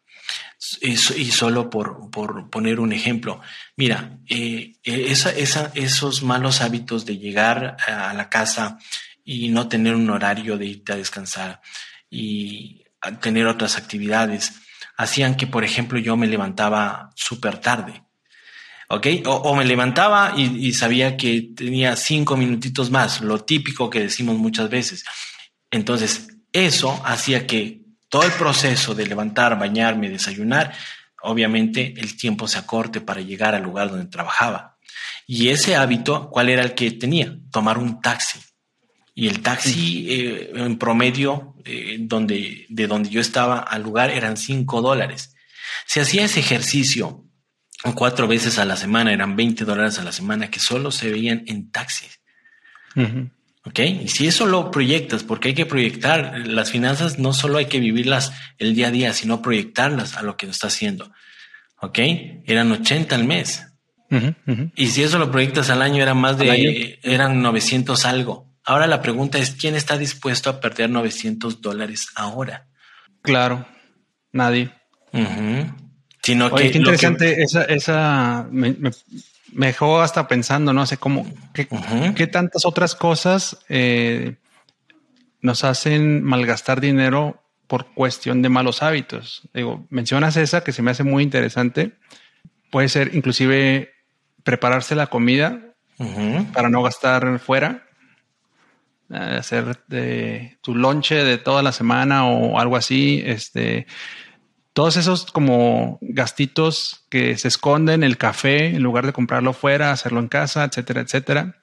Y 0.80 0.96
solo 0.96 1.70
por, 1.70 2.10
poner 2.50 2.80
un 2.80 2.92
ejemplo, 2.92 3.40
mira, 3.76 4.18
esos 4.84 6.22
malos 6.22 6.60
hábitos 6.60 7.06
de 7.06 7.18
llegar 7.18 7.76
a 7.86 8.12
la 8.14 8.28
casa 8.28 8.78
y 9.24 9.48
no 9.50 9.68
tener 9.68 9.94
un 9.94 10.10
horario 10.10 10.58
de 10.58 10.66
irte 10.66 10.92
a 10.92 10.96
descansar 10.96 11.60
y 12.10 12.84
tener 13.20 13.46
otras 13.46 13.76
actividades, 13.76 14.52
hacían 14.96 15.36
que, 15.36 15.46
por 15.46 15.64
ejemplo, 15.64 15.98
yo 15.98 16.16
me 16.16 16.26
levantaba 16.26 17.10
súper 17.14 17.58
tarde 17.58 18.02
¿ok? 18.88 19.06
O, 19.26 19.54
me 19.54 19.64
levantaba 19.64 20.34
y, 20.36 20.72
sabía 20.72 21.16
que 21.16 21.50
tenía 21.54 21.94
cinco 21.96 22.36
minutitos 22.36 22.90
más, 22.90 23.20
lo 23.20 23.44
típico 23.44 23.90
que 23.90 24.00
decimos 24.00 24.36
muchas 24.36 24.70
veces. 24.70 25.04
Entonces, 25.70 26.28
eso 26.52 27.00
hacía 27.04 27.46
que 27.46 27.82
todo 28.08 28.24
el 28.24 28.32
proceso 28.32 28.94
de 28.94 29.06
levantar, 29.06 29.58
bañarme, 29.58 30.08
desayunar, 30.08 30.74
obviamente 31.22 31.94
el 31.96 32.16
tiempo 32.16 32.48
se 32.48 32.58
acorte 32.58 33.00
para 33.00 33.20
llegar 33.20 33.54
al 33.54 33.62
lugar 33.62 33.90
donde 33.90 34.06
trabajaba. 34.06 34.76
Y 35.26 35.48
ese 35.48 35.76
hábito, 35.76 36.30
¿cuál 36.30 36.48
era 36.48 36.62
el 36.62 36.74
que 36.74 36.90
tenía? 36.92 37.36
Tomar 37.50 37.78
un 37.78 38.00
taxi. 38.00 38.38
Y 39.14 39.28
el 39.28 39.42
taxi 39.42 40.06
eh, 40.08 40.52
en 40.54 40.78
promedio, 40.78 41.56
eh, 41.64 41.96
donde, 42.00 42.66
de 42.68 42.86
donde 42.86 43.10
yo 43.10 43.20
estaba 43.20 43.58
al 43.58 43.82
lugar, 43.82 44.10
eran 44.10 44.36
cinco 44.36 44.80
dólares. 44.80 45.34
Si 45.86 46.00
hacía 46.00 46.24
ese 46.24 46.40
ejercicio 46.40 47.24
cuatro 47.94 48.26
veces 48.26 48.58
a 48.58 48.64
la 48.64 48.76
semana, 48.76 49.12
eran 49.12 49.36
20 49.36 49.64
dólares 49.64 49.98
a 49.98 50.04
la 50.04 50.12
semana 50.12 50.50
que 50.50 50.60
solo 50.60 50.90
se 50.90 51.10
veían 51.10 51.44
en 51.46 51.70
taxis. 51.70 52.20
Ok, 53.68 53.80
y 53.80 54.08
si 54.08 54.26
eso 54.26 54.46
lo 54.46 54.70
proyectas, 54.70 55.24
porque 55.24 55.48
hay 55.48 55.54
que 55.54 55.66
proyectar 55.66 56.38
las 56.46 56.70
finanzas, 56.70 57.18
no 57.18 57.34
solo 57.34 57.58
hay 57.58 57.66
que 57.66 57.80
vivirlas 57.80 58.32
el 58.56 58.74
día 58.74 58.88
a 58.88 58.90
día, 58.90 59.12
sino 59.12 59.42
proyectarlas 59.42 60.16
a 60.16 60.22
lo 60.22 60.38
que 60.38 60.46
está 60.46 60.68
haciendo. 60.68 61.12
Ok, 61.80 61.98
eran 62.46 62.72
80 62.72 63.14
al 63.14 63.24
mes. 63.24 63.66
Y 64.74 64.86
si 64.86 65.02
eso 65.02 65.18
lo 65.18 65.30
proyectas 65.30 65.68
al 65.68 65.82
año, 65.82 66.02
era 66.02 66.14
más 66.14 66.38
de, 66.38 66.98
eran 67.02 67.42
900 67.42 68.06
algo. 68.06 68.48
Ahora 68.64 68.86
la 68.86 69.02
pregunta 69.02 69.36
es, 69.36 69.50
¿quién 69.50 69.74
está 69.74 69.98
dispuesto 69.98 70.48
a 70.48 70.60
perder 70.60 70.88
900 70.88 71.60
dólares 71.60 72.06
ahora? 72.14 72.68
Claro, 73.20 73.66
nadie. 74.32 74.72
Sino 76.22 76.46
Oye, 76.46 76.70
qué 76.70 76.78
interesante, 76.78 77.42
esa, 77.42 77.64
esa 77.64 78.48
me, 78.50 78.76
dejó 79.52 80.00
hasta 80.00 80.28
pensando, 80.28 80.72
no 80.72 80.86
sé 80.86 80.96
cómo, 80.96 81.26
qué, 81.52 82.26
tantas 82.26 82.64
otras 82.64 82.94
cosas 82.94 83.58
eh, 83.68 84.36
nos 85.40 85.64
hacen 85.64 86.22
malgastar 86.22 86.80
dinero 86.80 87.42
por 87.66 87.86
cuestión 87.92 88.42
de 88.42 88.48
malos 88.48 88.82
hábitos. 88.82 89.48
Digo, 89.52 89.86
mencionas 89.90 90.36
esa 90.36 90.64
que 90.64 90.72
se 90.72 90.82
me 90.82 90.90
hace 90.90 91.04
muy 91.04 91.22
interesante. 91.22 91.92
Puede 92.70 92.88
ser 92.88 93.14
inclusive 93.14 93.92
prepararse 94.42 94.94
la 94.94 95.08
comida 95.08 95.60
para 96.52 96.68
no 96.68 96.82
gastar 96.82 97.40
fuera, 97.40 97.88
eh, 99.10 99.36
hacer 99.38 99.78
de, 99.88 100.58
tu 100.62 100.74
lonche 100.74 101.16
de 101.16 101.38
toda 101.38 101.62
la 101.62 101.72
semana 101.72 102.26
o 102.26 102.58
algo 102.58 102.76
así. 102.76 103.22
Este, 103.24 103.86
todos 104.78 104.96
esos 104.96 105.32
como 105.32 105.98
gastitos 106.00 107.04
que 107.08 107.36
se 107.36 107.48
esconden, 107.48 108.04
el 108.04 108.16
café, 108.16 108.66
en 108.66 108.84
lugar 108.84 109.06
de 109.06 109.12
comprarlo 109.12 109.52
fuera, 109.52 109.90
hacerlo 109.90 110.20
en 110.20 110.28
casa, 110.28 110.62
etcétera, 110.62 111.00
etcétera. 111.00 111.56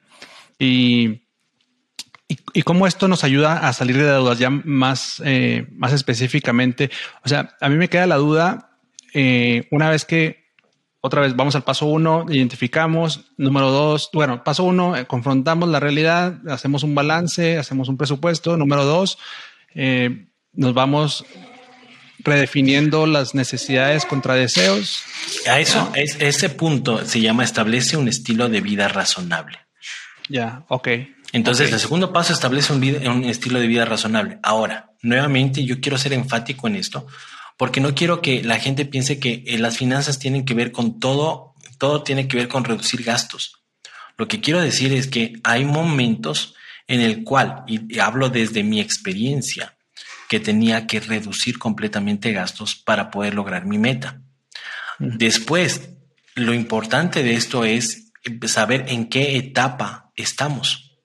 Y, 0.59 1.21
y, 2.27 2.61
cómo 2.63 2.87
esto 2.87 3.07
nos 3.07 3.23
ayuda 3.23 3.69
a 3.69 3.71
salir 3.71 3.95
de 3.95 4.03
deudas 4.03 4.37
ya 4.37 4.49
más, 4.49 5.21
eh, 5.23 5.65
más 5.71 5.93
específicamente. 5.93 6.91
O 7.23 7.29
sea, 7.29 7.55
a 7.61 7.69
mí 7.69 7.77
me 7.77 7.87
queda 7.87 8.05
la 8.05 8.17
duda, 8.17 8.71
eh, 9.13 9.69
una 9.71 9.89
vez 9.89 10.03
que 10.03 10.49
otra 10.99 11.21
vez, 11.21 11.37
vamos 11.37 11.55
al 11.55 11.63
paso 11.63 11.85
uno, 11.85 12.25
identificamos. 12.27 13.31
Número 13.37 13.71
dos, 13.71 14.09
bueno, 14.11 14.43
paso 14.43 14.65
uno, 14.65 14.97
eh, 14.97 15.05
confrontamos 15.05 15.69
la 15.69 15.79
realidad, 15.79 16.41
hacemos 16.49 16.83
un 16.83 16.93
balance, 16.93 17.57
hacemos 17.57 17.87
un 17.87 17.95
presupuesto. 17.95 18.57
Número 18.57 18.83
dos, 18.83 19.17
nos 20.53 20.73
vamos 20.73 21.25
redefiniendo 22.25 23.05
las 23.05 23.35
necesidades 23.35 24.05
contra 24.05 24.33
deseos. 24.35 25.03
A 25.47 25.59
eso, 25.59 25.91
es, 25.95 26.17
ese 26.19 26.49
punto 26.49 27.05
se 27.05 27.21
llama 27.21 27.43
establece 27.43 27.95
un 27.95 28.07
estilo 28.07 28.49
de 28.49 28.61
vida 28.61 28.87
razonable. 28.87 29.59
Ya, 30.27 30.65
ok. 30.67 30.87
Entonces, 31.31 31.71
el 31.71 31.79
segundo 31.79 32.11
paso 32.11 32.33
establece 32.33 32.73
un, 32.73 32.79
vida- 32.79 33.09
un 33.11 33.23
estilo 33.25 33.59
de 33.59 33.67
vida 33.67 33.85
razonable. 33.85 34.39
Ahora, 34.41 34.91
nuevamente, 35.01 35.63
yo 35.65 35.79
quiero 35.81 35.97
ser 35.97 36.13
enfático 36.13 36.67
en 36.67 36.75
esto, 36.75 37.07
porque 37.57 37.79
no 37.81 37.93
quiero 37.93 38.21
que 38.21 38.43
la 38.43 38.57
gente 38.59 38.85
piense 38.85 39.19
que 39.19 39.43
eh, 39.45 39.57
las 39.59 39.77
finanzas 39.77 40.17
tienen 40.17 40.45
que 40.45 40.53
ver 40.53 40.71
con 40.71 40.99
todo, 40.99 41.53
todo 41.77 42.03
tiene 42.03 42.27
que 42.27 42.37
ver 42.37 42.47
con 42.47 42.63
reducir 42.63 43.03
gastos. 43.03 43.63
Lo 44.17 44.27
que 44.27 44.39
quiero 44.39 44.61
decir 44.61 44.93
es 44.93 45.07
que 45.07 45.33
hay 45.43 45.65
momentos 45.65 46.55
en 46.87 47.01
el 47.01 47.23
cual, 47.23 47.63
y 47.67 47.99
hablo 47.99 48.29
desde 48.29 48.63
mi 48.63 48.79
experiencia, 48.79 49.74
que 50.29 50.39
tenía 50.39 50.87
que 50.87 50.99
reducir 50.99 51.59
completamente 51.59 52.31
gastos 52.31 52.75
para 52.75 53.11
poder 53.11 53.33
lograr 53.33 53.65
mi 53.65 53.77
meta. 53.77 54.21
Después, 54.99 55.89
lo 56.35 56.53
importante 56.53 57.23
de 57.23 57.35
esto 57.35 57.65
es 57.65 58.11
saber 58.47 58.85
en 58.89 59.07
qué 59.09 59.37
etapa 59.37 60.11
estamos. 60.15 60.99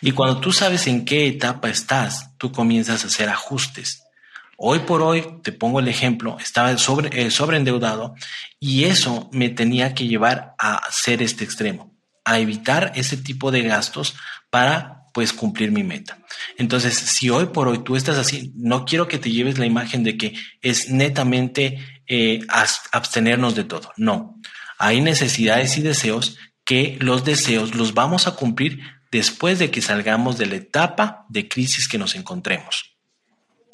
Y 0.00 0.12
cuando 0.12 0.40
tú 0.40 0.52
sabes 0.52 0.86
en 0.86 1.04
qué 1.04 1.26
etapa 1.26 1.68
estás, 1.68 2.36
tú 2.38 2.52
comienzas 2.52 3.04
a 3.04 3.08
hacer 3.08 3.28
ajustes. 3.28 4.04
Hoy 4.56 4.80
por 4.80 5.02
hoy, 5.02 5.40
te 5.42 5.50
pongo 5.50 5.80
el 5.80 5.88
ejemplo, 5.88 6.36
estaba 6.40 6.76
sobre, 6.78 7.20
eh, 7.20 7.30
sobreendeudado 7.30 8.14
y 8.60 8.84
eso 8.84 9.28
me 9.32 9.48
tenía 9.48 9.94
que 9.94 10.06
llevar 10.06 10.54
a 10.58 10.76
hacer 10.76 11.20
este 11.20 11.42
extremo, 11.42 11.96
a 12.24 12.38
evitar 12.38 12.92
ese 12.94 13.16
tipo 13.16 13.50
de 13.50 13.62
gastos 13.62 14.14
para 14.50 15.01
pues 15.12 15.32
cumplir 15.32 15.72
mi 15.72 15.84
meta. 15.84 16.18
Entonces, 16.58 16.94
si 16.94 17.30
hoy 17.30 17.46
por 17.46 17.68
hoy 17.68 17.78
tú 17.78 17.96
estás 17.96 18.18
así, 18.18 18.52
no 18.56 18.84
quiero 18.84 19.08
que 19.08 19.18
te 19.18 19.30
lleves 19.30 19.58
la 19.58 19.66
imagen 19.66 20.04
de 20.04 20.16
que 20.16 20.34
es 20.60 20.90
netamente 20.90 21.78
eh, 22.06 22.40
abstenernos 22.92 23.54
de 23.54 23.64
todo. 23.64 23.92
No, 23.96 24.40
hay 24.78 25.00
necesidades 25.00 25.76
y 25.78 25.82
deseos 25.82 26.38
que 26.64 26.96
los 27.00 27.24
deseos 27.24 27.74
los 27.74 27.94
vamos 27.94 28.26
a 28.26 28.34
cumplir 28.34 28.80
después 29.10 29.58
de 29.58 29.70
que 29.70 29.82
salgamos 29.82 30.38
de 30.38 30.46
la 30.46 30.56
etapa 30.56 31.26
de 31.28 31.48
crisis 31.48 31.88
que 31.88 31.98
nos 31.98 32.14
encontremos. 32.14 32.96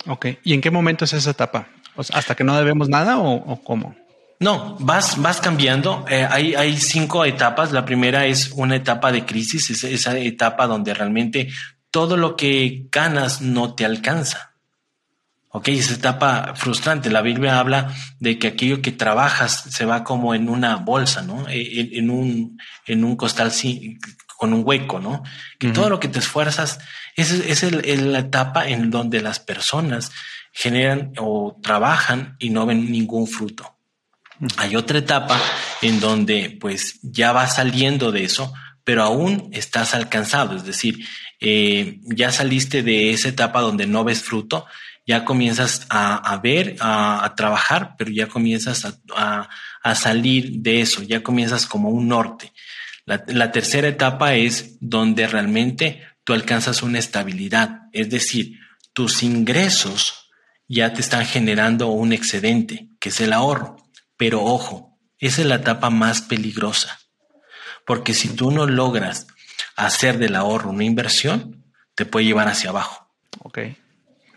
Ok. 0.07 0.27
¿Y 0.44 0.55
en 0.55 0.61
qué 0.61 0.70
momento 0.70 1.05
es 1.05 1.12
esa 1.12 1.31
etapa? 1.31 1.68
¿Hasta 2.12 2.35
que 2.35 2.44
no 2.44 2.57
debemos 2.57 2.88
nada 2.88 3.18
o 3.18 3.62
cómo? 3.62 3.94
No, 4.40 4.77
vas, 4.81 5.20
vas 5.20 5.40
cambiando. 5.40 6.05
Eh, 6.09 6.27
hay, 6.31 6.55
hay 6.55 6.77
cinco 6.77 7.24
etapas. 7.24 7.72
La 7.72 7.85
primera 7.85 8.27
es 8.27 8.51
una 8.55 8.77
etapa 8.77 9.11
de 9.11 9.24
crisis, 9.24 9.70
es 9.70 9.85
esa 9.85 10.16
etapa 10.16 10.66
donde 10.66 10.94
realmente 10.94 11.48
todo 11.90 12.16
lo 12.16 12.37
que 12.37 12.87
ganas 12.92 13.40
no 13.40 13.74
te 13.74 13.85
alcanza. 13.85 14.55
Ok, 15.51 15.68
esa 15.68 15.94
etapa 15.94 16.53
frustrante. 16.55 17.11
La 17.11 17.22
Biblia 17.22 17.59
habla 17.59 17.92
de 18.20 18.38
que 18.38 18.48
aquello 18.48 18.81
que 18.83 18.92
trabajas 18.92 19.64
se 19.70 19.85
va 19.87 20.05
como 20.05 20.35
en 20.35 20.48
una 20.48 20.77
bolsa, 20.77 21.22
¿no? 21.22 21.48
Eh, 21.48 21.81
En, 21.81 22.05
en 22.05 22.11
un, 22.11 22.59
en 22.87 23.05
un 23.05 23.16
costal 23.16 23.51
con 24.37 24.53
un 24.53 24.62
hueco, 24.64 25.01
¿no? 25.01 25.24
Que 25.59 25.70
todo 25.72 25.88
lo 25.90 25.98
que 25.98 26.07
te 26.07 26.20
esfuerzas, 26.20 26.79
esa 27.16 27.35
es, 27.35 27.40
es 27.46 27.62
el- 27.64 27.85
es 27.85 28.01
la 28.03 28.20
etapa 28.20 28.68
en 28.68 28.90
donde 28.90 29.20
las 29.20 29.40
personas 29.40 30.12
generan 30.53 31.12
o 31.18 31.59
trabajan 31.61 32.37
y 32.38 32.51
no 32.51 32.64
ven 32.66 32.92
ningún 32.92 33.27
fruto. 33.27 33.77
Hay 34.57 34.77
otra 34.77 34.98
etapa 34.98 35.40
en 35.83 36.01
donde 36.01 36.57
pues 36.61 37.01
ya 37.03 37.33
vas 37.33 37.57
saliendo 37.57 38.12
de 38.12 38.24
eso, 38.24 38.53
pero 38.85 39.03
aún 39.03 39.51
estás 39.53 39.94
alcanzado, 39.94 40.57
es 40.57 40.64
decir, 40.64 41.07
eh, 41.40 42.01
ya 42.05 42.33
saliste 42.33 42.83
de 42.83 43.12
esa 43.12 43.29
etapa 43.29 43.61
donde 43.61 43.87
no 43.87 44.05
ves 44.05 44.22
fruto, 44.22 44.66
ya 45.07 45.24
comienzas 45.24 45.87
a, 45.88 46.38
ver, 46.42 46.77
a, 46.81 47.33
trabajar, 47.37 47.94
pero 47.96 48.11
ya 48.11 48.29
comienzas 48.29 48.87
a, 49.14 49.94
salir 49.94 50.61
de 50.61 50.83
eso, 50.83 51.03
ya 51.03 51.22
comienzas 51.22 51.66
como 51.66 51.88
un 51.88 52.09
norte. 52.09 52.53
La 53.07 53.51
tercera 53.51 53.88
etapa 53.88 54.35
es 54.35 54.77
donde 54.81 55.27
realmente 55.27 56.03
tú 56.24 56.35
alcanzas 56.35 56.83
una 56.83 56.98
estabilidad, 56.98 57.88
es 57.92 58.11
decir, 58.11 58.59
tus 58.92 59.22
ingresos 59.22 60.29
ya 60.68 60.92
te 60.92 61.01
están 61.01 61.24
generando 61.24 61.88
un 61.88 62.12
excedente, 62.12 62.90
que 63.01 63.09
es 63.09 63.20
el 63.20 63.33
ahorro. 63.33 63.77
Pero 64.18 64.44
ojo, 64.44 64.98
esa 65.18 65.40
es 65.40 65.46
la 65.46 65.54
etapa 65.54 65.88
más 65.88 66.20
peligrosa, 66.20 66.98
porque 67.87 68.12
si 68.12 68.28
tú 68.28 68.50
no 68.50 68.66
logras 68.66 69.28
hacer 69.76 70.18
del 70.18 70.37
ahorro 70.37 70.70
una 70.70 70.85
inversión, 70.85 71.64
te 71.94 72.04
puede 72.04 72.26
llevar 72.26 72.48
hacia 72.48 72.70
abajo. 72.70 73.11
Ok. 73.38 73.59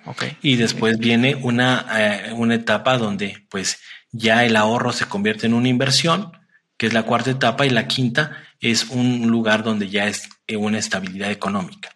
Ok. 0.05 0.23
Y 0.41 0.55
después 0.55 0.97
viene 0.97 1.35
una, 1.35 1.85
eh, 1.93 2.33
una 2.33 2.55
etapa 2.55 2.97
donde 2.97 3.45
pues 3.49 3.79
ya 4.11 4.45
el 4.45 4.55
ahorro 4.55 4.93
se 4.93 5.05
convierte 5.05 5.47
en 5.47 5.53
una 5.53 5.67
inversión, 5.67 6.31
que 6.77 6.87
es 6.87 6.93
la 6.93 7.03
cuarta 7.03 7.31
etapa, 7.31 7.65
y 7.65 7.69
la 7.69 7.87
quinta 7.87 8.43
es 8.59 8.85
un 8.85 9.27
lugar 9.27 9.63
donde 9.63 9.89
ya 9.89 10.07
es 10.07 10.29
eh, 10.47 10.57
una 10.57 10.79
estabilidad 10.79 11.31
económica. 11.31 11.89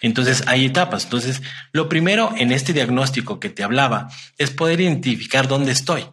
Entonces 0.00 0.44
hay 0.46 0.66
etapas. 0.66 1.04
Entonces, 1.04 1.42
lo 1.72 1.88
primero 1.88 2.32
en 2.36 2.52
este 2.52 2.72
diagnóstico 2.72 3.40
que 3.40 3.50
te 3.50 3.62
hablaba 3.62 4.08
es 4.38 4.50
poder 4.50 4.80
identificar 4.80 5.48
dónde 5.48 5.72
estoy, 5.72 6.06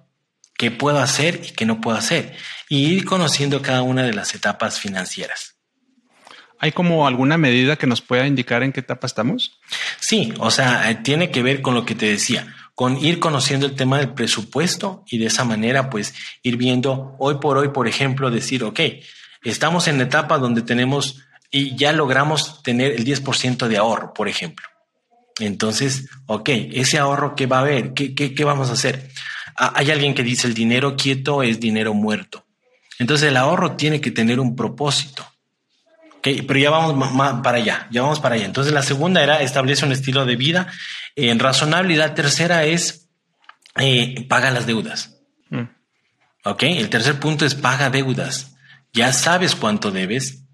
qué 0.64 0.72
puedo 0.72 1.00
hacer 1.00 1.42
y 1.44 1.52
qué 1.52 1.66
no 1.66 1.82
puedo 1.82 1.98
hacer, 1.98 2.38
y 2.70 2.86
ir 2.86 3.04
conociendo 3.04 3.62
cada 3.62 3.82
una 3.82 4.04
de 4.04 4.14
las 4.14 4.34
etapas 4.34 4.80
financieras. 4.80 5.58
¿Hay 6.58 6.72
como 6.72 7.06
alguna 7.06 7.38
medida 7.38 7.76
que 7.76 7.86
nos 7.86 8.00
pueda 8.00 8.26
indicar 8.26 8.64
en 8.64 8.72
qué 8.72 8.80
etapa 8.80 9.06
estamos? 9.06 9.60
Sí, 10.00 10.34
o 10.40 10.52
sea, 10.52 10.90
eh, 10.90 10.96
tiene 11.04 11.32
que 11.32 11.44
ver 11.44 11.62
con 11.62 11.74
lo 11.74 11.84
que 11.84 11.96
te 11.96 12.06
decía, 12.06 12.56
con 12.76 12.98
ir 12.98 13.20
conociendo 13.20 13.66
el 13.66 13.76
tema 13.76 13.98
del 13.98 14.14
presupuesto 14.14 15.04
y 15.08 15.18
de 15.18 15.26
esa 15.26 15.44
manera, 15.44 15.90
pues, 15.90 16.14
ir 16.44 16.56
viendo 16.56 17.18
hoy 17.20 17.40
por 17.42 17.58
hoy, 17.58 17.68
por 17.68 17.90
ejemplo, 17.90 18.32
decir, 18.32 18.64
ok, 18.64 18.80
estamos 19.44 19.90
en 19.90 19.98
la 19.98 20.06
etapa 20.06 20.38
donde 20.38 20.62
tenemos 20.62 21.26
y 21.52 21.76
ya 21.76 21.92
logramos 21.92 22.64
tener 22.64 22.94
el 22.94 23.04
10% 23.04 23.68
de 23.68 23.76
ahorro, 23.76 24.14
por 24.14 24.30
ejemplo. 24.30 24.66
Entonces, 25.40 26.10
ok, 26.28 26.48
ese 26.72 27.00
ahorro, 27.00 27.36
¿qué 27.36 27.48
va 27.48 27.58
a 27.58 27.62
haber? 27.64 27.94
¿Qué, 27.94 28.16
qué, 28.16 28.34
qué 28.34 28.46
vamos 28.46 28.70
a 28.70 28.74
hacer? 28.74 29.10
Ah, 29.56 29.74
Hay 29.76 29.92
alguien 29.92 30.14
que 30.14 30.24
dice 30.24 30.48
el 30.48 30.54
dinero 30.54 30.96
quieto 30.96 31.44
es 31.44 31.60
dinero 31.60 31.94
muerto. 31.94 32.46
Entonces, 33.00 33.30
el 33.30 33.38
ahorro 33.38 33.76
tiene 33.76 34.02
que 34.02 34.12
tener 34.12 34.40
un 34.40 34.56
propósito. 34.56 35.28
Pero 36.24 36.58
ya 36.58 36.70
vamos 36.70 37.42
para 37.44 37.58
allá, 37.58 37.88
ya 37.92 38.02
vamos 38.02 38.22
para 38.22 38.36
allá. 38.36 38.46
Entonces 38.46 38.72
la 38.72 38.82
segunda 38.82 39.22
era 39.22 39.42
establece 39.42 39.86
un 39.86 39.92
estilo 39.92 40.26
de 40.26 40.38
vida 40.38 40.72
eh, 41.18 41.36
razonable 41.38 41.96
y 41.96 41.98
la 41.98 42.16
tercera 42.16 42.64
es 42.64 43.10
eh, 43.78 44.26
paga 44.30 44.50
las 44.50 44.66
deudas. 44.66 45.18
Mm. 45.50 45.64
Ok, 46.46 46.64
el 46.64 46.90
tercer 46.90 47.20
punto 47.20 47.46
es 47.46 47.56
paga 47.56 47.90
deudas. 47.90 48.56
Ya 48.94 49.12
sabes 49.12 49.54
cuánto 49.54 49.92
debes. 49.92 50.46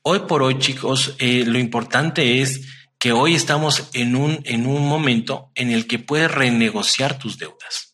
Hoy 0.00 0.20
por 0.20 0.42
hoy, 0.42 0.58
chicos, 0.60 1.14
eh, 1.18 1.44
lo 1.46 1.58
importante 1.58 2.40
es 2.40 2.66
que 2.98 3.12
hoy 3.12 3.34
estamos 3.34 3.90
en 3.92 4.16
un, 4.16 4.40
en 4.44 4.66
un 4.66 4.88
momento 4.88 5.50
en 5.54 5.70
el 5.70 5.86
que 5.86 5.98
puedes 5.98 6.30
renegociar 6.30 7.18
tus 7.18 7.36
deudas. 7.36 7.87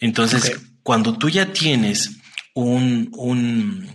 Entonces, 0.00 0.60
cuando 0.82 1.16
tú 1.18 1.28
ya 1.28 1.52
tienes 1.52 2.18
un, 2.54 3.10
un, 3.16 3.88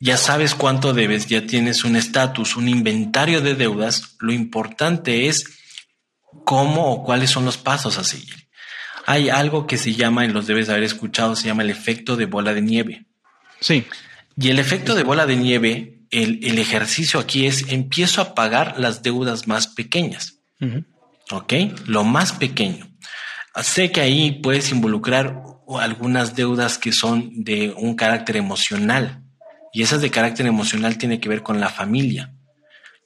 ya 0.00 0.16
sabes 0.16 0.54
cuánto 0.54 0.92
debes, 0.92 1.26
ya 1.26 1.46
tienes 1.46 1.84
un 1.84 1.96
estatus, 1.96 2.56
un 2.56 2.68
inventario 2.68 3.40
de 3.40 3.54
deudas, 3.54 4.16
lo 4.20 4.32
importante 4.32 5.28
es 5.28 5.44
cómo 6.44 6.92
o 6.92 7.04
cuáles 7.04 7.30
son 7.30 7.44
los 7.44 7.56
pasos 7.56 7.98
a 7.98 8.04
seguir. 8.04 8.48
Hay 9.06 9.28
algo 9.28 9.66
que 9.66 9.76
se 9.76 9.94
llama, 9.94 10.24
y 10.24 10.28
los 10.28 10.46
debes 10.46 10.68
haber 10.68 10.82
escuchado, 10.82 11.36
se 11.36 11.46
llama 11.46 11.62
el 11.62 11.70
efecto 11.70 12.16
de 12.16 12.26
bola 12.26 12.54
de 12.54 12.62
nieve. 12.62 13.06
Sí. 13.60 13.84
Y 14.36 14.48
el 14.48 14.58
efecto 14.58 14.94
de 14.94 15.02
bola 15.04 15.26
de 15.26 15.36
nieve, 15.36 16.00
el, 16.10 16.40
el 16.42 16.58
ejercicio 16.58 17.20
aquí 17.20 17.46
es 17.46 17.68
empiezo 17.68 18.20
a 18.20 18.34
pagar 18.34 18.76
las 18.78 19.02
deudas 19.02 19.46
más 19.46 19.68
pequeñas. 19.68 20.40
¿ok? 21.30 21.52
Lo 21.86 22.04
más 22.04 22.32
pequeño. 22.32 22.88
Sé 23.62 23.92
que 23.92 24.00
ahí 24.00 24.32
puedes 24.32 24.72
involucrar 24.72 25.42
algunas 25.80 26.34
deudas 26.34 26.76
que 26.76 26.92
son 26.92 27.44
de 27.44 27.72
un 27.76 27.94
carácter 27.94 28.36
emocional 28.36 29.22
y 29.72 29.82
esas 29.82 30.00
de 30.00 30.10
carácter 30.10 30.46
emocional 30.46 30.98
tiene 30.98 31.20
que 31.20 31.28
ver 31.28 31.42
con 31.42 31.60
la 31.60 31.68
familia. 31.68 32.34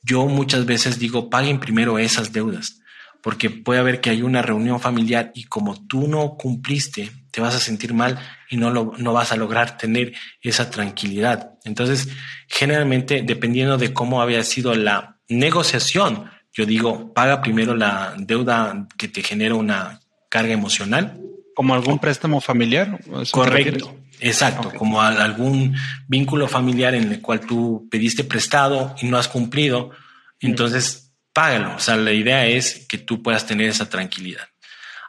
Yo 0.03 0.27
muchas 0.27 0.65
veces 0.65 0.99
digo, 0.99 1.29
paguen 1.29 1.61
primero 1.61 1.99
esas 1.99 2.33
deudas, 2.33 2.81
porque 3.23 3.51
puede 3.51 3.81
haber 3.81 4.01
que 4.01 4.11
hay 4.11 4.23
una 4.23 4.43
reunión 4.43 4.81
familiar 4.81 5.33
y 5.35 5.45
como 5.45 5.87
tú 5.87 6.09
no 6.09 6.37
cumpliste, 6.37 7.11
te 7.31 7.41
vas 7.41 7.55
a 7.55 7.61
sentir 7.61 7.93
mal 7.93 8.19
y 8.49 8.57
no, 8.57 8.71
lo, 8.71 8.93
no 8.97 9.13
vas 9.13 9.33
a 9.33 9.37
lograr 9.37 9.77
tener 9.77 10.15
esa 10.41 10.71
tranquilidad. 10.71 11.59
Entonces, 11.65 12.09
generalmente, 12.49 13.23
dependiendo 13.23 13.77
de 13.77 13.93
cómo 13.93 14.23
había 14.23 14.43
sido 14.45 14.75
la 14.75 15.19
negociación, 15.29 16.31
yo 16.53 16.65
digo, 16.65 17.13
paga 17.13 17.43
primero 17.43 17.77
la 17.77 18.15
deuda 18.17 18.89
que 18.97 19.09
te 19.09 19.23
genera 19.23 19.55
una 19.55 20.01
carga 20.29 20.53
emocional, 20.53 21.21
como 21.55 21.75
algún 21.75 21.99
préstamo 21.99 22.41
familiar. 22.41 23.01
Correcto, 23.31 23.97
exacto, 24.21 24.71
como 24.77 25.03
algún 25.03 25.77
vínculo 26.07 26.49
familiar 26.49 26.95
en 26.95 27.11
el 27.11 27.21
cual 27.21 27.41
tú 27.41 27.89
pediste 27.91 28.25
prestado 28.25 28.95
y 29.01 29.07
no 29.07 29.19
has 29.19 29.29
cumplido, 29.29 29.91
entonces 30.41 31.13
págalo. 31.33 31.77
O 31.77 31.81
sea, 31.81 31.97
la 31.97 32.13
idea 32.13 32.47
es 32.47 32.87
que 32.89 32.99
tú 32.99 33.23
puedas 33.23 33.47
tener 33.47 33.69
esa 33.69 33.89
tranquilidad. 33.89 34.49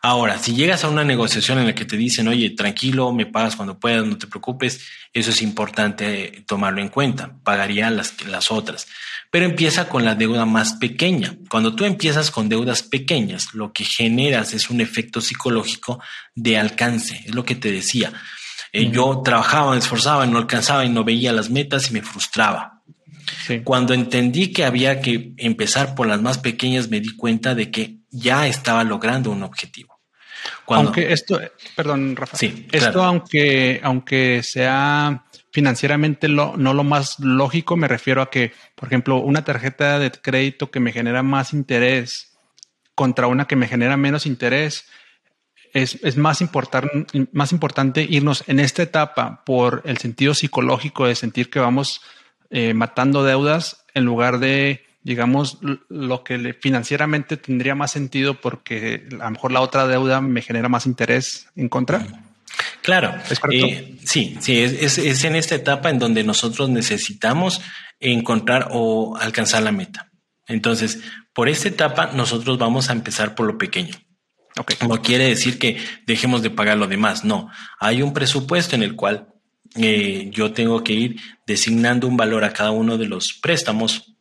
Ahora, 0.02 0.38
si 0.38 0.56
llegas 0.56 0.84
a 0.84 0.90
una 0.90 1.04
negociación 1.04 1.60
en 1.60 1.68
la 1.68 1.76
que 1.76 1.84
te 1.84 1.98
dicen, 1.98 2.28
oye, 2.30 2.52
tranquilo, 2.52 3.12
me 3.12 3.26
pagas 3.26 3.58
cuando 3.58 3.80
puedas, 3.80 4.06
no 4.06 4.18
te 4.18 4.28
preocupes, 4.28 4.88
eso 5.12 5.32
es 5.32 5.42
importante 5.42 6.46
tomarlo 6.48 6.82
en 6.82 6.88
cuenta. 6.88 7.36
Pagaría 7.44 7.90
las, 7.90 8.26
las 8.26 8.50
otras. 8.50 8.88
Pero 9.32 9.46
empieza 9.46 9.90
con 9.90 10.06
la 10.06 10.16
deuda 10.16 10.46
más 10.46 10.74
pequeña. 10.74 11.38
Cuando 11.50 11.76
tú 11.76 11.86
empiezas 11.86 12.32
con 12.32 12.50
deudas 12.50 12.82
pequeñas, 12.82 13.54
lo 13.54 13.72
que 13.74 13.84
generas 13.84 14.54
es 14.54 14.70
un 14.70 14.82
efecto 14.82 15.22
psicológico 15.22 16.02
de 16.34 16.58
alcance. 16.58 17.24
Es 17.26 17.36
lo 17.36 17.46
que 17.46 17.56
te 17.56 17.72
decía. 17.72 18.12
Eh, 18.72 18.90
yo 18.92 19.22
trabajaba, 19.24 19.72
me 19.72 19.78
esforzaba, 19.78 20.26
no 20.26 20.38
alcanzaba 20.38 20.86
y 20.86 20.90
no 20.90 21.04
veía 21.04 21.32
las 21.32 21.50
metas 21.50 21.90
y 21.90 21.94
me 21.94 22.02
frustraba. 22.02 22.82
Cuando 23.64 23.94
entendí 23.94 24.52
que 24.52 24.66
había 24.66 25.02
que 25.02 25.34
empezar 25.38 25.96
por 25.96 26.08
las 26.08 26.22
más 26.22 26.40
pequeñas, 26.40 26.90
me 26.90 27.00
di 27.00 27.16
cuenta 27.16 27.56
de 27.56 27.72
que 27.72 28.00
ya 28.10 28.48
estaba 28.48 28.84
logrando 28.84 29.32
un 29.32 29.44
objetivo. 29.44 29.99
Aunque 30.68 31.14
esto, 31.14 31.40
perdón, 31.76 32.16
Rafa, 32.16 32.38
sí, 32.38 32.68
esto 32.72 33.04
aunque, 33.04 33.80
aunque 33.84 34.42
sea 34.44 35.26
financieramente 35.52 36.28
lo, 36.28 36.58
no 36.58 36.74
lo 36.74 36.84
más 36.84 37.20
lógico, 37.20 37.76
me 37.76 37.88
refiero 37.88 38.22
a 38.22 38.30
que, 38.30 38.54
por 38.76 38.88
ejemplo, 38.88 39.18
una 39.18 39.44
tarjeta 39.44 40.00
de 40.00 40.12
crédito 40.12 40.72
que 40.72 40.80
me 40.80 40.92
genera 40.92 41.24
más 41.24 41.54
interés 41.54 42.38
contra 42.96 43.28
una 43.28 43.46
que 43.46 43.56
me 43.56 43.68
genera 43.68 43.98
menos 43.98 44.26
interés, 44.26 44.86
es, 45.74 46.00
es 46.04 46.18
más, 46.18 46.44
más 47.32 47.52
importante 47.52 48.06
irnos 48.10 48.44
en 48.48 48.60
esta 48.60 48.84
etapa 48.84 49.44
por 49.46 49.82
el 49.86 49.98
sentido 49.98 50.34
psicológico 50.34 51.08
de 51.08 51.16
sentir 51.16 51.50
que 51.50 51.60
vamos 51.60 52.02
eh, 52.50 52.74
matando 52.74 53.24
deudas 53.24 53.86
en 53.94 54.06
lugar 54.06 54.40
de, 54.40 54.84
digamos, 55.10 55.58
lo 55.90 56.24
que 56.24 56.54
financieramente 56.54 57.36
tendría 57.36 57.74
más 57.74 57.90
sentido 57.90 58.40
porque 58.40 59.08
a 59.20 59.24
lo 59.24 59.32
mejor 59.32 59.52
la 59.52 59.62
otra 59.62 59.88
deuda 59.88 60.22
me 60.22 60.44
genera 60.44 60.70
más 60.70 60.86
interés 60.86 61.48
en 61.56 61.68
contra. 61.68 62.06
Claro, 62.84 63.16
eh, 63.52 63.98
sí, 64.06 64.38
sí, 64.40 64.60
es, 64.60 65.00
es, 65.00 65.24
en 65.24 65.36
esta 65.36 65.56
etapa 65.56 65.90
en 65.90 65.98
donde 65.98 66.24
nosotros 66.24 66.70
necesitamos 66.70 67.60
encontrar 68.00 68.68
o 68.70 69.18
alcanzar 69.18 69.64
la 69.64 69.72
meta. 69.72 70.12
Entonces, 70.46 71.00
por 71.34 71.50
esta 71.50 71.70
etapa 71.70 72.12
nosotros 72.14 72.60
vamos 72.60 72.92
a 72.92 72.94
empezar 72.94 73.34
por 73.34 73.48
lo 73.48 73.58
pequeño. 73.58 73.96
No 74.88 75.02
quiere 75.02 75.28
decir 75.28 75.58
que 75.58 75.78
dejemos 76.06 76.44
de 76.44 76.52
pagar 76.52 76.78
lo 76.78 76.86
demás, 76.86 77.26
no. 77.26 77.50
Hay 77.80 78.04
un 78.04 78.14
presupuesto 78.14 78.76
en 78.76 78.84
el 78.84 78.96
cual 78.96 79.28
eh, 79.76 80.30
yo 80.32 80.52
tengo 80.52 80.84
que 80.84 80.94
ir 80.94 81.16
designando 81.48 82.06
un 82.08 82.16
valor 82.16 82.44
a 82.44 82.54
cada 82.54 82.70
uno 82.70 83.00
de 83.00 83.08
los 83.08 83.34
préstamos 83.34 84.19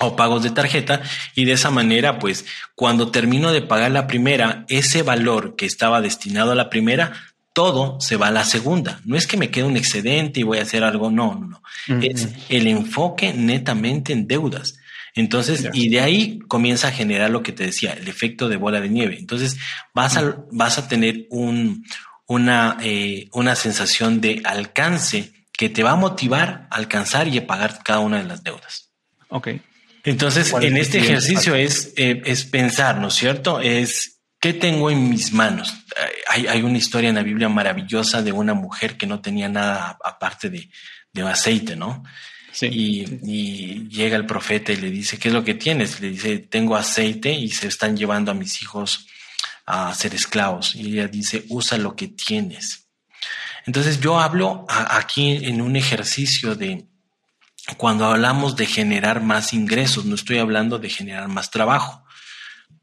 o 0.00 0.16
pagos 0.16 0.42
de 0.42 0.50
tarjeta 0.50 1.02
y 1.34 1.44
de 1.44 1.52
esa 1.52 1.70
manera 1.70 2.18
pues 2.18 2.44
cuando 2.74 3.10
termino 3.10 3.52
de 3.52 3.62
pagar 3.62 3.90
la 3.90 4.06
primera 4.06 4.64
ese 4.68 5.02
valor 5.02 5.56
que 5.56 5.66
estaba 5.66 6.00
destinado 6.00 6.52
a 6.52 6.56
la 6.56 6.70
primera 6.70 7.12
todo 7.52 8.00
se 8.00 8.16
va 8.16 8.28
a 8.28 8.32
la 8.32 8.44
segunda 8.44 9.00
no 9.04 9.16
es 9.16 9.26
que 9.26 9.36
me 9.36 9.50
quede 9.50 9.64
un 9.64 9.76
excedente 9.76 10.40
y 10.40 10.42
voy 10.42 10.58
a 10.58 10.62
hacer 10.62 10.84
algo 10.84 11.10
no 11.10 11.34
no 11.34 11.62
no 11.88 12.00
es 12.02 12.28
el 12.48 12.66
enfoque 12.66 13.32
netamente 13.32 14.12
en 14.12 14.26
deudas 14.26 14.78
entonces, 15.16 15.70
y 15.72 15.88
de 15.88 16.00
ahí 16.00 16.40
comienza 16.40 16.88
a 16.88 16.92
generar 16.92 17.30
lo 17.30 17.42
que 17.42 17.52
te 17.52 17.64
decía, 17.64 17.94
el 17.94 18.06
efecto 18.06 18.50
de 18.50 18.58
bola 18.58 18.82
de 18.82 18.90
nieve. 18.90 19.16
Entonces, 19.18 19.56
vas 19.94 20.18
a, 20.18 20.44
vas 20.52 20.76
a 20.76 20.88
tener 20.88 21.26
un, 21.30 21.86
una, 22.26 22.76
eh, 22.82 23.30
una 23.32 23.56
sensación 23.56 24.20
de 24.20 24.42
alcance 24.44 25.32
que 25.52 25.70
te 25.70 25.82
va 25.82 25.92
a 25.92 25.96
motivar 25.96 26.68
a 26.70 26.76
alcanzar 26.76 27.28
y 27.28 27.38
a 27.38 27.46
pagar 27.46 27.82
cada 27.82 28.00
una 28.00 28.18
de 28.18 28.24
las 28.24 28.44
deudas. 28.44 28.90
Ok. 29.28 29.48
Entonces, 30.06 30.54
en 30.60 30.76
este 30.76 30.98
ejercicio 30.98 31.54
es, 31.56 31.92
eh, 31.96 32.22
es 32.24 32.44
pensar, 32.44 32.98
¿no 32.98 33.08
es 33.08 33.14
cierto? 33.14 33.60
Es 33.60 34.20
qué 34.40 34.54
tengo 34.54 34.88
en 34.88 35.10
mis 35.10 35.32
manos. 35.32 35.74
Hay, 36.28 36.46
hay, 36.46 36.62
una 36.62 36.78
historia 36.78 37.08
en 37.08 37.16
la 37.16 37.24
Biblia 37.24 37.48
maravillosa 37.48 38.22
de 38.22 38.30
una 38.30 38.54
mujer 38.54 38.96
que 38.96 39.06
no 39.06 39.20
tenía 39.20 39.48
nada 39.48 39.98
aparte 40.04 40.48
de, 40.48 40.70
de 41.12 41.22
aceite, 41.22 41.74
¿no? 41.74 42.04
Sí. 42.52 42.66
Y, 42.70 43.20
y, 43.24 43.88
llega 43.88 44.16
el 44.16 44.26
profeta 44.26 44.72
y 44.72 44.76
le 44.76 44.90
dice, 44.90 45.18
¿qué 45.18 45.28
es 45.28 45.34
lo 45.34 45.42
que 45.42 45.54
tienes? 45.54 46.00
Le 46.00 46.10
dice, 46.10 46.38
tengo 46.38 46.76
aceite 46.76 47.32
y 47.32 47.50
se 47.50 47.66
están 47.66 47.96
llevando 47.96 48.30
a 48.30 48.34
mis 48.34 48.62
hijos 48.62 49.08
a 49.66 49.92
ser 49.92 50.14
esclavos. 50.14 50.76
Y 50.76 50.92
ella 50.92 51.08
dice, 51.08 51.44
usa 51.48 51.78
lo 51.78 51.96
que 51.96 52.08
tienes. 52.08 52.86
Entonces 53.66 54.00
yo 54.00 54.20
hablo 54.20 54.64
aquí 54.68 55.44
en 55.44 55.60
un 55.60 55.74
ejercicio 55.74 56.54
de 56.54 56.86
cuando 57.76 58.06
hablamos 58.06 58.56
de 58.56 58.66
generar 58.66 59.22
más 59.22 59.52
ingresos, 59.52 60.04
no 60.04 60.14
estoy 60.14 60.38
hablando 60.38 60.78
de 60.78 60.88
generar 60.88 61.28
más 61.28 61.50
trabajo. 61.50 62.04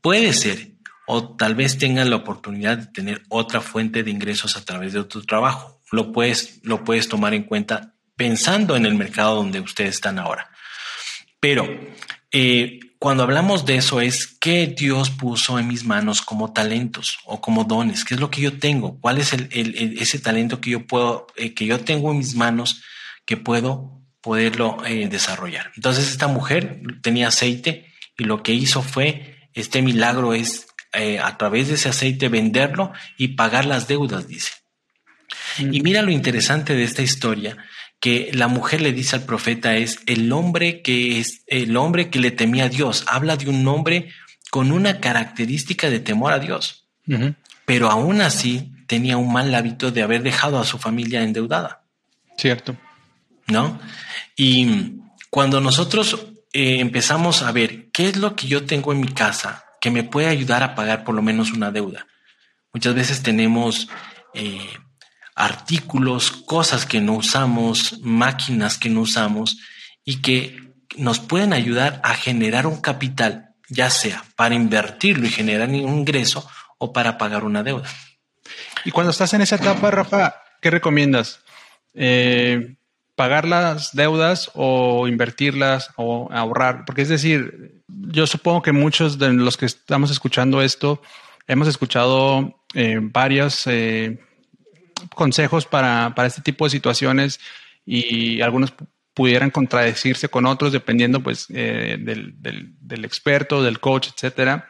Puede 0.01 0.33
ser, 0.33 0.73
o 1.07 1.35
tal 1.35 1.55
vez 1.55 1.77
tengan 1.77 2.09
la 2.09 2.17
oportunidad 2.17 2.77
de 2.77 2.87
tener 2.87 3.23
otra 3.29 3.61
fuente 3.61 4.03
de 4.03 4.11
ingresos 4.11 4.57
a 4.57 4.65
través 4.65 4.93
de 4.93 4.99
otro 4.99 5.21
trabajo. 5.23 5.81
Lo 5.91 6.11
puedes, 6.11 6.59
lo 6.63 6.83
puedes 6.83 7.07
tomar 7.07 7.33
en 7.33 7.43
cuenta 7.43 7.93
pensando 8.15 8.75
en 8.75 8.85
el 8.85 8.95
mercado 8.95 9.37
donde 9.37 9.61
ustedes 9.61 9.95
están 9.95 10.19
ahora. 10.19 10.49
Pero 11.39 11.67
eh, 12.31 12.79
cuando 12.99 13.23
hablamos 13.23 13.65
de 13.65 13.75
eso 13.77 14.01
es 14.01 14.27
qué 14.27 14.67
Dios 14.67 15.09
puso 15.09 15.59
en 15.59 15.67
mis 15.67 15.85
manos 15.85 16.21
como 16.21 16.53
talentos 16.53 17.19
o 17.25 17.41
como 17.41 17.63
dones, 17.63 18.05
qué 18.05 18.15
es 18.15 18.19
lo 18.19 18.29
que 18.29 18.41
yo 18.41 18.59
tengo, 18.59 18.99
cuál 18.99 19.17
es 19.17 19.33
ese 19.33 20.19
talento 20.19 20.61
que 20.61 20.71
yo 20.71 20.87
puedo, 20.87 21.27
eh, 21.35 21.53
que 21.53 21.65
yo 21.65 21.79
tengo 21.79 22.11
en 22.11 22.19
mis 22.19 22.35
manos 22.35 22.81
que 23.25 23.37
puedo 23.37 24.02
poderlo 24.23 24.77
eh, 24.85 25.07
desarrollar. 25.09 25.71
Entonces 25.75 26.09
esta 26.09 26.27
mujer 26.27 26.81
tenía 27.01 27.27
aceite 27.27 27.91
y 28.17 28.23
lo 28.23 28.41
que 28.41 28.53
hizo 28.53 28.81
fue, 28.81 29.35
este 29.53 29.81
milagro 29.81 30.33
es 30.33 30.67
eh, 30.93 31.19
a 31.19 31.37
través 31.37 31.67
de 31.67 31.75
ese 31.75 31.89
aceite 31.89 32.29
venderlo 32.29 32.93
y 33.17 33.29
pagar 33.29 33.65
las 33.65 33.87
deudas, 33.87 34.27
dice. 34.27 34.51
Y 35.59 35.81
mira 35.81 36.01
lo 36.01 36.09
interesante 36.09 36.73
de 36.73 36.83
esta 36.83 37.01
historia, 37.01 37.57
que 37.99 38.31
la 38.33 38.47
mujer 38.47 38.81
le 38.81 38.93
dice 38.93 39.17
al 39.17 39.23
profeta 39.23 39.75
es 39.75 39.99
el 40.07 40.31
hombre 40.31 40.81
que 40.81 41.19
es 41.19 41.43
el 41.47 41.75
hombre 41.75 42.09
que 42.09 42.19
le 42.19 42.31
temía 42.31 42.65
a 42.65 42.69
Dios. 42.69 43.03
Habla 43.07 43.35
de 43.35 43.49
un 43.49 43.67
hombre 43.67 44.09
con 44.49 44.71
una 44.71 44.99
característica 44.99 45.89
de 45.89 45.99
temor 45.99 46.31
a 46.31 46.39
Dios, 46.39 46.87
pero 47.65 47.89
aún 47.89 48.21
así 48.21 48.71
tenía 48.87 49.17
un 49.17 49.33
mal 49.33 49.53
hábito 49.53 49.91
de 49.91 50.01
haber 50.01 50.23
dejado 50.23 50.59
a 50.59 50.65
su 50.65 50.77
familia 50.77 51.23
endeudada. 51.23 51.83
Cierto. 52.37 52.77
¿No? 53.47 53.79
Y 54.35 54.99
cuando 55.29 55.59
nosotros 55.59 56.27
eh, 56.53 56.79
empezamos 56.79 57.41
a 57.41 57.51
ver 57.51 57.89
qué 57.91 58.09
es 58.09 58.17
lo 58.17 58.35
que 58.35 58.47
yo 58.47 58.65
tengo 58.65 58.91
en 58.93 59.01
mi 59.01 59.09
casa 59.09 59.65
que 59.81 59.91
me 59.91 60.03
puede 60.03 60.27
ayudar 60.27 60.63
a 60.63 60.75
pagar 60.75 61.03
por 61.03 61.13
lo 61.13 61.21
menos 61.21 61.51
una 61.51 61.71
deuda, 61.71 62.07
muchas 62.73 62.95
veces 62.95 63.21
tenemos 63.21 63.89
eh, 64.33 64.69
artículos, 65.35 66.31
cosas 66.31 66.85
que 66.85 67.01
no 67.01 67.13
usamos, 67.13 67.99
máquinas 68.01 68.77
que 68.77 68.89
no 68.89 69.01
usamos 69.01 69.57
y 70.05 70.21
que 70.21 70.73
nos 70.97 71.19
pueden 71.19 71.53
ayudar 71.53 71.99
a 72.03 72.13
generar 72.13 72.67
un 72.67 72.79
capital, 72.81 73.55
ya 73.69 73.89
sea 73.89 74.23
para 74.35 74.55
invertirlo 74.55 75.25
y 75.25 75.31
generar 75.31 75.69
un 75.69 75.75
ingreso 75.75 76.47
o 76.77 76.93
para 76.93 77.17
pagar 77.17 77.43
una 77.43 77.63
deuda. 77.63 77.89
Y 78.85 78.91
cuando 78.91 79.11
estás 79.11 79.33
en 79.33 79.41
esa 79.41 79.55
etapa, 79.55 79.89
Rafa, 79.89 80.35
¿qué 80.61 80.69
recomiendas? 80.69 81.39
Eh, 81.93 82.75
¿Pagar 83.15 83.47
las 83.47 83.95
deudas 83.95 84.49
o 84.55 85.07
invertirlas 85.07 85.91
o 85.97 86.29
ahorrar? 86.31 86.83
Porque 86.85 87.03
es 87.03 87.09
decir, 87.09 87.83
yo 87.87 88.25
supongo 88.25 88.61
que 88.61 88.71
muchos 88.71 89.19
de 89.19 89.31
los 89.33 89.55
que 89.55 89.67
estamos 89.67 90.09
escuchando 90.09 90.61
esto 90.61 91.01
hemos 91.47 91.67
escuchado 91.67 92.55
eh, 92.73 92.99
varias 93.01 93.67
eh, 93.67 94.19
consejos 95.13 95.65
para, 95.65 96.13
para 96.15 96.27
este 96.27 96.41
tipo 96.41 96.65
de 96.65 96.71
situaciones 96.71 97.39
y 97.85 98.41
algunos 98.41 98.73
pudieran 99.13 99.51
contradecirse 99.51 100.29
con 100.29 100.45
otros 100.45 100.71
dependiendo 100.71 101.21
pues 101.21 101.45
eh, 101.49 101.97
del, 101.99 102.41
del, 102.41 102.73
del, 102.79 103.05
experto, 103.05 103.61
del 103.61 103.79
coach, 103.79 104.09
etcétera. 104.13 104.69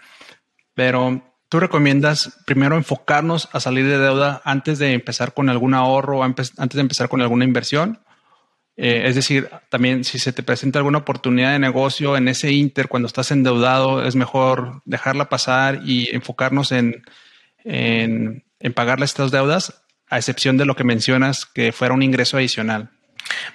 Pero 0.73 1.35
tú 1.49 1.59
recomiendas 1.59 2.39
primero 2.45 2.75
enfocarnos 2.75 3.47
a 3.53 3.59
salir 3.59 3.87
de 3.87 3.99
deuda 3.99 4.41
antes 4.43 4.79
de 4.79 4.93
empezar 4.93 5.33
con 5.33 5.49
algún 5.49 5.73
ahorro, 5.73 6.23
antes 6.23 6.53
de 6.55 6.81
empezar 6.81 7.09
con 7.09 7.21
alguna 7.21 7.45
inversión. 7.45 7.99
Eh, 8.75 9.03
es 9.05 9.15
decir, 9.15 9.49
también 9.69 10.03
si 10.03 10.17
se 10.17 10.33
te 10.33 10.41
presenta 10.41 10.79
alguna 10.79 10.99
oportunidad 10.99 11.51
de 11.51 11.59
negocio 11.59 12.17
en 12.17 12.27
ese 12.27 12.51
inter, 12.51 12.87
cuando 12.87 13.07
estás 13.07 13.31
endeudado, 13.31 14.03
es 14.05 14.15
mejor 14.15 14.81
dejarla 14.85 15.29
pasar 15.29 15.81
y 15.85 16.09
enfocarnos 16.13 16.71
en, 16.71 17.03
en, 17.63 18.43
en 18.59 18.73
pagarle 18.73 19.05
estas 19.05 19.31
deudas 19.31 19.83
a 20.09 20.17
excepción 20.17 20.57
de 20.57 20.65
lo 20.65 20.75
que 20.75 20.83
mencionas, 20.83 21.45
que 21.45 21.71
fuera 21.71 21.93
un 21.93 22.03
ingreso 22.03 22.37
adicional? 22.37 22.91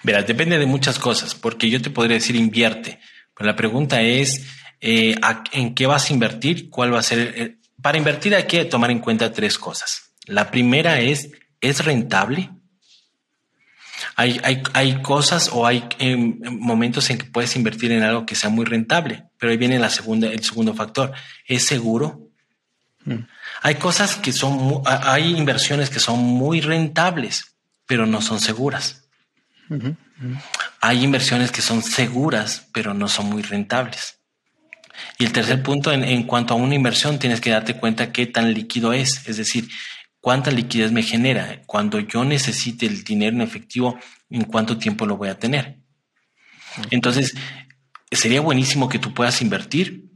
Verás, 0.02 0.26
depende 0.26 0.58
de 0.58 0.66
muchas 0.66 0.98
cosas, 0.98 1.34
porque 1.34 1.70
yo 1.70 1.80
te 1.80 1.90
podría 1.90 2.16
decir 2.16 2.36
invierte, 2.36 3.00
pero 3.36 3.46
la 3.46 3.56
pregunta 3.56 4.02
es 4.02 4.46
eh, 4.80 5.14
en 5.52 5.74
qué 5.74 5.86
vas 5.86 6.10
a 6.10 6.12
invertir, 6.12 6.70
cuál 6.70 6.94
va 6.94 7.00
a 7.00 7.02
ser. 7.02 7.58
para 7.80 7.98
invertir 7.98 8.34
hay 8.34 8.44
que 8.44 8.64
tomar 8.64 8.90
en 8.90 9.00
cuenta 9.00 9.32
tres 9.32 9.58
cosas. 9.58 10.14
La 10.26 10.50
primera 10.50 11.00
es, 11.00 11.30
¿es 11.60 11.84
rentable? 11.84 12.50
Hay, 14.16 14.40
hay, 14.42 14.62
hay 14.74 15.02
cosas 15.02 15.50
o 15.52 15.66
hay 15.66 15.84
em, 15.98 16.38
momentos 16.42 17.10
en 17.10 17.18
que 17.18 17.24
puedes 17.24 17.56
invertir 17.56 17.92
en 17.92 18.02
algo 18.02 18.26
que 18.26 18.34
sea 18.34 18.50
muy 18.50 18.64
rentable, 18.64 19.24
pero 19.38 19.50
ahí 19.50 19.56
viene 19.56 19.78
la 19.78 19.90
segunda, 19.90 20.28
el 20.28 20.42
segundo 20.42 20.74
factor. 20.74 21.12
¿Es 21.46 21.64
seguro? 21.64 22.28
Mm. 23.04 23.24
Hay 23.62 23.74
cosas 23.76 24.16
que 24.16 24.32
son, 24.32 24.82
hay 24.86 25.36
inversiones 25.36 25.90
que 25.90 26.00
son 26.00 26.20
muy 26.20 26.60
rentables, 26.60 27.56
pero 27.86 28.06
no 28.06 28.20
son 28.20 28.40
seguras. 28.40 29.08
Hay 30.80 31.04
inversiones 31.04 31.50
que 31.50 31.60
son 31.60 31.82
seguras, 31.82 32.68
pero 32.72 32.94
no 32.94 33.08
son 33.08 33.26
muy 33.26 33.42
rentables. 33.42 34.18
Y 35.18 35.24
el 35.24 35.32
tercer 35.32 35.62
punto, 35.62 35.92
en, 35.92 36.04
en, 36.04 36.24
cuanto 36.24 36.54
a 36.54 36.56
una 36.56 36.74
inversión, 36.74 37.18
tienes 37.18 37.40
que 37.40 37.50
darte 37.50 37.74
cuenta 37.74 38.12
qué 38.12 38.26
tan 38.26 38.52
líquido 38.52 38.92
es. 38.92 39.28
Es 39.28 39.36
decir, 39.36 39.68
cuánta 40.20 40.50
liquidez 40.50 40.92
me 40.92 41.02
genera. 41.02 41.62
Cuando 41.66 42.00
yo 42.00 42.24
necesite 42.24 42.86
el 42.86 43.04
dinero 43.04 43.36
en 43.36 43.42
efectivo, 43.42 43.98
¿en 44.30 44.44
cuánto 44.44 44.78
tiempo 44.78 45.06
lo 45.06 45.16
voy 45.16 45.28
a 45.28 45.38
tener? 45.38 45.78
Entonces, 46.90 47.34
sería 48.10 48.40
buenísimo 48.40 48.88
que 48.88 48.98
tú 48.98 49.14
puedas 49.14 49.42
invertir 49.42 50.08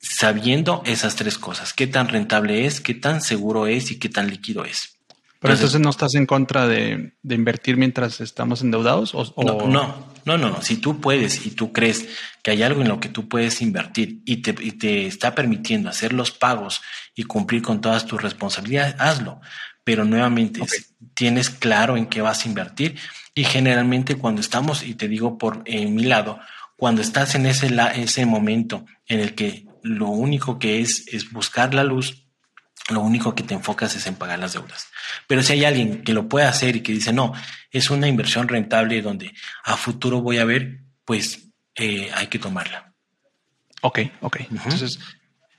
sabiendo 0.00 0.82
esas 0.86 1.16
tres 1.16 1.38
cosas. 1.38 1.72
Qué 1.72 1.86
tan 1.86 2.08
rentable 2.08 2.66
es, 2.66 2.80
qué 2.80 2.94
tan 2.94 3.20
seguro 3.20 3.66
es 3.66 3.90
y 3.90 3.98
qué 3.98 4.08
tan 4.08 4.30
líquido 4.30 4.64
es. 4.64 4.96
Pero 5.40 5.54
entonces, 5.54 5.80
no 5.80 5.88
estás 5.88 6.14
en 6.14 6.26
contra 6.26 6.66
de, 6.66 7.14
invertir 7.22 7.78
mientras 7.78 8.20
estamos 8.20 8.60
endeudados 8.60 9.14
o, 9.14 9.24
No, 9.66 10.09
no, 10.24 10.38
no, 10.38 10.50
no, 10.50 10.62
Si 10.62 10.76
tú 10.76 11.00
puedes 11.00 11.46
y 11.46 11.50
tú 11.50 11.72
crees 11.72 12.08
que 12.42 12.50
hay 12.50 12.62
algo 12.62 12.82
en 12.82 12.88
lo 12.88 13.00
que 13.00 13.08
tú 13.08 13.28
puedes 13.28 13.60
invertir 13.62 14.22
y 14.24 14.38
te, 14.38 14.52
te 14.52 15.06
está 15.06 15.34
permitiendo 15.34 15.88
hacer 15.88 16.12
los 16.12 16.30
pagos 16.30 16.80
y 17.14 17.24
cumplir 17.24 17.62
con 17.62 17.80
todas 17.80 18.06
tus 18.06 18.22
responsabilidades, 18.22 18.94
hazlo. 18.98 19.40
Pero 19.84 20.04
nuevamente 20.04 20.60
tienes 21.14 21.50
claro 21.50 21.96
en 21.96 22.06
qué 22.06 22.20
vas 22.20 22.44
a 22.44 22.48
invertir 22.48 22.96
y 23.34 23.44
generalmente 23.44 24.16
cuando 24.16 24.40
estamos, 24.40 24.82
y 24.82 24.94
te 24.94 25.08
digo 25.08 25.38
por 25.38 25.64
mi 25.68 26.04
lado, 26.04 26.40
cuando 26.76 27.02
estás 27.02 27.34
en 27.34 27.46
ese, 27.46 27.70
ese 27.94 28.26
momento 28.26 28.86
en 29.06 29.20
el 29.20 29.34
que 29.34 29.66
lo 29.82 30.08
único 30.08 30.58
que 30.58 30.80
es 30.80 31.06
es 31.08 31.30
buscar 31.32 31.74
la 31.74 31.84
luz, 31.84 32.26
lo 32.90 33.00
único 33.00 33.34
que 33.34 33.42
te 33.42 33.54
enfocas 33.54 33.94
es 33.96 34.06
en 34.06 34.16
pagar 34.16 34.38
las 34.38 34.52
deudas. 34.52 34.89
Pero 35.26 35.42
si 35.42 35.52
hay 35.54 35.64
alguien 35.64 36.02
que 36.02 36.12
lo 36.12 36.28
puede 36.28 36.46
hacer 36.46 36.76
y 36.76 36.80
que 36.80 36.92
dice, 36.92 37.12
no, 37.12 37.32
es 37.70 37.90
una 37.90 38.08
inversión 38.08 38.48
rentable 38.48 39.02
donde 39.02 39.32
a 39.64 39.76
futuro 39.76 40.20
voy 40.20 40.38
a 40.38 40.44
ver, 40.44 40.80
pues 41.04 41.50
eh, 41.74 42.10
hay 42.14 42.26
que 42.26 42.38
tomarla. 42.38 42.92
Ok, 43.82 44.00
ok. 44.20 44.36
Entonces, 44.50 44.98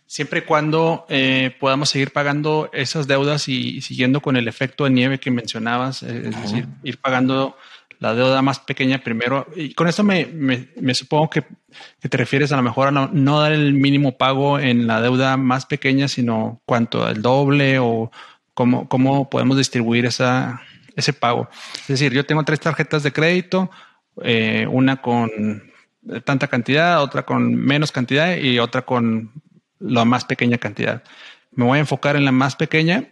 siempre 0.05 0.39
y 0.39 0.43
cuando 0.43 1.05
eh, 1.09 1.55
podamos 1.59 1.89
seguir 1.89 2.11
pagando 2.11 2.69
esas 2.73 3.07
deudas 3.07 3.47
y, 3.47 3.81
siguiendo 3.81 4.21
con 4.21 4.35
el 4.35 4.47
efecto 4.47 4.83
de 4.83 4.91
nieve 4.91 5.19
que 5.19 5.31
mencionabas, 5.31 6.03
eh, 6.03 6.23
es 6.25 6.41
decir, 6.41 6.67
ir 6.83 6.97
pagando 6.97 7.55
la 8.01 8.15
deuda 8.15 8.41
más 8.41 8.59
pequeña 8.59 8.97
primero. 9.03 9.47
Y 9.55 9.73
con 9.75 9.87
esto 9.87 10.03
me, 10.03 10.25
me, 10.25 10.93
supongo 10.95 11.29
que, 11.29 11.43
te 11.99 12.17
refieres 12.17 12.51
a 12.51 12.57
lo 12.57 12.63
mejor 12.63 12.87
a 12.87 12.91
no, 12.91 13.39
dar 13.39 13.51
el 13.51 13.73
mínimo 13.73 14.17
pago 14.17 14.59
en 14.59 14.87
la 14.87 15.01
deuda 15.01 15.37
más 15.37 15.67
pequeña, 15.67 16.07
sino 16.07 16.61
cuánto, 16.65 17.07
el 17.07 17.21
doble 17.21 17.77
o 17.79 18.11
cómo, 18.61 18.87
cómo 18.87 19.27
podemos 19.27 19.57
distribuir 19.57 20.05
esa, 20.05 20.61
ese 20.95 21.13
pago. 21.13 21.49
Es 21.81 21.87
decir, 21.87 22.13
yo 22.13 22.25
tengo 22.25 22.43
tres 22.43 22.59
tarjetas 22.59 23.01
de 23.01 23.11
crédito, 23.11 23.71
eh, 24.23 24.67
una 24.69 25.01
con 25.01 25.31
tanta 26.23 26.47
cantidad, 26.47 27.01
otra 27.01 27.23
con 27.23 27.55
menos 27.55 27.91
cantidad 27.91 28.35
y 28.35 28.59
otra 28.59 28.83
con 28.83 29.31
la 29.79 30.05
más 30.05 30.25
pequeña 30.25 30.59
cantidad. 30.59 31.03
Me 31.51 31.65
voy 31.65 31.77
a 31.77 31.81
enfocar 31.81 32.15
en 32.15 32.25
la 32.25 32.31
más 32.31 32.55
pequeña 32.55 33.07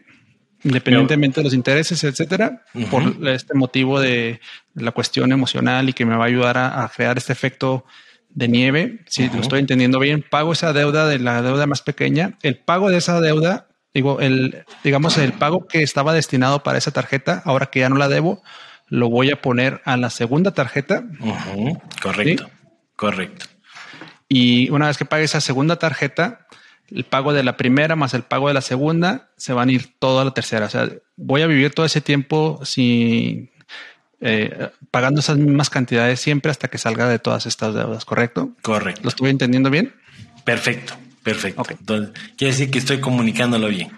independientemente 0.64 1.40
de 1.40 1.46
los 1.46 1.54
intereses, 1.54 2.04
etcétera, 2.04 2.66
por 2.92 3.28
este 3.28 3.54
motivo 3.54 4.00
de 4.00 4.42
la 4.74 4.92
cuestión 4.92 5.32
emocional 5.32 5.88
y 5.90 5.94
que 5.94 6.06
me 6.06 6.16
va 6.16 6.26
a 6.26 6.28
ayudar 6.28 6.58
a, 6.58 6.92
crear 6.94 7.18
este 7.18 7.32
efecto 7.32 7.86
de 8.30 8.48
nieve. 8.48 9.00
Si 9.08 9.30
lo 9.30 9.40
estoy 9.40 9.62
entendiendo 9.62 10.00
bien, 10.00 10.24
pago 10.30 10.52
esa 10.52 10.74
deuda 10.74 11.08
de 11.08 11.20
la 11.20 11.42
deuda 11.42 11.66
más 11.66 11.82
pequeña. 11.82 12.38
El 12.44 12.58
pago 12.58 12.90
de 12.90 12.98
esa 12.98 13.22
deuda, 13.22 13.69
digo, 13.94 14.20
el, 14.20 14.66
digamos, 14.84 15.18
el 15.18 15.34
pago 15.34 15.68
que 15.68 15.84
estaba 15.84 16.14
destinado 16.14 16.64
para 16.64 16.78
esa 16.78 16.92
tarjeta, 16.92 17.42
ahora 17.46 17.68
que 17.68 17.80
ya 17.80 17.90
no 17.90 17.98
la 17.98 18.08
debo, 18.08 18.42
lo 18.88 19.10
voy 19.10 19.32
a 19.32 19.42
poner 19.42 19.82
a 19.86 19.98
la 19.98 20.10
segunda 20.10 20.52
tarjeta. 20.52 21.04
Correcto, 22.02 22.50
correcto. 22.96 23.46
Y 24.28 24.70
una 24.70 24.88
vez 24.88 24.98
que 24.98 25.06
pague 25.06 25.24
esa 25.24 25.42
segunda 25.42 25.78
tarjeta, 25.78 26.48
el 26.90 27.04
pago 27.04 27.34
de 27.34 27.44
la 27.44 27.58
primera 27.58 27.96
más 27.96 28.14
el 28.14 28.24
pago 28.24 28.48
de 28.48 28.54
la 28.54 28.62
segunda, 28.62 29.30
se 29.38 29.54
van 29.54 29.70
a 29.70 29.72
ir 29.72 29.94
toda 30.00 30.24
la 30.24 30.32
tercera. 30.32 30.66
O 30.66 30.70
sea, 30.70 30.90
voy 31.16 31.42
a 31.42 31.48
vivir 31.48 31.74
todo 31.74 31.86
ese 31.86 32.02
tiempo 32.02 32.60
sin 32.64 33.52
eh, 34.22 34.70
pagando 34.92 35.22
esas 35.22 35.38
mismas 35.38 35.70
cantidades 35.70 36.20
siempre 36.20 36.52
hasta 36.52 36.68
que 36.68 36.78
salga 36.78 37.08
de 37.08 37.20
todas 37.20 37.46
estas 37.46 37.74
deudas, 37.74 38.06
¿correcto? 38.06 38.56
Correcto. 38.62 39.02
¿Lo 39.04 39.10
estuve 39.10 39.30
entendiendo 39.30 39.70
bien? 39.70 39.96
Perfecto, 40.44 40.96
perfecto. 41.34 41.64
Entonces, 41.70 42.14
quiere 42.38 42.52
decir 42.52 42.72
que 42.72 42.80
estoy 42.80 43.00
comunicándolo 43.00 43.68
bien. 43.68 43.92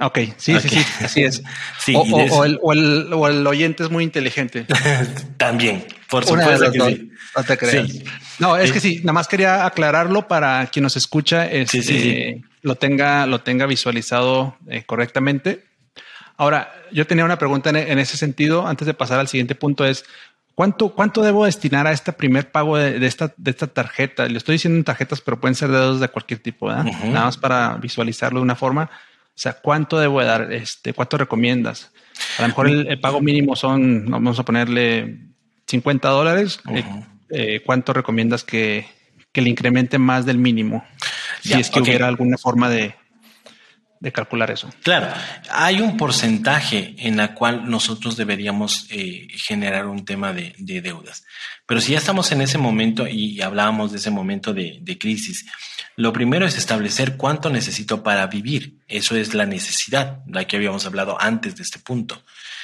Ok, 0.00 0.18
sí, 0.36 0.58
sí, 0.60 0.68
sí, 0.68 0.84
así 1.00 1.22
es. 1.22 1.42
o, 1.94 2.44
el, 2.44 2.58
o, 2.62 2.72
el, 2.72 3.12
o, 3.12 3.28
el, 3.28 3.46
oyente 3.46 3.84
es 3.84 3.90
muy 3.90 4.02
inteligente. 4.02 4.66
También, 5.36 5.86
por 6.10 6.24
supuesto 6.24 6.72
que 6.72 6.80
sí. 6.80 7.10
No 7.36 7.44
te 7.44 7.56
creas. 7.56 7.92
No, 8.38 8.56
es 8.56 8.72
que 8.72 8.80
sí, 8.80 9.00
nada 9.00 9.12
más 9.12 9.28
quería 9.28 9.64
aclararlo 9.64 10.26
para 10.26 10.66
quien 10.66 10.82
nos 10.82 10.96
escucha, 10.96 11.46
este, 11.46 12.42
lo 12.62 12.74
tenga, 12.74 13.26
lo 13.26 13.40
tenga 13.42 13.66
visualizado 13.66 14.56
eh, 14.68 14.82
correctamente. 14.84 15.64
Ahora, 16.36 16.72
yo 16.90 17.06
tenía 17.06 17.24
una 17.24 17.38
pregunta 17.38 17.70
en, 17.70 17.98
ese 17.98 18.16
sentido, 18.16 18.66
antes 18.66 18.86
de 18.86 18.94
pasar 18.94 19.20
al 19.20 19.28
siguiente 19.28 19.54
punto, 19.54 19.84
es 19.84 20.04
¿cuánto, 20.54 20.90
cuánto 20.90 21.22
debo 21.22 21.44
destinar 21.44 21.86
a 21.86 21.92
este 21.92 22.12
primer 22.12 22.50
pago 22.50 22.76
de, 22.76 23.04
esta, 23.06 23.32
de 23.36 23.50
esta 23.50 23.66
tarjeta? 23.66 24.26
Le 24.26 24.38
estoy 24.38 24.54
diciendo 24.54 24.78
en 24.78 24.84
tarjetas, 24.84 25.20
pero 25.20 25.40
pueden 25.40 25.54
ser 25.54 25.70
dedos 25.70 26.00
de 26.00 26.08
cualquier 26.08 26.40
tipo, 26.40 26.66
¿verdad? 26.66 26.84
Nada 26.84 27.26
más 27.26 27.36
para 27.36 27.76
visualizarlo 27.76 28.40
de 28.40 28.44
una 28.44 28.56
forma. 28.56 28.90
O 28.92 29.36
sea, 29.36 29.54
¿cuánto 29.54 29.98
debo 29.98 30.22
dar? 30.22 30.52
Este, 30.52 30.92
¿Cuánto 30.92 31.18
recomiendas? 31.18 31.90
A 32.38 32.42
lo 32.42 32.48
mejor 32.48 32.68
el, 32.68 33.00
pago 33.00 33.20
mínimo 33.20 33.56
son, 33.56 34.06
vamos 34.08 34.38
a 34.38 34.44
ponerle 34.44 35.18
50 35.66 36.08
dólares. 36.08 36.60
Eh, 37.30 37.62
¿cuánto 37.66 37.92
recomiendas 37.92 38.44
que, 38.44 38.86
le 39.34 39.48
incremente 39.48 39.98
más 39.98 40.24
del 40.24 40.38
mínimo? 40.38 40.84
Si 41.40 41.54
es 41.54 41.70
que 41.70 41.80
hubiera 41.80 42.06
alguna 42.06 42.38
forma 42.38 42.68
de, 42.68 42.94
calcular 44.12 44.50
eso. 44.50 44.70
Claro, 44.82 45.08
hay 45.50 45.80
un 45.80 45.96
porcentaje 45.96 46.94
en 46.98 47.16
la 47.16 47.34
cual 47.34 47.68
nosotros 47.68 48.16
deberíamos 48.16 48.86
eh, 48.90 49.28
generar 49.30 49.86
un 49.86 50.04
tema 50.04 50.32
de, 50.32 50.54
deudas. 50.58 51.24
Pero 51.66 51.80
si 51.80 51.92
ya 51.92 51.98
estamos 51.98 52.30
en 52.32 52.40
ese 52.40 52.58
momento 52.58 53.06
y 53.06 53.40
hablábamos 53.40 53.92
de 53.92 53.98
ese 53.98 54.10
momento 54.10 54.52
de, 54.52 54.98
crisis, 54.98 55.46
lo 55.96 56.12
primero 56.12 56.46
es 56.46 56.58
establecer 56.58 57.16
cuánto 57.16 57.50
necesito 57.50 58.02
para 58.02 58.26
vivir. 58.26 58.78
Eso 58.88 59.16
es 59.16 59.34
la 59.34 59.46
necesidad, 59.46 60.18
la 60.26 60.44
que 60.46 60.56
habíamos 60.56 60.86
hablado 60.86 61.20
antes 61.20 61.56
de 61.56 61.62
este 61.62 61.78
punto. 61.78 62.22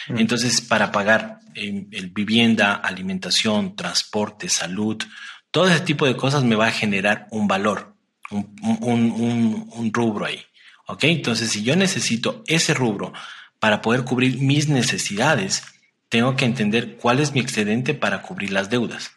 Mm. 0.08 0.18
Entonces, 0.18 0.60
para 0.60 0.92
pagar 0.92 1.38
eh, 1.54 1.86
el 1.92 2.10
vivienda, 2.10 2.74
alimentación, 2.74 3.76
transporte, 3.76 4.48
salud, 4.48 5.02
todo 5.50 5.68
ese 5.68 5.80
tipo 5.80 6.06
de 6.06 6.16
cosas 6.16 6.44
me 6.44 6.56
va 6.56 6.68
a 6.68 6.72
generar 6.72 7.26
un 7.30 7.48
valor, 7.48 7.94
un, 8.30 9.90
rubro 9.92 10.26
ahí. 10.26 10.40
¿Ok? 10.90 11.04
Entonces, 11.04 11.50
si 11.50 11.62
yo 11.62 11.76
necesito 11.76 12.42
ese 12.46 12.74
rubro 12.74 13.12
para 13.58 13.80
poder 13.82 14.04
cubrir 14.04 14.38
mis 14.38 14.68
necesidades, 14.68 15.62
tengo 16.08 16.36
que 16.36 16.44
entender 16.44 16.96
cuál 16.96 17.20
es 17.20 17.32
mi 17.32 17.40
excedente 17.40 17.94
para 17.94 18.22
cubrir 18.22 18.52
las 18.52 18.70
deudas. 18.70 19.12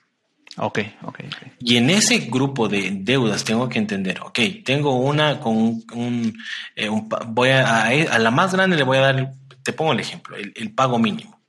Ok, 0.58 0.80
ok. 1.02 1.20
Y 1.60 1.78
en 1.78 1.90
ese 1.90 2.20
grupo 2.20 2.68
de 2.70 2.92
deudas 2.94 3.44
tengo 3.44 3.70
que 3.70 3.80
entender, 3.80 4.22
ok, 4.22 4.40
tengo 4.64 4.96
una 4.98 5.40
con 5.40 5.84
un, 5.94 6.38
eh, 6.76 6.90
voy 7.28 7.50
a, 7.50 7.86
a, 7.88 8.20
la 8.20 8.30
más 8.30 8.54
grande 8.54 8.78
le 8.78 8.84
voy 8.84 8.98
a 8.98 9.02
dar 9.02 9.34
te 9.64 9.74
pongo 9.74 9.94
el 9.94 10.00
ejemplo, 10.00 10.36
el, 10.36 10.72
pago 10.74 11.00
mínimo, 11.00 11.42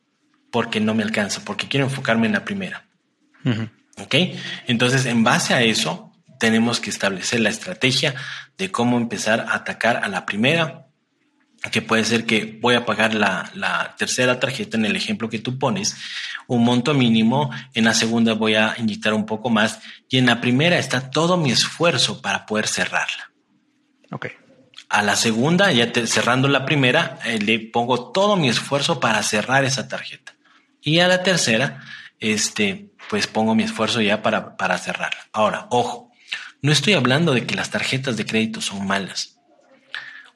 porque 0.51 0.81
no 0.81 0.95
me 0.95 1.03
alcanza, 1.03 1.43
porque 1.45 1.69
quiero 1.69 1.87
enfocarme 1.87 2.27
en 2.27 2.33
la 2.33 2.45
primera. 2.45 2.87
¿Ok? 3.99 4.15
Entonces, 4.67 5.05
en 5.05 5.25
base 5.25 5.53
a 5.53 5.63
eso, 5.63 6.14
tenemos 6.45 6.79
que 6.79 6.91
establecer 6.91 7.41
la 7.41 7.49
estrategia 7.49 8.15
de 8.59 8.71
cómo 8.71 8.99
empezar 8.99 9.47
a 9.49 9.55
atacar 9.55 10.05
a 10.05 10.09
la 10.09 10.27
primera, 10.27 10.89
que 11.73 11.81
puede 11.81 12.05
ser 12.05 12.27
que 12.27 12.59
voy 12.61 12.75
a 12.75 12.85
pagar 12.85 13.15
la, 13.15 13.51
la, 13.55 13.95
tercera 13.97 14.39
tarjeta 14.39 14.77
en 14.77 14.85
el 14.85 14.95
ejemplo 14.95 15.31
que 15.31 15.39
tú 15.39 15.59
pones, 15.59 15.97
un 16.47 16.63
monto 16.63 16.93
mínimo, 16.93 17.51
en 17.73 17.85
la 17.87 17.95
segunda 17.95 18.35
voy 18.35 18.57
a 18.57 18.75
inyectar 18.77 19.15
un 19.15 19.25
poco 19.25 19.49
más 19.49 19.81
y 20.11 20.19
en 20.19 20.27
la 20.27 20.43
primera 20.43 20.79
está 20.79 21.09
todo 21.09 21.39
mi 21.39 21.51
esfuerzo 21.51 22.21
para 22.21 22.45
poder 22.45 22.69
cerrarla. 22.69 23.33
Ok. 24.11 24.27
A 24.91 25.01
la 25.01 25.17
segunda, 25.17 25.73
ya 25.73 25.91
cerrando 26.05 26.47
la 26.49 26.67
primera, 26.67 27.19
eh, 27.25 27.39
le 27.39 27.59
pongo 27.59 28.13
todo 28.13 28.37
mi 28.37 28.51
esfuerzo 28.51 29.01
para 29.01 29.23
cerrar 29.23 29.65
esa 29.65 29.89
tarjeta. 29.89 30.35
Y 30.83 30.99
a 30.99 31.09
la 31.09 31.23
tercera, 31.23 31.83
este, 32.21 32.91
pues 33.09 33.27
pongo 33.27 33.55
mi 33.55 33.63
esfuerzo 33.63 34.03
ya 34.03 34.21
para, 34.21 34.59
para 34.59 34.77
cerrarla. 34.77 35.21
Ahora, 35.33 35.69
ojo, 35.71 36.04
no 36.65 36.73
estoy 36.73 36.95
hablando 36.95 37.35
de 37.35 37.45
que 37.45 37.55
las 37.55 37.69
tarjetas 37.69 38.17
de 38.17 38.25
crédito 38.25 38.63
son 38.63 38.87
malas. 38.87 39.39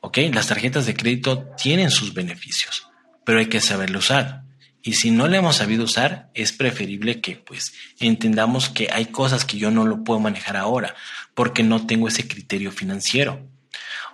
¿Ok? 0.03 0.19
Las 0.35 0.49
tarjetas 0.49 0.85
de 0.85 0.93
crédito 0.93 1.49
tienen 1.57 1.91
sus 1.91 2.13
beneficios, 2.13 2.87
pero 3.25 3.39
hay 3.39 3.47
que 3.47 3.63
saberlo 3.63 4.01
usar. 4.01 4.43
Y 4.83 4.93
si 4.93 5.11
no 5.11 5.27
le 5.27 5.39
hemos 5.39 5.57
sabido 5.57 5.85
usar, 5.85 6.29
es 6.35 6.53
preferible 6.53 7.23
que 7.23 7.37
pues 7.37 7.73
entendamos 7.99 8.69
que 8.69 8.91
hay 8.93 9.07
cosas 9.07 9.47
que 9.47 9.57
yo 9.57 9.71
no 9.71 9.87
lo 9.87 10.05
puedo 10.05 10.21
manejar 10.21 10.59
ahora 10.59 10.95
porque 11.33 11.63
no 11.63 11.87
tengo 11.87 12.09
ese 12.09 12.29
criterio 12.29 12.73
financiero. 12.73 13.49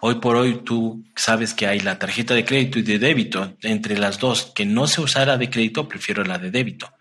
Hoy 0.00 0.20
por 0.20 0.36
hoy 0.36 0.60
tú 0.64 1.04
sabes 1.16 1.52
que 1.52 1.66
hay 1.66 1.80
la 1.80 1.98
tarjeta 1.98 2.32
de 2.34 2.44
crédito 2.44 2.78
y 2.78 2.82
de 2.82 3.00
débito. 3.00 3.56
Entre 3.62 3.98
las 3.98 4.20
dos, 4.20 4.52
que 4.54 4.64
no 4.64 4.86
se 4.86 5.00
usara 5.00 5.36
de 5.36 5.50
crédito, 5.50 5.88
prefiero 5.88 6.22
la 6.22 6.38
de 6.38 6.52
débito. 6.52 6.94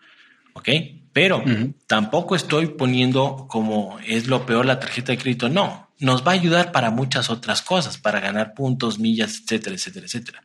¿Ok? 0.53 0.69
Pero 1.13 1.43
tampoco 1.85 2.35
estoy 2.35 2.67
poniendo 2.67 3.45
como 3.47 3.99
es 4.05 4.27
lo 4.27 4.45
peor 4.45 4.65
la 4.65 4.79
tarjeta 4.79 5.11
de 5.11 5.19
crédito. 5.19 5.47
No, 5.47 5.89
nos 5.99 6.25
va 6.25 6.31
a 6.31 6.35
ayudar 6.35 6.71
para 6.71 6.89
muchas 6.89 7.29
otras 7.29 7.61
cosas, 7.61 7.97
para 7.97 8.19
ganar 8.19 8.55
puntos, 8.55 8.99
millas, 8.99 9.39
etcétera, 9.43 9.75
etcétera, 9.75 10.05
etcétera. 10.07 10.43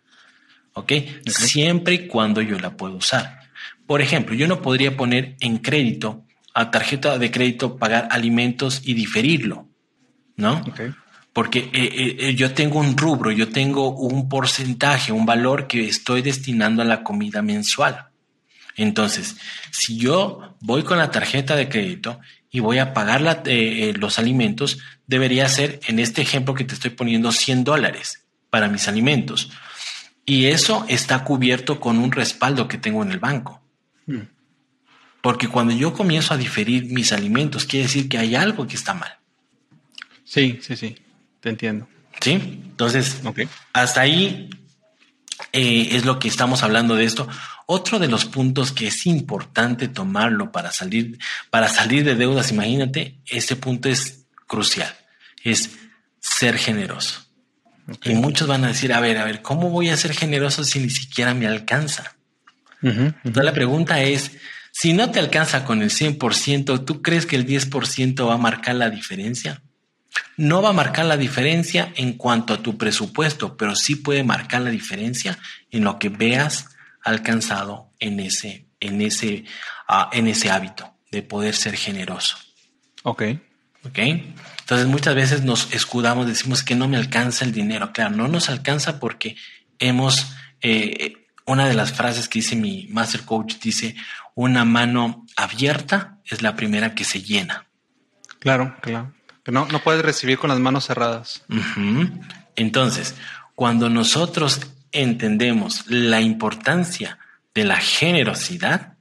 ¿Ok? 0.74 0.92
Siempre 1.26 1.94
y 1.94 2.06
cuando 2.06 2.42
yo 2.42 2.58
la 2.58 2.76
puedo 2.76 2.96
usar. 2.96 3.40
Por 3.86 4.02
ejemplo, 4.02 4.34
yo 4.34 4.46
no 4.46 4.60
podría 4.60 4.96
poner 4.96 5.36
en 5.40 5.58
crédito 5.58 6.24
a 6.52 6.70
tarjeta 6.70 7.18
de 7.18 7.30
crédito 7.30 7.76
pagar 7.76 8.08
alimentos 8.10 8.82
y 8.84 8.94
diferirlo, 8.94 9.66
¿no? 10.36 10.62
Porque 11.32 11.60
eh, 11.60 11.70
eh, 11.72 12.16
eh, 12.18 12.34
yo 12.34 12.52
tengo 12.52 12.80
un 12.80 12.96
rubro, 12.96 13.30
yo 13.30 13.48
tengo 13.48 13.90
un 13.90 14.28
porcentaje, 14.28 15.12
un 15.12 15.24
valor 15.24 15.66
que 15.66 15.88
estoy 15.88 16.20
destinando 16.20 16.82
a 16.82 16.84
la 16.84 17.02
comida 17.02 17.42
mensual. 17.42 18.07
Entonces, 18.78 19.36
si 19.72 19.98
yo 19.98 20.56
voy 20.60 20.84
con 20.84 20.98
la 20.98 21.10
tarjeta 21.10 21.56
de 21.56 21.68
crédito 21.68 22.20
y 22.50 22.60
voy 22.60 22.78
a 22.78 22.94
pagar 22.94 23.20
los 23.20 24.18
alimentos, 24.18 24.78
debería 25.06 25.48
ser, 25.48 25.80
en 25.86 25.98
este 25.98 26.22
ejemplo 26.22 26.54
que 26.54 26.64
te 26.64 26.74
estoy 26.74 26.90
poniendo, 26.90 27.32
100 27.32 27.64
dólares 27.64 28.24
para 28.50 28.68
mis 28.68 28.88
alimentos. 28.88 29.50
Y 30.24 30.46
eso 30.46 30.86
está 30.88 31.24
cubierto 31.24 31.80
con 31.80 31.98
un 31.98 32.12
respaldo 32.12 32.68
que 32.68 32.78
tengo 32.78 33.02
en 33.02 33.10
el 33.10 33.18
banco. 33.18 33.60
Mm. 34.06 34.20
Porque 35.20 35.48
cuando 35.48 35.74
yo 35.74 35.92
comienzo 35.92 36.32
a 36.32 36.36
diferir 36.36 36.84
mis 36.84 37.12
alimentos, 37.12 37.64
quiere 37.64 37.86
decir 37.86 38.08
que 38.08 38.18
hay 38.18 38.36
algo 38.36 38.66
que 38.66 38.76
está 38.76 38.94
mal. 38.94 39.18
Sí, 40.24 40.60
sí, 40.62 40.76
sí, 40.76 40.96
te 41.40 41.48
entiendo. 41.48 41.88
Sí, 42.20 42.32
entonces, 42.32 43.20
hasta 43.72 44.00
ahí 44.02 44.50
eh, 45.52 45.88
es 45.92 46.04
lo 46.04 46.18
que 46.18 46.28
estamos 46.28 46.62
hablando 46.62 46.94
de 46.94 47.04
esto. 47.04 47.28
Otro 47.70 47.98
de 47.98 48.08
los 48.08 48.24
puntos 48.24 48.72
que 48.72 48.86
es 48.86 49.04
importante 49.04 49.88
tomarlo 49.88 50.50
para 50.52 50.72
salir, 50.72 51.18
para 51.50 51.68
salir 51.68 52.02
de 52.02 52.14
deudas, 52.14 52.50
imagínate, 52.50 53.18
ese 53.26 53.56
punto 53.56 53.90
es 53.90 54.24
crucial, 54.46 54.90
es 55.44 55.72
ser 56.18 56.56
generoso. 56.56 57.26
Y 58.04 58.14
muchos 58.14 58.48
van 58.48 58.64
a 58.64 58.68
decir, 58.68 58.94
a 58.94 59.00
ver, 59.00 59.18
a 59.18 59.24
ver, 59.26 59.42
¿cómo 59.42 59.68
voy 59.68 59.90
a 59.90 59.98
ser 59.98 60.14
generoso 60.14 60.64
si 60.64 60.78
ni 60.78 60.88
siquiera 60.88 61.34
me 61.34 61.46
alcanza? 61.46 62.16
Entonces 62.80 63.44
la 63.44 63.52
pregunta 63.52 64.00
es, 64.00 64.32
si 64.72 64.94
no 64.94 65.10
te 65.10 65.18
alcanza 65.18 65.66
con 65.66 65.82
el 65.82 65.90
100%, 65.90 66.86
¿tú 66.86 67.02
crees 67.02 67.26
que 67.26 67.36
el 67.36 67.46
10% 67.46 68.26
va 68.26 68.32
a 68.32 68.38
marcar 68.38 68.76
la 68.76 68.88
diferencia? 68.88 69.60
No 70.38 70.62
va 70.62 70.70
a 70.70 70.72
marcar 70.72 71.04
la 71.04 71.18
diferencia 71.18 71.92
en 71.96 72.14
cuanto 72.14 72.54
a 72.54 72.62
tu 72.62 72.78
presupuesto, 72.78 73.58
pero 73.58 73.76
sí 73.76 73.94
puede 73.94 74.24
marcar 74.24 74.62
la 74.62 74.70
diferencia 74.70 75.38
en 75.70 75.84
lo 75.84 75.98
que 75.98 76.08
veas 76.08 76.77
alcanzado 77.08 77.90
en 77.98 78.20
ese, 78.20 78.66
en 78.80 79.00
ese, 79.00 79.44
uh, 79.88 80.06
en 80.12 80.28
ese 80.28 80.50
hábito 80.50 80.94
de 81.10 81.22
poder 81.22 81.54
ser 81.54 81.76
generoso. 81.76 82.36
Ok. 83.02 83.22
Ok. 83.84 83.98
Entonces 83.98 84.86
muchas 84.86 85.14
veces 85.14 85.42
nos 85.42 85.72
escudamos, 85.72 86.26
decimos 86.26 86.62
que 86.62 86.74
no 86.74 86.88
me 86.88 86.96
alcanza 86.96 87.44
el 87.44 87.52
dinero. 87.52 87.92
Claro, 87.92 88.14
no 88.14 88.28
nos 88.28 88.48
alcanza 88.50 89.00
porque 89.00 89.36
hemos, 89.78 90.26
eh, 90.60 91.26
una 91.46 91.66
de 91.66 91.74
las 91.74 91.92
frases 91.92 92.28
que 92.28 92.40
dice 92.40 92.56
mi 92.56 92.86
Master 92.90 93.22
Coach 93.22 93.56
dice, 93.62 93.96
una 94.34 94.64
mano 94.64 95.26
abierta 95.36 96.18
es 96.24 96.42
la 96.42 96.54
primera 96.54 96.94
que 96.94 97.04
se 97.04 97.22
llena. 97.22 97.66
Claro, 98.38 98.76
claro. 98.82 99.14
Que 99.42 99.52
no, 99.52 99.66
no 99.66 99.82
puedes 99.82 100.02
recibir 100.02 100.38
con 100.38 100.50
las 100.50 100.60
manos 100.60 100.86
cerradas. 100.86 101.42
Entonces, 102.54 103.14
cuando 103.54 103.88
nosotros 103.88 104.60
entendemos 104.92 105.86
la 105.88 106.20
importancia 106.20 107.18
de 107.54 107.64
la 107.64 107.76
generosidad, 107.76 108.94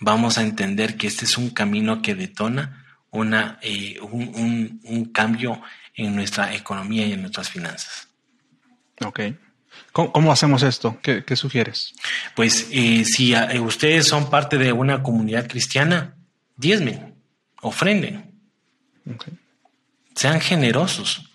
vamos 0.00 0.38
a 0.38 0.42
entender 0.42 0.96
que 0.96 1.06
este 1.06 1.24
es 1.24 1.38
un 1.38 1.50
camino 1.50 2.02
que 2.02 2.14
detona 2.14 2.84
una, 3.10 3.58
eh, 3.62 3.98
un, 4.00 5.10
cambio 5.12 5.60
en 5.94 6.14
nuestra 6.16 6.54
economía 6.54 7.06
y 7.06 7.12
en 7.12 7.22
nuestras 7.22 7.48
finanzas. 7.48 8.08
Ok. 9.04 9.20
¿Cómo, 9.92 10.32
hacemos 10.32 10.62
esto? 10.62 10.98
¿Qué, 11.02 11.36
sugieres? 11.36 11.94
Pues 12.34 12.68
eh, 12.72 13.04
si 13.04 13.34
eh, 13.34 13.60
ustedes 13.60 14.08
son 14.08 14.30
parte 14.30 14.58
de 14.58 14.72
una 14.72 15.02
comunidad 15.02 15.48
cristiana, 15.48 16.16
diezmen, 16.56 17.14
ofrenden. 17.60 18.32
Sean 20.14 20.40
generosos. 20.40 21.33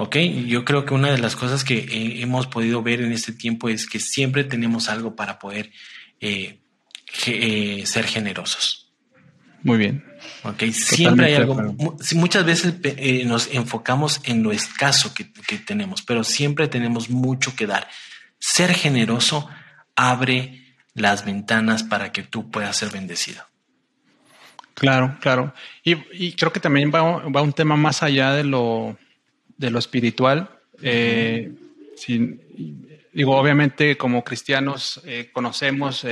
Ok, 0.00 0.16
yo 0.46 0.64
creo 0.64 0.84
que 0.84 0.94
una 0.94 1.10
de 1.10 1.18
las 1.18 1.34
cosas 1.34 1.64
que 1.64 2.22
hemos 2.22 2.46
podido 2.46 2.84
ver 2.84 3.00
en 3.00 3.10
este 3.10 3.32
tiempo 3.32 3.68
es 3.68 3.84
que 3.88 3.98
siempre 3.98 4.44
tenemos 4.44 4.88
algo 4.88 5.16
para 5.16 5.40
poder 5.40 5.72
ser 6.20 8.06
generosos. 8.06 8.92
Muy 9.64 9.76
bien. 9.76 10.04
Ok, 10.44 10.62
siempre 10.70 11.26
hay 11.26 11.34
algo. 11.34 11.56
Muchas 12.14 12.44
veces 12.44 12.74
eh, 12.84 13.24
nos 13.24 13.52
enfocamos 13.52 14.20
en 14.22 14.44
lo 14.44 14.52
escaso 14.52 15.12
que, 15.14 15.24
tenemos, 15.58 16.02
pero 16.02 16.22
siempre 16.22 16.68
tenemos 16.68 17.10
mucho 17.10 17.56
que 17.56 17.66
dar. 17.66 17.88
Ser 18.38 18.74
generoso 18.74 19.48
abre 19.96 20.76
las 20.94 21.24
ventanas 21.24 21.82
para 21.82 22.12
que 22.12 22.22
tú 22.22 22.52
puedas 22.52 22.76
ser 22.76 22.90
bendecido. 22.90 23.42
Claro, 24.74 25.18
claro. 25.20 25.52
Y, 25.82 26.32
creo 26.34 26.52
que 26.52 26.60
también 26.60 26.92
va, 26.94 27.02
un 27.42 27.52
tema 27.52 27.74
más 27.74 28.04
allá 28.04 28.30
de 28.34 28.44
lo, 28.44 28.96
de 29.58 29.70
lo 29.70 29.78
espiritual. 29.78 30.48
Eh, 30.80 31.52
digo, 33.12 33.36
obviamente 33.36 33.98
como 33.98 34.24
cristianos 34.24 35.02
eh, 35.04 35.28
conocemos 35.32 36.06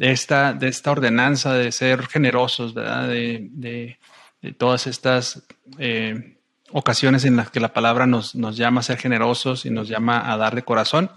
esta, 0.00 0.52
de 0.54 0.68
esta 0.68 0.90
ordenanza 0.90 1.54
de 1.54 1.70
ser 1.70 2.06
generosos, 2.06 2.74
¿verdad? 2.74 3.08
De, 3.08 3.98
todas 4.56 4.86
estas 4.86 5.42
eh, 5.78 6.36
ocasiones 6.70 7.24
en 7.24 7.34
las 7.34 7.50
que 7.50 7.58
la 7.58 7.72
palabra 7.72 8.06
nos, 8.06 8.34
llama 8.34 8.80
a 8.80 8.84
ser 8.84 8.96
generosos 8.96 9.66
y 9.66 9.70
nos 9.70 9.88
llama 9.88 10.32
a 10.32 10.36
dar 10.36 10.54
de 10.54 10.62
corazón. 10.62 11.10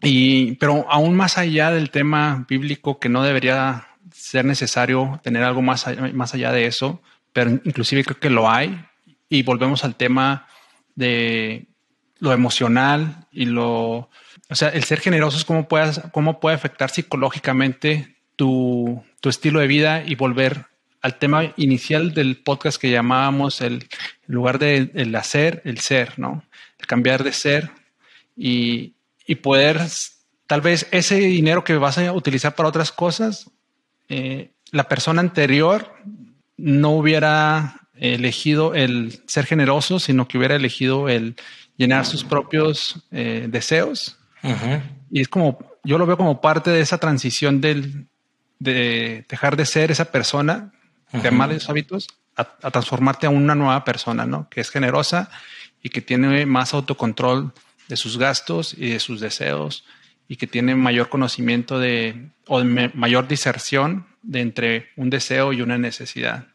Pero 0.00 0.84
aún 0.90 1.14
más 1.14 1.38
allá 1.38 1.70
del 1.70 1.90
tema 1.90 2.44
bíblico, 2.48 2.98
que 2.98 3.08
no 3.08 3.22
debería 3.22 3.86
ser 4.12 4.44
necesario 4.44 5.20
tener 5.22 5.44
algo 5.44 5.62
más, 5.62 5.86
más 6.12 6.34
allá 6.34 6.50
de 6.50 6.66
eso, 6.66 7.00
pero 7.32 7.50
inclusive 7.50 8.02
creo 8.02 8.18
que 8.18 8.30
lo 8.30 8.50
hay. 8.50 8.84
Y 9.32 9.44
volvemos 9.44 9.82
al 9.82 9.94
tema 9.94 10.46
de 10.94 11.64
lo 12.18 12.34
emocional 12.34 13.26
y 13.32 13.46
lo, 13.46 14.10
o 14.50 14.54
sea, 14.54 14.68
el 14.68 14.84
ser 14.84 15.00
generoso 15.00 15.38
es 15.38 15.46
cómo, 15.46 15.68
puedes, 15.68 16.02
cómo 16.12 16.38
puede 16.38 16.54
afectar 16.54 16.90
psicológicamente 16.90 18.14
tu, 18.36 19.02
estilo 19.24 19.60
de 19.60 19.68
vida 19.68 20.04
y 20.04 20.16
volver 20.16 20.66
al 21.00 21.18
tema 21.18 21.54
inicial 21.56 22.12
del 22.12 22.36
podcast 22.36 22.78
que 22.78 22.90
llamábamos 22.90 23.62
el, 23.62 23.88
lugar 24.26 24.58
de 24.58 24.90
el 24.92 25.14
hacer, 25.16 25.62
el 25.64 25.78
ser, 25.78 26.18
¿no? 26.18 26.44
El 26.78 26.86
cambiar 26.86 27.24
de 27.24 27.32
ser 27.32 27.70
y, 28.36 28.94
poder, 29.40 29.80
tal 30.46 30.60
vez 30.60 30.86
ese 30.90 31.16
dinero 31.16 31.64
que 31.64 31.78
vas 31.78 31.96
a 31.96 32.12
utilizar 32.12 32.54
para 32.54 32.68
otras 32.68 32.92
cosas, 32.92 33.50
eh, 34.10 34.50
la 34.72 34.90
persona 34.90 35.22
anterior 35.22 35.90
no 36.58 36.90
hubiera 36.90 37.81
elegido 37.94 38.74
el 38.74 39.20
ser 39.26 39.46
generoso, 39.46 39.98
sino 39.98 40.26
que 40.26 40.38
hubiera 40.38 40.56
elegido 40.56 41.08
el 41.08 41.36
llenar 41.76 42.06
sus 42.06 42.24
propios 42.24 43.06
eh, 43.10 43.46
deseos 43.48 44.18
y 45.10 45.20
es 45.20 45.28
como, 45.28 45.58
yo 45.84 45.98
lo 45.98 46.06
veo 46.06 46.16
como 46.16 46.40
parte 46.40 46.70
de 46.70 46.80
esa 46.80 46.98
transición 46.98 47.60
del, 47.60 48.06
de 48.58 49.24
dejar 49.28 49.56
de 49.56 49.66
ser 49.66 49.90
esa 49.90 50.06
persona 50.06 50.72
de 51.12 51.30
malos 51.30 51.68
hábitos 51.68 52.08
a, 52.36 52.70
transformarte 52.70 53.26
a 53.26 53.30
una 53.30 53.54
nueva 53.54 53.84
persona, 53.84 54.24
¿no? 54.24 54.48
Que 54.48 54.60
es 54.60 54.70
generosa 54.70 55.30
y 55.82 55.90
que 55.90 56.00
tiene 56.00 56.46
más 56.46 56.72
autocontrol 56.74 57.52
de 57.88 57.96
sus 57.96 58.16
gastos 58.18 58.74
y 58.76 58.90
de 58.90 59.00
sus 59.00 59.20
deseos 59.20 59.84
y 60.28 60.36
que 60.36 60.46
tiene 60.46 60.74
mayor 60.74 61.08
conocimiento 61.08 61.78
de 61.78 62.30
o 62.46 62.64
mayor 62.64 63.28
diserción 63.28 64.06
de 64.22 64.40
entre 64.40 64.88
un 64.96 65.10
deseo 65.10 65.52
y 65.52 65.60
una 65.60 65.76
necesidad. 65.76 66.46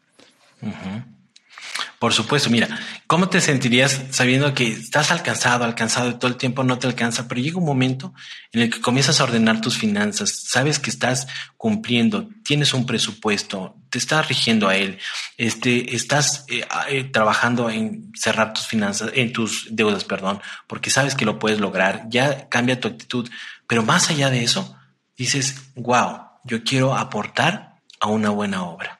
Por 1.98 2.12
supuesto, 2.12 2.50
mira, 2.50 2.68
¿cómo 3.06 3.28
te 3.28 3.40
sentirías 3.40 4.02
sabiendo 4.10 4.54
que 4.54 4.68
estás 4.68 5.10
alcanzado, 5.10 5.64
alcanzado 5.64 6.10
y 6.10 6.14
todo 6.14 6.30
el 6.30 6.36
tiempo 6.36 6.62
no 6.62 6.78
te 6.78 6.86
alcanza, 6.86 7.26
pero 7.26 7.40
llega 7.40 7.58
un 7.58 7.64
momento 7.64 8.14
en 8.52 8.62
el 8.62 8.70
que 8.70 8.80
comienzas 8.80 9.20
a 9.20 9.24
ordenar 9.24 9.60
tus 9.60 9.76
finanzas, 9.76 10.44
sabes 10.46 10.78
que 10.78 10.90
estás 10.90 11.26
cumpliendo, 11.56 12.28
tienes 12.44 12.72
un 12.72 12.86
presupuesto, 12.86 13.76
te 13.90 13.98
estás 13.98 14.28
rigiendo 14.28 14.68
a 14.68 14.76
él, 14.76 14.98
este, 15.36 15.94
estás 15.96 16.44
eh, 16.48 16.64
eh, 16.88 17.04
trabajando 17.04 17.70
en 17.70 18.12
cerrar 18.14 18.52
tus 18.52 18.66
finanzas, 18.66 19.10
en 19.14 19.32
tus 19.32 19.68
deudas, 19.70 20.04
perdón, 20.04 20.40
porque 20.66 20.90
sabes 20.90 21.14
que 21.14 21.24
lo 21.24 21.38
puedes 21.38 21.60
lograr, 21.60 22.04
ya 22.08 22.48
cambia 22.48 22.80
tu 22.80 22.88
actitud, 22.88 23.28
pero 23.66 23.82
más 23.82 24.10
allá 24.10 24.30
de 24.30 24.44
eso, 24.44 24.76
dices, 25.16 25.72
wow, 25.74 26.28
yo 26.44 26.62
quiero 26.62 26.96
aportar 26.96 27.76
a 28.00 28.08
una 28.08 28.30
buena 28.30 28.64
obra. 28.64 28.97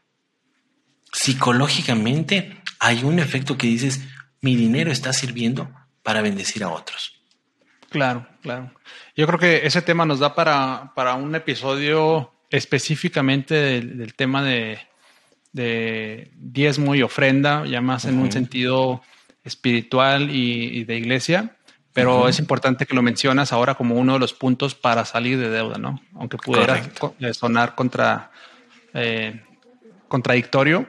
Psicológicamente, 1.19 2.63
hay 2.79 3.03
un 3.03 3.19
efecto 3.19 3.59
que 3.59 3.67
dices, 3.67 4.07
mi 4.41 4.55
dinero 4.55 4.93
está 4.93 5.13
sirviendo 5.13 5.69
para 6.05 6.23
bendecir 6.23 6.63
a 6.63 6.69
otros. 6.69 7.21
Claro, 7.91 8.29
claro. 8.41 8.71
Yo 9.17 9.27
creo 9.27 9.39
que 9.41 9.67
ese 9.67 9.83
tema 9.83 10.07
nos 10.07 10.21
da 10.21 10.37
para, 10.37 10.93
para 10.95 11.15
un 11.15 11.35
episodio 11.35 12.33
específicamente 12.51 13.55
del, 13.55 14.15
tema 14.15 14.45
de, 14.45 14.79
de, 15.51 16.31
diezmo 16.37 16.95
y 16.95 17.03
ofrenda, 17.03 17.67
ya 17.67 17.81
más 17.81 18.05
en 18.05 18.21
un 18.21 18.31
sentido 18.31 19.03
espiritual 19.43 20.31
y, 20.31 20.85
de 20.85 20.99
iglesia, 20.99 21.57
pero 21.93 22.29
es 22.29 22.39
importante 22.39 22.87
que 22.87 22.95
lo 22.95 23.03
mencionas 23.03 23.53
ahora 23.53 23.75
como 23.75 23.97
uno 23.97 24.13
de 24.13 24.19
los 24.21 24.35
puntos 24.35 24.77
para 24.77 25.05
salir 25.05 25.37
de 25.37 25.51
deuda, 25.51 25.79
¿no? 25.79 26.01
Aunque 26.15 26.37
pudiera 26.37 26.81
sonar 27.33 27.75
contra, 27.75 28.31
eh, 28.95 29.43
contradictorio, 30.09 30.89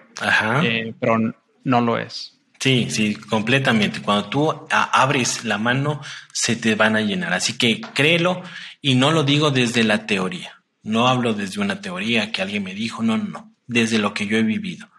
eh, 0.63 0.93
pero 0.99 1.17
no 1.63 1.81
lo 1.81 1.97
es. 1.97 2.39
Sí, 2.59 2.87
sí, 2.89 3.15
completamente. 3.15 4.01
Cuando 4.01 4.29
tú 4.29 4.67
abres 4.69 5.45
la 5.45 5.57
mano, 5.57 6.01
se 6.33 6.55
te 6.55 6.75
van 6.75 6.95
a 6.95 7.01
llenar. 7.01 7.33
Así 7.33 7.57
que 7.57 7.79
créelo 7.79 8.41
y 8.81 8.95
no 8.95 9.11
lo 9.11 9.23
digo 9.23 9.51
desde 9.51 9.83
la 9.83 10.05
teoría. 10.05 10.61
No 10.83 11.07
hablo 11.07 11.33
desde 11.33 11.61
una 11.61 11.81
teoría 11.81 12.31
que 12.31 12.41
alguien 12.41 12.63
me 12.63 12.73
dijo, 12.73 13.01
no, 13.01 13.17
no, 13.17 13.23
no, 13.25 13.55
desde 13.67 13.97
lo 13.97 14.13
que 14.13 14.27
yo 14.27 14.37
he 14.37 14.43
vivido. 14.43 14.89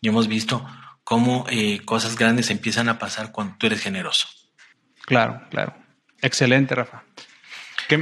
Y 0.00 0.08
hemos 0.08 0.26
visto 0.26 0.66
cómo 1.04 1.44
eh, 1.50 1.80
cosas 1.84 2.16
grandes 2.16 2.50
empiezan 2.50 2.88
a 2.88 2.98
pasar 2.98 3.30
cuando 3.30 3.56
tú 3.58 3.66
eres 3.66 3.80
generoso. 3.80 4.28
Claro, 5.04 5.42
claro. 5.50 5.74
Excelente, 6.22 6.74
Rafa. 6.74 7.01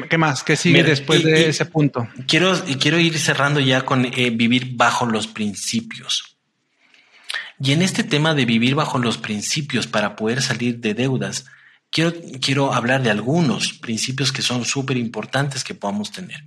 ¿Qué, 0.08 0.18
más? 0.18 0.42
¿Qué 0.44 0.56
sigue 0.56 0.82
después 0.82 1.24
de 1.24 1.48
ese 1.48 1.66
punto? 1.66 2.08
Quiero, 2.26 2.54
y 2.66 2.76
quiero 2.76 2.98
ir 2.98 3.18
cerrando 3.18 3.60
ya 3.60 3.82
con 3.82 4.04
eh, 4.04 4.30
vivir 4.30 4.76
bajo 4.76 5.06
los 5.06 5.26
principios. 5.26 6.36
Y 7.58 7.72
en 7.72 7.82
este 7.82 8.04
tema 8.04 8.34
de 8.34 8.44
vivir 8.44 8.74
bajo 8.74 8.98
los 8.98 9.18
principios 9.18 9.86
para 9.86 10.16
poder 10.16 10.42
salir 10.42 10.78
de 10.78 10.94
deudas, 10.94 11.46
quiero, 11.90 12.14
quiero 12.40 12.72
hablar 12.72 13.02
de 13.02 13.10
algunos 13.10 13.74
principios 13.74 14.32
que 14.32 14.42
son 14.42 14.64
súper 14.64 14.96
importantes 14.96 15.64
que 15.64 15.74
podamos 15.74 16.10
tener. 16.12 16.44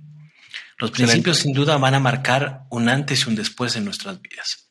Los 0.78 0.90
principios 0.90 1.38
sin 1.38 1.52
duda 1.52 1.76
van 1.76 1.94
a 1.94 2.00
marcar 2.00 2.62
un 2.70 2.88
antes 2.88 3.24
y 3.24 3.28
un 3.28 3.36
después 3.36 3.76
en 3.76 3.84
nuestras 3.84 4.20
vidas. 4.20 4.70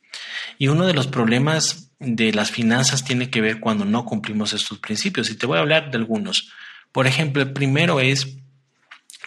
Y 0.57 0.67
uno 0.67 0.85
de 0.85 0.93
los 0.93 1.07
problemas 1.07 1.91
de 1.99 2.33
las 2.33 2.51
finanzas 2.51 3.05
tiene 3.05 3.29
que 3.29 3.41
ver 3.41 3.59
cuando 3.59 3.85
no 3.85 4.05
cumplimos 4.05 4.53
estos 4.53 4.79
principios. 4.79 5.29
Y 5.29 5.35
te 5.35 5.45
voy 5.45 5.57
a 5.57 5.61
hablar 5.61 5.91
de 5.91 5.97
algunos. 5.97 6.51
Por 6.91 7.07
ejemplo, 7.07 7.41
el 7.41 7.53
primero 7.53 8.01
es 8.01 8.42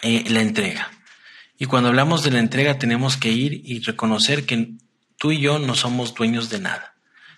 eh, 0.01 0.23
la 0.29 0.41
entrega. 0.41 0.91
Y 1.57 1.65
cuando 1.65 1.89
hablamos 1.89 2.23
de 2.23 2.31
la 2.31 2.39
entrega 2.39 2.77
tenemos 2.77 3.17
que 3.17 3.31
ir 3.31 3.61
y 3.65 3.79
reconocer 3.79 4.45
que 4.45 4.73
tú 5.17 5.31
y 5.31 5.39
yo 5.39 5.59
no 5.59 5.75
somos 5.75 6.13
dueños 6.13 6.49
de 6.49 6.59
nada 6.59 6.97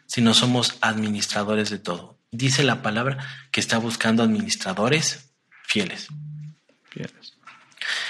sino 0.10 0.34
somos 0.34 0.78
administradores 0.82 1.70
de 1.70 1.78
todo. 1.78 2.18
Dice 2.32 2.64
la 2.64 2.82
palabra 2.82 3.20
que 3.52 3.60
está 3.60 3.78
buscando 3.78 4.24
administradores 4.24 5.30
fieles. 5.64 6.08
Fieles. 6.90 7.38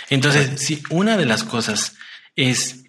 Entonces, 0.09 0.61
si 0.61 0.81
una 0.89 1.17
de 1.17 1.25
las 1.25 1.43
cosas 1.43 1.97
es 2.37 2.85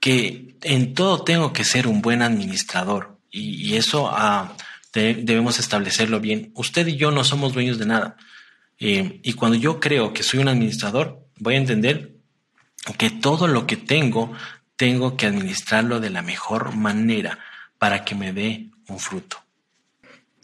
que 0.00 0.54
en 0.62 0.92
todo 0.92 1.24
tengo 1.24 1.54
que 1.54 1.64
ser 1.64 1.86
un 1.86 2.02
buen 2.02 2.20
administrador 2.20 3.18
y, 3.30 3.74
eso 3.76 4.10
ah, 4.12 4.54
debemos 4.92 5.58
establecerlo 5.58 6.20
bien. 6.20 6.52
Usted 6.54 6.86
y 6.88 6.96
yo 6.96 7.10
no 7.10 7.24
somos 7.24 7.54
dueños 7.54 7.78
de 7.78 7.86
nada. 7.86 8.16
Eh, 8.80 9.20
y 9.22 9.34
cuando 9.34 9.56
yo 9.56 9.78
creo 9.78 10.12
que 10.12 10.22
soy 10.22 10.40
un 10.40 10.48
administrador, 10.48 11.26
voy 11.38 11.54
a 11.54 11.58
entender 11.58 12.16
que 12.98 13.10
todo 13.10 13.46
lo 13.46 13.66
que 13.66 13.76
tengo, 13.76 14.32
tengo 14.76 15.16
que 15.16 15.26
administrarlo 15.26 16.00
de 16.00 16.10
la 16.10 16.22
mejor 16.22 16.74
manera 16.74 17.38
para 17.78 18.04
que 18.04 18.14
me 18.14 18.32
dé 18.32 18.70
un 18.88 18.98
fruto. 18.98 19.36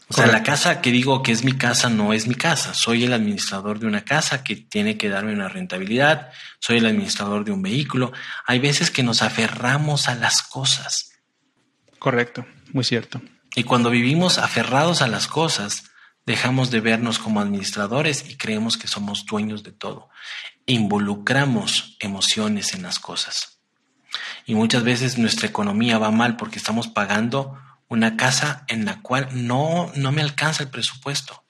O 0.09 0.13
sea, 0.13 0.27
la 0.27 0.41
casa 0.41 0.79
que 0.81 0.91
digo 0.91 1.21
que 1.21 1.33
es 1.33 1.43
mi 1.43 1.51
casa 1.51 1.89
no 1.89 2.13
es 2.13 2.27
mi 2.27 2.35
casa. 2.35 2.73
Soy 2.73 3.03
el 3.03 3.11
administrador 3.11 3.79
de 3.79 3.87
una 3.87 4.05
casa 4.05 4.41
que 4.41 4.55
tiene 4.55 4.97
que 4.97 5.09
darme 5.09 5.33
una 5.33 5.49
rentabilidad. 5.49 6.29
Soy 6.59 6.77
el 6.77 6.85
administrador 6.85 7.43
de 7.43 7.51
un 7.51 7.61
vehículo. 7.61 8.13
Hay 8.45 8.59
veces 8.59 8.89
que 8.89 9.03
nos 9.03 9.21
aferramos 9.21 10.07
a 10.07 10.15
las 10.15 10.43
cosas. 10.43 11.11
Correcto, 11.99 12.45
muy 12.71 12.85
cierto. 12.85 13.21
Y 13.53 13.63
cuando 13.63 13.89
vivimos 13.89 14.37
aferrados 14.37 15.01
a 15.01 15.07
las 15.07 15.27
cosas, 15.27 15.91
dejamos 16.27 16.71
de 16.71 16.81
vernos 16.81 17.19
como 17.19 17.39
administradores 17.39 18.29
y 18.29 18.35
creemos 18.35 18.77
que 18.77 18.89
somos 18.89 19.25
dueños 19.25 19.63
de 19.63 19.71
todo. 19.71 20.09
Involucramos 20.65 21.95
emociones 22.01 22.73
en 22.73 22.83
las 22.83 22.99
cosas. 22.99 23.61
Y 24.45 24.53
muchas 24.53 24.83
veces 24.83 25.17
nuestra 25.17 25.47
economía 25.47 25.97
va 25.97 26.11
mal 26.11 26.35
porque 26.35 26.59
estamos 26.59 26.89
pagando 26.89 27.57
una 27.87 28.17
casa 28.17 28.65
en 28.67 28.83
la 28.83 29.01
cual 29.01 29.29
no, 29.31 29.89
no 29.95 30.11
me 30.11 30.21
alcanza 30.21 30.63
el 30.63 30.69
presupuesto. 30.69 31.45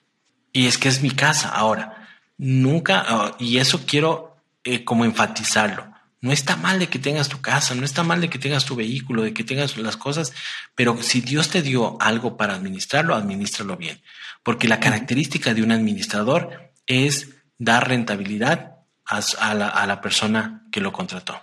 Y 0.52 0.68
es 0.68 0.78
que 0.78 0.88
es 0.88 1.02
mi 1.02 1.10
casa. 1.10 1.48
Ahora, 1.48 2.08
nunca, 2.36 3.04
ah, 3.06 3.36
y 3.40 3.58
eso 3.58 3.84
quiero 3.84 4.36
eh, 4.62 4.84
como 4.84 5.04
enfatizarlo. 5.04 5.92
No 6.20 6.30
está 6.30 6.54
mal 6.54 6.78
de 6.78 6.88
que 6.88 7.00
tengas 7.00 7.28
tu 7.28 7.40
casa, 7.40 7.74
no 7.74 7.84
está 7.84 8.04
mal 8.04 8.20
de 8.20 8.30
que 8.30 8.38
tengas 8.38 8.64
tu 8.64 8.76
vehículo, 8.76 9.22
de 9.22 9.34
que 9.34 9.44
tengas 9.44 9.76
las 9.76 9.96
cosas, 9.96 10.32
pero 10.76 11.00
si 11.02 11.20
Dios 11.20 11.48
te 11.48 11.62
dio 11.62 12.00
algo 12.00 12.36
para 12.36 12.54
administrarlo, 12.54 13.14
administralo 13.14 13.76
bien. 13.76 14.00
Porque 14.42 14.68
la 14.68 14.80
característica 14.80 15.54
de 15.54 15.62
un 15.62 15.72
administrador 15.72 16.72
es 16.86 17.30
dar 17.58 17.88
rentabilidad 17.88 18.76
a 19.04 19.86
la 19.86 20.00
persona 20.00 20.62
que 20.70 20.80
lo 20.80 20.92
contrató. 20.92 21.40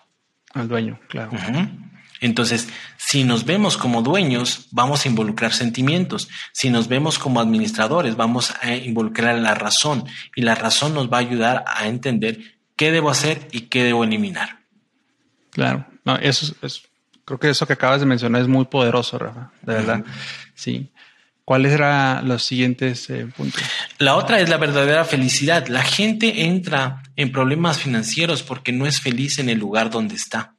Al 0.54 0.68
dueño, 0.68 1.00
claro. 1.08 1.32
Entonces, 2.22 2.70
si 2.98 3.24
nos 3.24 3.46
vemos 3.46 3.78
como 3.78 4.02
dueños, 4.02 4.68
vamos 4.72 5.06
a 5.06 5.10
involucrar 5.10 5.52
sentimientos. 5.52 6.30
Si 6.54 6.70
nos 6.70 6.88
vemos 6.88 7.20
como 7.20 7.42
administradores, 7.42 8.16
vamos 8.16 8.54
a 8.62 8.74
involucrar 8.74 9.38
la 9.38 9.54
razón. 9.54 10.06
Y 10.36 10.42
la 10.42 10.56
razón 10.56 10.94
nos 10.94 11.12
va 11.12 11.18
a 11.18 11.22
ayudar 11.22 11.66
a 11.68 11.88
entender 11.88 12.40
qué 12.76 12.92
debo 12.92 13.10
hacer 13.10 13.48
y 13.52 13.62
qué 13.62 13.84
debo 13.84 14.04
eliminar. 14.06 14.60
Claro, 15.52 15.86
no, 16.04 16.16
eso 16.18 16.56
es, 16.62 16.84
creo 17.26 17.40
que 17.40 17.50
eso 17.50 17.68
que 17.68 17.74
acabas 17.74 18.00
de 18.00 18.06
mencionar 18.06 18.42
es 18.42 18.48
muy 18.48 18.66
poderoso, 18.66 19.18
Rafa, 19.18 19.52
de 19.62 19.74
verdad. 19.74 20.04
Sí. 20.54 20.90
¿Cuáles 21.46 21.74
eran 21.74 22.28
los 22.28 22.44
siguientes 22.44 23.08
eh, 23.12 23.28
puntos? 23.28 23.62
La 24.00 24.16
otra 24.16 24.40
es 24.40 24.50
la 24.50 24.58
verdadera 24.58 25.06
felicidad. 25.06 25.68
La 25.68 25.84
gente 25.84 26.46
entra 26.46 27.04
en 27.16 27.32
problemas 27.32 27.78
financieros 27.78 28.42
porque 28.42 28.72
no 28.72 28.88
es 28.88 29.00
feliz 29.00 29.38
en 29.38 29.50
el 29.50 29.60
lugar 29.60 29.92
donde 29.92 30.16
está. 30.16 30.56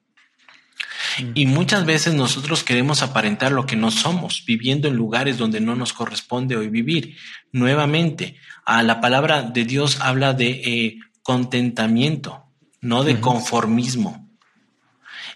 Mm. 1.19 1.33
Y 1.35 1.47
muchas 1.47 1.87
veces 1.87 2.15
nosotros 2.15 2.63
queremos 2.63 3.03
aparentar 3.03 3.51
lo 3.51 3.67
que 3.67 3.75
no 3.75 3.91
somos, 3.91 4.45
viviendo 4.47 4.87
en 4.87 4.95
lugares 4.95 5.39
donde 5.39 5.61
no 5.61 5.75
nos 5.75 5.93
corresponde 5.93 6.57
hoy 6.57 6.69
vivir. 6.69 7.17
Nuevamente, 7.51 8.37
a 8.65 8.85
la 8.85 9.01
palabra 9.01 9.43
de 9.43 9.65
Dios 9.65 9.99
habla 10.01 10.35
de 10.35 10.51
eh, 10.51 10.99
contentamiento, 11.25 12.45
no 12.81 13.03
de 13.03 13.19
conformismo. 13.19 14.31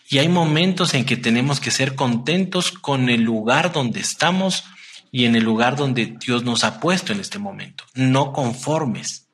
Y 0.08 0.18
hay 0.18 0.28
momentos 0.28 0.94
en 0.94 1.04
que 1.04 1.16
tenemos 1.16 1.58
que 1.58 1.72
ser 1.72 1.96
contentos 1.96 2.70
con 2.70 3.08
el 3.08 3.22
lugar 3.22 3.72
donde 3.72 3.98
estamos 3.98 4.64
y 5.12 5.24
en 5.24 5.36
el 5.36 5.44
lugar 5.44 5.76
donde 5.76 6.16
Dios 6.24 6.44
nos 6.44 6.64
ha 6.64 6.80
puesto 6.80 7.12
en 7.12 7.20
este 7.20 7.38
momento, 7.38 7.84
no 7.94 8.32
conformes. 8.32 9.26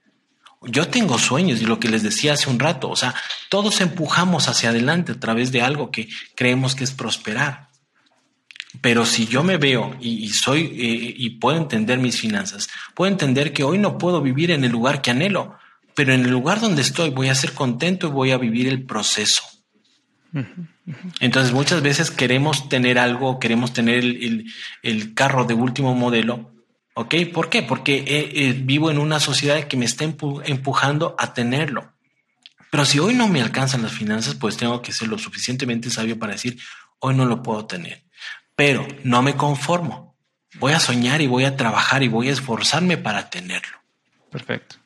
Yo 0.62 0.88
tengo 0.88 1.18
sueños 1.18 1.60
y 1.60 1.66
lo 1.66 1.78
que 1.78 1.88
les 1.88 2.02
decía 2.02 2.32
hace 2.32 2.50
un 2.50 2.58
rato, 2.58 2.88
o 2.88 2.96
sea, 2.96 3.14
todos 3.50 3.80
empujamos 3.80 4.48
hacia 4.48 4.70
adelante 4.70 5.12
a 5.12 5.20
través 5.20 5.52
de 5.52 5.62
algo 5.62 5.90
que 5.90 6.08
creemos 6.34 6.74
que 6.74 6.84
es 6.84 6.92
prosperar. 6.92 7.68
Pero 8.80 9.06
si 9.06 9.26
yo 9.26 9.42
me 9.42 9.56
veo 9.56 9.96
y, 10.00 10.28
soy 10.30 10.62
eh, 10.64 11.14
y 11.16 11.30
puedo 11.38 11.56
entender 11.56 11.98
mis 11.98 12.20
finanzas, 12.20 12.68
puedo 12.94 13.10
entender 13.10 13.52
que 13.52 13.64
hoy 13.64 13.78
no 13.78 13.98
puedo 13.98 14.20
vivir 14.20 14.50
en 14.50 14.64
el 14.64 14.72
lugar 14.72 15.02
que 15.02 15.10
anhelo, 15.10 15.56
pero 15.94 16.12
en 16.12 16.24
el 16.24 16.30
lugar 16.30 16.60
donde 16.60 16.82
estoy 16.82 17.10
voy 17.10 17.28
a 17.28 17.34
ser 17.34 17.52
contento 17.52 18.08
y 18.08 18.10
voy 18.10 18.32
a 18.32 18.38
vivir 18.38 18.68
el 18.68 18.84
proceso. 18.84 19.42
Entonces 21.20 21.52
muchas 21.52 21.82
veces 21.82 22.10
queremos 22.10 22.68
tener 22.68 22.98
algo, 22.98 23.38
queremos 23.38 23.72
tener 23.72 24.04
el 24.04 25.14
carro 25.14 25.44
de 25.44 25.54
último 25.54 25.94
modelo, 25.94 26.52
¿Ok? 26.98 27.14
¿Por 27.30 27.50
qué? 27.50 27.62
Porque 27.62 27.96
eh, 27.98 28.30
eh, 28.34 28.54
vivo 28.58 28.90
en 28.90 28.98
una 28.98 29.20
sociedad 29.20 29.62
que 29.64 29.76
me 29.76 29.84
está 29.84 30.04
empujando 30.04 31.14
a 31.18 31.34
tenerlo. 31.34 31.92
Pero 32.70 32.86
si 32.86 32.98
hoy 32.98 33.12
no 33.12 33.28
me 33.28 33.42
alcanzan 33.42 33.82
las 33.82 33.92
finanzas, 33.92 34.34
pues 34.34 34.56
tengo 34.56 34.80
que 34.80 34.92
ser 34.92 35.08
lo 35.08 35.18
suficientemente 35.18 35.90
sabio 35.90 36.18
para 36.18 36.32
decir, 36.32 36.58
hoy 37.00 37.14
no 37.14 37.26
lo 37.26 37.42
puedo 37.42 37.66
tener. 37.66 38.04
Pero 38.54 38.88
no 39.04 39.20
me 39.20 39.36
conformo. 39.36 40.16
voy 40.54 40.72
a 40.72 40.80
soñar 40.80 41.20
y 41.20 41.26
voy 41.26 41.44
a 41.44 41.54
trabajar 41.54 42.02
y 42.02 42.08
voy 42.08 42.30
a 42.30 42.32
esforzarme 42.32 42.96
para 42.96 43.28
tenerlo. 43.28 43.76
Perfecto. 44.30 44.76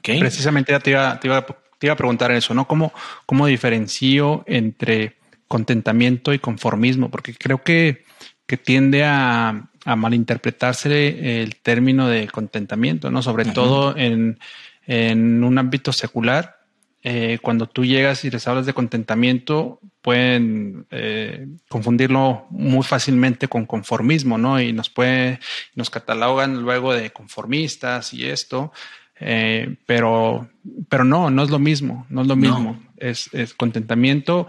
Precisamente 0.00 0.72
ya 0.72 0.80
te 0.80 0.92
iba, 0.92 1.20
te, 1.20 1.28
iba, 1.28 1.46
te 1.78 1.86
iba, 1.86 1.94
a 1.94 1.96
preguntar 1.96 2.30
eso, 2.32 2.54
¿no? 2.54 2.66
¿Cómo, 2.66 2.92
¿Cómo 3.26 3.46
diferencio 3.46 4.44
entre 4.46 5.16
contentamiento 5.46 6.32
y 6.32 6.38
conformismo? 6.38 7.10
Porque 7.10 7.34
creo 7.34 7.62
que, 7.62 8.04
que 8.46 8.56
tiende 8.56 9.04
a, 9.04 9.68
a, 9.84 9.96
malinterpretarse 9.96 11.42
el 11.42 11.56
término 11.56 12.08
de 12.08 12.28
contentamiento, 12.28 13.10
¿no? 13.10 13.22
Sobre 13.22 13.44
todo 13.46 13.96
en, 13.96 14.38
en 14.86 15.44
un 15.44 15.58
ámbito 15.58 15.92
secular, 15.92 16.58
eh, 17.04 17.38
cuando 17.40 17.66
tú 17.66 17.84
llegas 17.84 18.24
y 18.24 18.30
les 18.30 18.48
hablas 18.48 18.66
de 18.66 18.72
contentamiento, 18.72 19.80
pueden 20.02 20.86
eh, 20.90 21.46
confundirlo 21.68 22.46
muy 22.50 22.82
fácilmente 22.82 23.46
con 23.46 23.66
conformismo, 23.66 24.36
¿no? 24.36 24.60
Y 24.60 24.72
nos 24.72 24.90
puede, 24.90 25.38
nos 25.76 25.90
catalogan 25.90 26.60
luego 26.60 26.92
de 26.92 27.10
conformistas 27.10 28.12
y 28.12 28.26
esto, 28.26 28.72
eh, 29.20 29.76
pero, 29.86 30.48
pero 30.88 31.04
no, 31.04 31.30
no 31.30 31.42
es 31.42 31.50
lo 31.50 31.58
mismo, 31.58 32.06
no 32.08 32.22
es 32.22 32.26
lo 32.26 32.36
mismo. 32.36 32.80
Es, 32.96 33.30
es 33.32 33.54
contentamiento, 33.54 34.48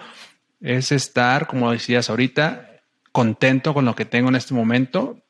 es 0.61 0.91
estar, 0.91 1.47
como 1.47 1.71
decías 1.71 2.09
ahorita, 2.09 2.81
contento 3.11 3.73
con 3.73 3.85
lo 3.85 3.95
que 3.95 4.05
tengo 4.05 4.29
en 4.29 4.35
este 4.35 4.53
momento, 4.53 5.21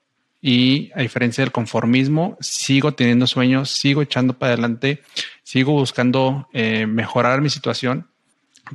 y 0.42 0.92
a 0.96 1.02
diferencia 1.02 1.44
del 1.44 1.52
conformismo, 1.52 2.38
sigo 2.40 2.94
teniendo 2.94 3.28
sueños, 3.28 3.72
sigo 3.72 4.02
echando 4.02 4.38
para 4.38 4.54
adelante, 4.54 5.02
sigo 5.44 5.74
buscando 5.74 6.48
eh, 6.54 6.86
mejorar 6.86 7.42
mi 7.42 7.50
situación, 7.50 8.08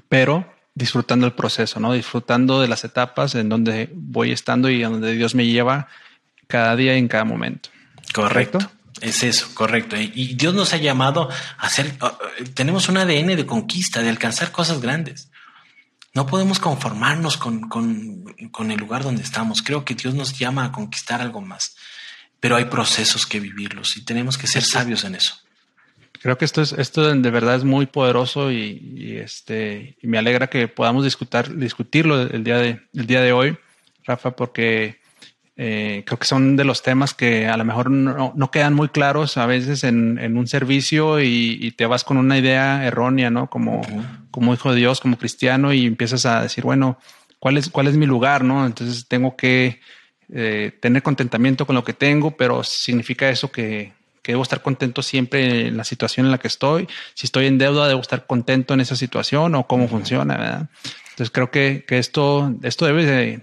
pero 0.09 0.47
disfrutando 0.75 1.27
el 1.27 1.33
proceso, 1.33 1.81
¿no? 1.81 1.93
Disfrutando 1.93 2.61
de 2.61 2.69
las 2.69 2.85
etapas 2.85 3.35
en 3.35 3.49
donde 3.49 3.89
voy 3.95 4.33
estando 4.33 4.69
y 4.69 4.83
en 4.83 4.93
donde 4.93 5.15
Dios 5.15 5.35
me 5.35 5.47
lleva 5.47 5.89
cada 6.49 6.77
día 6.77 6.97
y 6.97 6.99
en 6.99 7.09
cada 7.09 7.25
momento. 7.25 7.71
Correcto. 8.13 8.59
Es 9.05 9.23
eso, 9.23 9.49
correcto. 9.53 9.97
Y 9.97 10.35
Dios 10.35 10.55
nos 10.55 10.73
ha 10.73 10.79
llamado 10.79 11.29
a 11.59 11.67
hacer, 11.67 11.93
tenemos 12.55 12.89
un 12.89 12.97
ADN 12.97 13.37
de 13.37 13.45
conquista, 13.45 14.01
de 14.01 14.09
alcanzar 14.09 14.51
cosas 14.51 14.81
grandes. 14.81 15.31
No 16.15 16.27
podemos 16.27 16.59
conformarnos 16.59 17.37
con, 17.37 17.69
con, 17.69 18.71
el 18.71 18.79
lugar 18.79 19.03
donde 19.03 19.23
estamos. 19.23 19.61
Creo 19.61 19.85
que 19.85 19.95
Dios 19.95 20.15
nos 20.15 20.39
llama 20.39 20.65
a 20.65 20.73
conquistar 20.73 21.21
algo 21.21 21.43
más, 21.43 21.77
pero 22.41 22.57
hay 22.57 22.65
procesos 22.65 23.27
que 23.27 23.41
vivirlos 23.41 23.99
y 23.99 24.07
tenemos 24.07 24.39
que 24.39 24.47
ser 24.47 24.63
sabios 24.63 25.05
en 25.05 25.17
eso. 25.17 25.35
Creo 26.23 26.39
que 26.39 26.47
esto 26.47 26.63
es 26.63 26.73
esto 26.73 27.15
de 27.15 27.31
verdad 27.31 27.57
es 27.57 27.65
muy 27.65 27.85
poderoso 27.85 28.51
y, 28.51 29.19
este 29.23 29.99
y 30.01 30.07
me 30.07 30.17
alegra 30.17 30.47
que 30.47 30.67
podamos 30.67 31.05
discutir, 31.05 31.59
discutirlo 31.59 32.23
el 32.23 32.43
día 32.43 32.57
de 32.57 32.81
el 32.95 33.07
día 33.07 33.21
de 33.21 33.33
hoy, 33.33 33.59
Rafa, 34.07 34.31
porque 34.31 35.04
eh, 35.57 36.03
creo 36.05 36.19
que 36.19 36.27
son 36.27 36.57
de 36.57 36.65
los 36.65 36.83
temas 36.83 37.15
que 37.15 37.47
a 37.47 37.57
lo 37.57 37.65
mejor 37.65 37.89
no, 37.89 38.51
quedan 38.51 38.75
muy 38.75 38.89
claros 38.89 39.37
a 39.37 39.47
veces 39.47 39.85
en, 39.85 40.37
un 40.37 40.47
servicio 40.49 41.21
y, 41.21 41.73
te 41.77 41.87
vas 41.87 42.03
con 42.03 42.17
una 42.17 42.39
idea 42.39 42.85
errónea, 42.85 43.31
¿no? 43.31 43.49
Como, 43.49 43.83
como 44.31 44.53
hijo 44.53 44.71
de 44.73 44.79
Dios, 44.79 45.01
como 45.01 45.17
cristiano 45.17 45.73
y 45.73 45.87
empiezas 45.87 46.27
a 46.27 46.43
decir, 46.43 46.65
bueno, 46.65 46.99
¿cuál 47.39 47.57
es, 47.57 47.71
cuál 47.71 47.87
es 47.87 47.97
mi 47.97 48.07
lugar, 48.07 48.43
no? 48.43 48.67
Entonces 48.67 49.07
tengo 49.07 49.37
que 49.37 49.81
eh, 50.33 50.73
tener 50.81 51.03
contentamiento 51.03 51.67
con 51.67 51.77
lo 51.77 51.85
que 51.85 51.93
tengo, 51.93 52.37
pero 52.37 52.65
significa 52.65 53.29
eso 53.29 53.53
que, 53.53 53.93
debo 54.25 54.43
estar 54.43 54.63
contento 54.63 55.03
siempre 55.03 55.69
en 55.69 55.77
la 55.77 55.85
situación 55.85 56.27
en 56.27 56.33
la 56.33 56.39
que 56.39 56.49
estoy. 56.49 56.89
Si 57.13 57.27
estoy 57.27 57.47
en 57.47 57.59
deuda, 57.59 57.87
debo 57.87 58.01
estar 58.01 58.27
contento 58.27 58.73
en 58.73 58.81
esa 58.81 58.97
situación 58.97 59.55
o 59.55 59.67
cómo 59.67 59.87
funciona, 59.87 60.39
¿verdad? 60.39 60.69
Entonces 61.11 61.31
creo 61.31 61.51
que, 61.51 61.85
que 61.87 61.99
esto, 61.99 62.55
esto 62.63 62.87
debe 62.87 63.05
de 63.05 63.43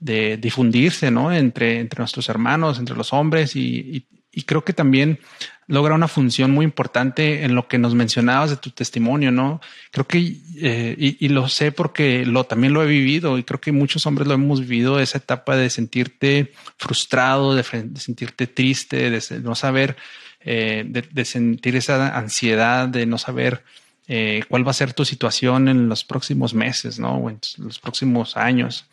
de 0.00 0.36
difundirse, 0.36 1.10
¿no? 1.10 1.32
Entre, 1.32 1.80
entre 1.80 2.00
nuestros 2.00 2.28
hermanos, 2.28 2.78
entre 2.78 2.96
los 2.96 3.12
hombres 3.12 3.56
y, 3.56 4.06
creo 4.44 4.64
que 4.64 4.74
también 4.74 5.18
logra 5.66 5.94
una 5.94 6.08
función 6.08 6.50
muy 6.50 6.64
importante 6.64 7.44
en 7.44 7.54
lo 7.54 7.68
que 7.68 7.78
nos 7.78 7.94
mencionabas 7.94 8.50
de 8.50 8.58
tu 8.58 8.70
testimonio, 8.70 9.32
¿no? 9.32 9.62
Creo 9.90 10.06
que, 10.06 10.36
eh, 10.58 10.94
y, 10.98 11.28
lo 11.28 11.48
sé 11.48 11.72
porque 11.72 12.26
lo, 12.26 12.44
también 12.44 12.74
lo 12.74 12.82
he 12.82 12.86
vivido 12.86 13.38
y 13.38 13.44
creo 13.44 13.62
que 13.62 13.72
muchos 13.72 14.04
hombres 14.04 14.28
lo 14.28 14.34
hemos 14.34 14.60
vivido, 14.60 15.00
esa 15.00 15.18
etapa 15.18 15.56
de 15.56 15.70
sentirte 15.70 16.52
frustrado, 16.76 17.54
de, 17.54 17.64
sentirte 17.64 18.46
triste, 18.46 19.10
de, 19.10 19.40
no 19.40 19.54
saber, 19.54 19.96
eh, 20.40 20.84
de, 20.86 21.24
sentir 21.24 21.74
esa 21.74 22.16
ansiedad, 22.16 22.88
de 22.88 23.06
no 23.06 23.16
saber 23.16 23.64
eh, 24.08 24.44
cuál 24.48 24.64
va 24.64 24.70
a 24.70 24.74
ser 24.74 24.92
tu 24.92 25.04
situación 25.04 25.66
en 25.66 25.88
los 25.88 26.04
próximos 26.04 26.54
meses, 26.54 27.00
¿no? 27.00 27.16
O 27.16 27.30
en 27.30 27.40
los 27.58 27.80
próximos 27.80 28.36
años. 28.36 28.86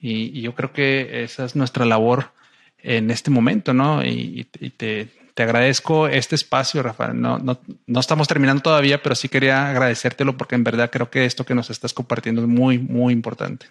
Y, 0.00 0.40
yo 0.40 0.54
creo 0.54 0.72
que 0.72 1.24
esa 1.24 1.44
es 1.44 1.56
nuestra 1.56 1.84
labor 1.84 2.32
en 2.82 3.10
este 3.10 3.30
momento, 3.30 3.74
¿no? 3.74 4.04
Y, 4.04 4.44
te, 4.76 5.08
agradezco 5.36 6.08
este 6.08 6.34
espacio, 6.34 6.82
Rafael. 6.82 7.20
No, 7.20 7.38
no, 7.38 7.60
no, 7.86 8.00
estamos 8.00 8.26
terminando 8.26 8.62
todavía, 8.62 9.02
pero 9.02 9.14
sí 9.14 9.28
quería 9.28 9.70
agradecértelo 9.70 10.36
porque 10.36 10.56
en 10.56 10.64
verdad 10.64 10.90
creo 10.90 11.10
que 11.10 11.24
esto 11.24 11.46
que 11.46 11.54
nos 11.54 11.70
estás 11.70 11.94
compartiendo 11.94 12.42
es 12.42 12.48
muy, 12.48 12.78
muy 12.78 13.12
importante. 13.12 13.66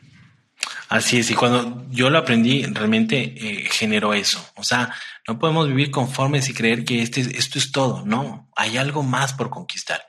Así 0.89 1.17
es, 1.19 1.29
y 1.29 1.33
cuando 1.33 1.85
yo 1.89 2.09
lo 2.09 2.17
aprendí, 2.17 2.63
realmente 2.65 3.17
eh, 3.21 3.67
generó 3.69 4.13
eso. 4.13 4.45
O 4.55 4.63
sea, 4.63 4.93
no 5.27 5.37
podemos 5.37 5.67
vivir 5.67 5.91
conformes 5.91 6.47
y 6.49 6.53
creer 6.53 6.85
que 6.85 7.01
este, 7.01 7.21
esto 7.21 7.59
es 7.59 7.71
todo. 7.71 8.05
No, 8.05 8.49
hay 8.55 8.77
algo 8.77 9.03
más 9.03 9.33
por 9.33 9.49
conquistar, 9.49 10.01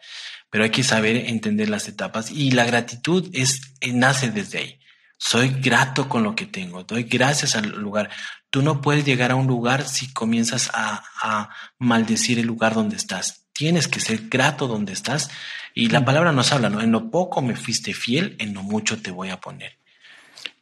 pero 0.51 0.65
hay 0.65 0.71
que 0.71 0.85
saber 0.85 1.17
entender 1.17 1.69
las 1.69 1.89
etapas 1.89 2.31
y 2.31 2.53
la 2.53 2.65
gratitud 2.65 3.29
es, 3.33 3.75
nace 3.93 4.31
desde 4.31 4.59
ahí. 4.59 4.79
Soy 5.19 5.49
grato 5.49 6.09
con 6.09 6.23
lo 6.23 6.37
que 6.37 6.47
tengo, 6.47 6.85
doy 6.85 7.03
gracias 7.03 7.57
al 7.57 7.71
lugar. 7.71 8.09
Tú 8.51 8.63
no 8.63 8.81
puedes 8.81 9.05
llegar 9.05 9.33
a 9.33 9.37
un 9.37 9.49
lugar 9.49 9.87
si 9.87 10.13
comienzas 10.13 10.71
a, 10.73 11.51
maldecir 11.79 12.39
el 12.39 12.47
lugar 12.47 12.75
donde 12.75 12.97
estás. 12.97 13.45
Tienes 13.53 13.89
que 13.89 14.01
ser 14.01 14.29
grato 14.29 14.69
donde 14.69 14.93
estás. 14.93 15.31
Y 15.75 15.89
la 15.89 16.05
palabra 16.05 16.33
nos 16.33 16.53
habla, 16.53 16.71
¿no? 16.71 16.81
En 16.81 16.93
lo 16.93 17.11
poco 17.11 17.43
me 17.43 17.57
fuiste 17.57 17.93
fiel, 17.93 18.37
en 18.39 18.55
lo 18.55 18.63
mucho 18.63 19.03
te 19.03 19.11
voy 19.11 19.31
a 19.31 19.41
poner. 19.41 19.77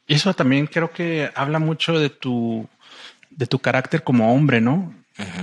Y 0.07 0.15
eso 0.15 0.33
también 0.33 0.67
creo 0.67 0.91
que 0.91 1.31
habla 1.35 1.59
mucho 1.59 1.99
de 1.99 2.09
tu, 2.09 2.67
de 3.29 3.45
tu 3.45 3.59
carácter 3.59 4.03
como 4.03 4.33
hombre, 4.33 4.59
¿no? 4.59 4.93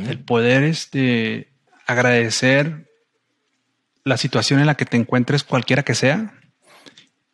El 0.09 0.19
poder 0.19 0.65
este, 0.65 1.49
agradecer 1.87 2.91
la 4.05 4.17
situación 4.17 4.61
en 4.61 4.67
la 4.67 4.77
que 4.77 4.85
te 4.85 4.97
encuentres, 4.97 5.45
cualquiera 5.45 5.83
que 5.83 5.95
sea, 5.95 6.35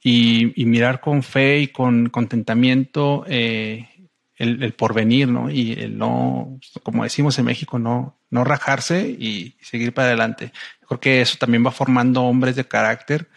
y, 0.02 0.64
mirar 0.64 1.00
con 1.00 1.22
fe 1.22 1.60
y 1.60 1.68
con 1.68 2.08
contentamiento 2.08 3.24
eh, 3.26 3.88
el, 4.36 4.72
porvenir, 4.72 5.28
¿no? 5.28 5.50
Y 5.50 5.72
el 5.72 5.98
no, 5.98 6.58
como 6.82 7.04
decimos 7.04 7.38
en 7.38 7.44
México, 7.44 7.78
no, 7.78 8.16
no 8.30 8.44
rajarse 8.44 9.08
y 9.08 9.56
seguir 9.60 9.92
para 9.92 10.08
adelante. 10.08 10.52
Creo 10.88 11.00
que 11.00 11.20
eso 11.20 11.36
también 11.38 11.64
va 11.64 11.70
formando 11.70 12.22
hombres 12.22 12.56
de 12.56 12.66
carácter 12.66 13.28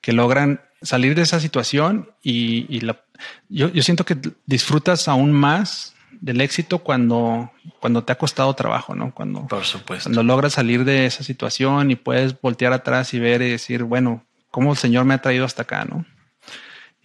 que 0.00 0.12
logran 0.12 0.60
salir 0.82 1.14
de 1.14 1.22
esa 1.22 1.40
situación 1.40 2.10
y, 2.22 2.80
la, 2.80 3.00
yo, 3.48 3.68
yo, 3.68 3.82
siento 3.82 4.04
que 4.04 4.16
disfrutas 4.46 5.06
aún 5.08 5.32
más 5.32 5.94
del 6.20 6.40
éxito 6.40 6.80
cuando, 6.80 7.52
cuando 7.80 8.02
te 8.02 8.12
ha 8.12 8.18
costado 8.18 8.52
trabajo, 8.54 8.94
¿no? 8.94 9.14
Cuando, 9.14 9.46
Por 9.46 9.64
supuesto. 9.64 10.08
Cuando 10.08 10.22
logras 10.22 10.54
salir 10.54 10.84
de 10.84 11.06
esa 11.06 11.22
situación 11.22 11.90
y 11.90 11.96
puedes 11.96 12.40
voltear 12.40 12.72
atrás 12.72 13.14
y 13.14 13.20
ver 13.20 13.42
y 13.42 13.50
decir, 13.50 13.84
bueno, 13.84 14.24
cómo 14.50 14.72
el 14.72 14.78
Señor 14.78 15.04
me 15.04 15.14
ha 15.14 15.18
traído 15.18 15.44
hasta 15.44 15.62
acá, 15.62 15.84
¿no? 15.84 16.04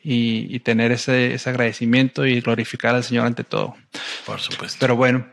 Y, 0.06 0.60
tener 0.60 0.92
ese, 0.92 1.40
agradecimiento 1.46 2.26
y 2.26 2.42
glorificar 2.42 2.94
al 2.94 3.06
Señor 3.06 3.26
ante 3.26 3.46
todo. 3.46 3.76
Por 4.26 4.42
supuesto. 4.42 4.78
Pero 4.82 4.98
bueno, 4.98 5.26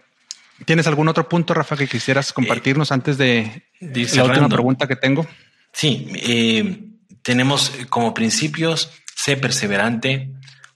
¿tienes 0.64 0.86
algún 0.86 1.08
otro 1.08 1.28
punto, 1.28 1.54
Rafa, 1.54 1.76
que 1.76 1.88
quisieras 1.88 2.32
compartirnos 2.32 2.92
antes 2.92 3.18
de, 3.18 3.64
la 3.80 4.24
última 4.24 4.48
pregunta 4.48 4.86
que 4.86 4.94
tengo? 4.94 5.26
Sí, 5.72 6.06
eh, 6.14 6.84
tenemos 7.22 7.72
como 7.88 8.14
principios, 8.14 8.92
sé 9.16 9.36
perseverante, 9.36 10.30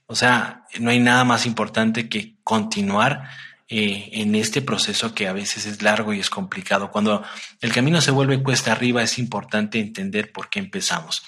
o 0.07 0.15
sea, 0.15 0.65
no 0.79 0.91
hay 0.91 0.99
nada 0.99 1.23
más 1.23 1.45
importante 1.45 2.09
que 2.09 2.35
continuar 2.43 3.29
eh, 3.67 4.09
en 4.13 4.35
este 4.35 4.61
proceso 4.61 5.15
que 5.15 5.27
a 5.27 5.33
veces 5.33 5.65
es 5.65 5.81
largo 5.81 6.13
y 6.13 6.19
es 6.19 6.29
complicado. 6.29 6.91
Cuando 6.91 7.23
el 7.61 7.73
camino 7.73 7.99
se 7.99 8.11
vuelve 8.11 8.43
cuesta 8.43 8.71
arriba, 8.71 9.01
es 9.01 9.17
importante 9.17 9.79
entender 9.79 10.31
por 10.31 10.49
qué 10.49 10.59
empezamos. 10.59 11.23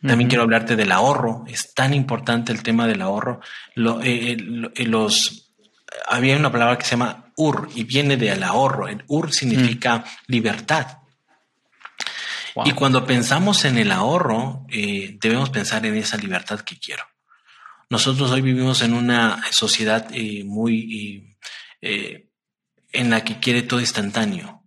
También 0.00 0.28
quiero 0.28 0.44
hablarte 0.44 0.74
del 0.74 0.90
ahorro. 0.90 1.44
Es 1.46 1.74
tan 1.74 1.92
importante 1.92 2.50
el 2.52 2.62
tema 2.62 2.86
del 2.86 3.02
ahorro. 3.02 3.40
Eh, 3.76 4.38
eh, 4.74 4.86
los, 4.86 5.52
había 6.08 6.38
una 6.38 6.50
palabra 6.50 6.78
que 6.78 6.84
se 6.86 6.92
llama 6.92 7.32
UR 7.36 7.68
y 7.74 7.84
viene 7.84 8.16
del 8.16 8.42
ahorro. 8.42 8.88
El 8.88 9.04
UR 9.08 9.30
significa 9.30 10.02
libertad. 10.28 10.98
Y 12.64 12.72
cuando 12.72 13.04
pensamos 13.04 13.66
en 13.66 13.76
el 13.76 13.92
ahorro, 13.92 14.64
debemos 14.68 15.50
pensar 15.50 15.84
en 15.84 15.94
esa 15.96 16.16
libertad 16.16 16.60
que 16.60 16.78
quiero. 16.78 17.04
Nosotros 17.90 18.30
hoy 18.30 18.40
vivimos 18.40 18.80
en 18.80 18.94
una 18.94 19.42
sociedad 19.50 20.08
muy 20.44 21.25
eh, 21.86 22.28
en 22.92 23.10
la 23.10 23.22
que 23.22 23.38
quiere 23.38 23.62
todo 23.62 23.80
instantáneo. 23.80 24.62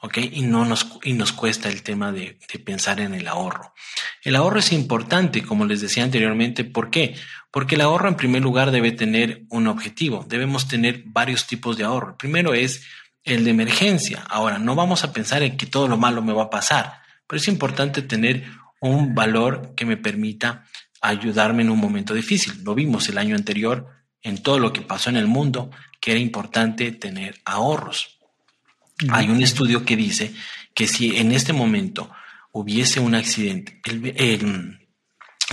¿ok? 0.00 0.18
Y 0.32 0.42
no 0.42 0.64
nos, 0.64 0.98
y 1.02 1.12
nos 1.14 1.32
cuesta 1.32 1.68
el 1.68 1.82
tema 1.82 2.12
de, 2.12 2.38
pensar 2.64 3.00
en 3.00 3.14
el 3.14 3.26
ahorro. 3.28 3.74
El 4.22 4.36
ahorro 4.36 4.58
es 4.58 4.72
importante, 4.72 5.42
como 5.42 5.64
les 5.64 5.80
decía 5.80 6.04
anteriormente. 6.04 6.64
¿Por 6.64 6.90
qué? 6.90 7.16
Porque 7.50 7.74
el 7.74 7.80
ahorro 7.80 8.08
en 8.08 8.16
primer 8.16 8.42
lugar 8.42 8.70
debe 8.70 8.92
tener 8.92 9.44
un 9.50 9.66
objetivo. 9.66 10.24
Debemos 10.28 10.68
tener 10.68 11.02
varios 11.06 11.46
tipos 11.46 11.76
de 11.76 11.84
ahorro. 11.84 12.10
El 12.10 12.16
primero 12.16 12.54
es 12.54 12.86
el 13.24 13.44
de 13.44 13.50
emergencia. 13.50 14.24
Ahora, 14.28 14.58
no 14.58 14.74
vamos 14.74 15.04
a 15.04 15.12
pensar 15.12 15.42
en 15.42 15.56
que 15.56 15.66
todo 15.66 15.88
lo 15.88 15.96
malo 15.96 16.22
me 16.22 16.32
va 16.32 16.44
a 16.44 16.50
pasar, 16.50 17.00
pero 17.26 17.40
es 17.40 17.48
importante 17.48 18.02
tener 18.02 18.44
un 18.80 19.14
valor 19.14 19.74
que 19.74 19.86
me 19.86 19.96
permita 19.96 20.64
ayudarme 21.00 21.62
en 21.62 21.70
un 21.70 21.78
momento 21.78 22.14
difícil. 22.14 22.62
Lo 22.62 22.74
vimos 22.74 23.08
el 23.08 23.18
año 23.18 23.36
anterior 23.36 24.03
en 24.24 24.42
todo 24.42 24.58
lo 24.58 24.72
que 24.72 24.80
pasó 24.80 25.10
en 25.10 25.16
el 25.16 25.28
mundo, 25.28 25.70
que 26.00 26.10
era 26.10 26.20
importante 26.20 26.90
tener 26.90 27.40
ahorros. 27.44 28.18
Hay 29.10 29.28
un 29.28 29.42
estudio 29.42 29.84
que 29.84 29.96
dice 29.96 30.34
que 30.74 30.88
si 30.88 31.16
en 31.18 31.30
este 31.30 31.52
momento 31.52 32.10
hubiese 32.50 33.00
un 33.00 33.14
accidente, 33.14 33.80
el, 33.84 34.80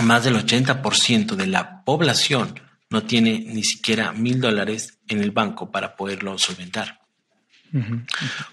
más 0.02 0.24
del 0.24 0.36
80% 0.36 1.34
de 1.34 1.46
la 1.46 1.84
población 1.84 2.60
no 2.90 3.02
tiene 3.02 3.44
ni 3.46 3.62
siquiera 3.62 4.12
mil 4.12 4.40
dólares 4.40 4.98
en 5.06 5.22
el 5.22 5.30
banco 5.30 5.70
para 5.70 5.94
poderlo 5.94 6.38
solventar. 6.38 7.00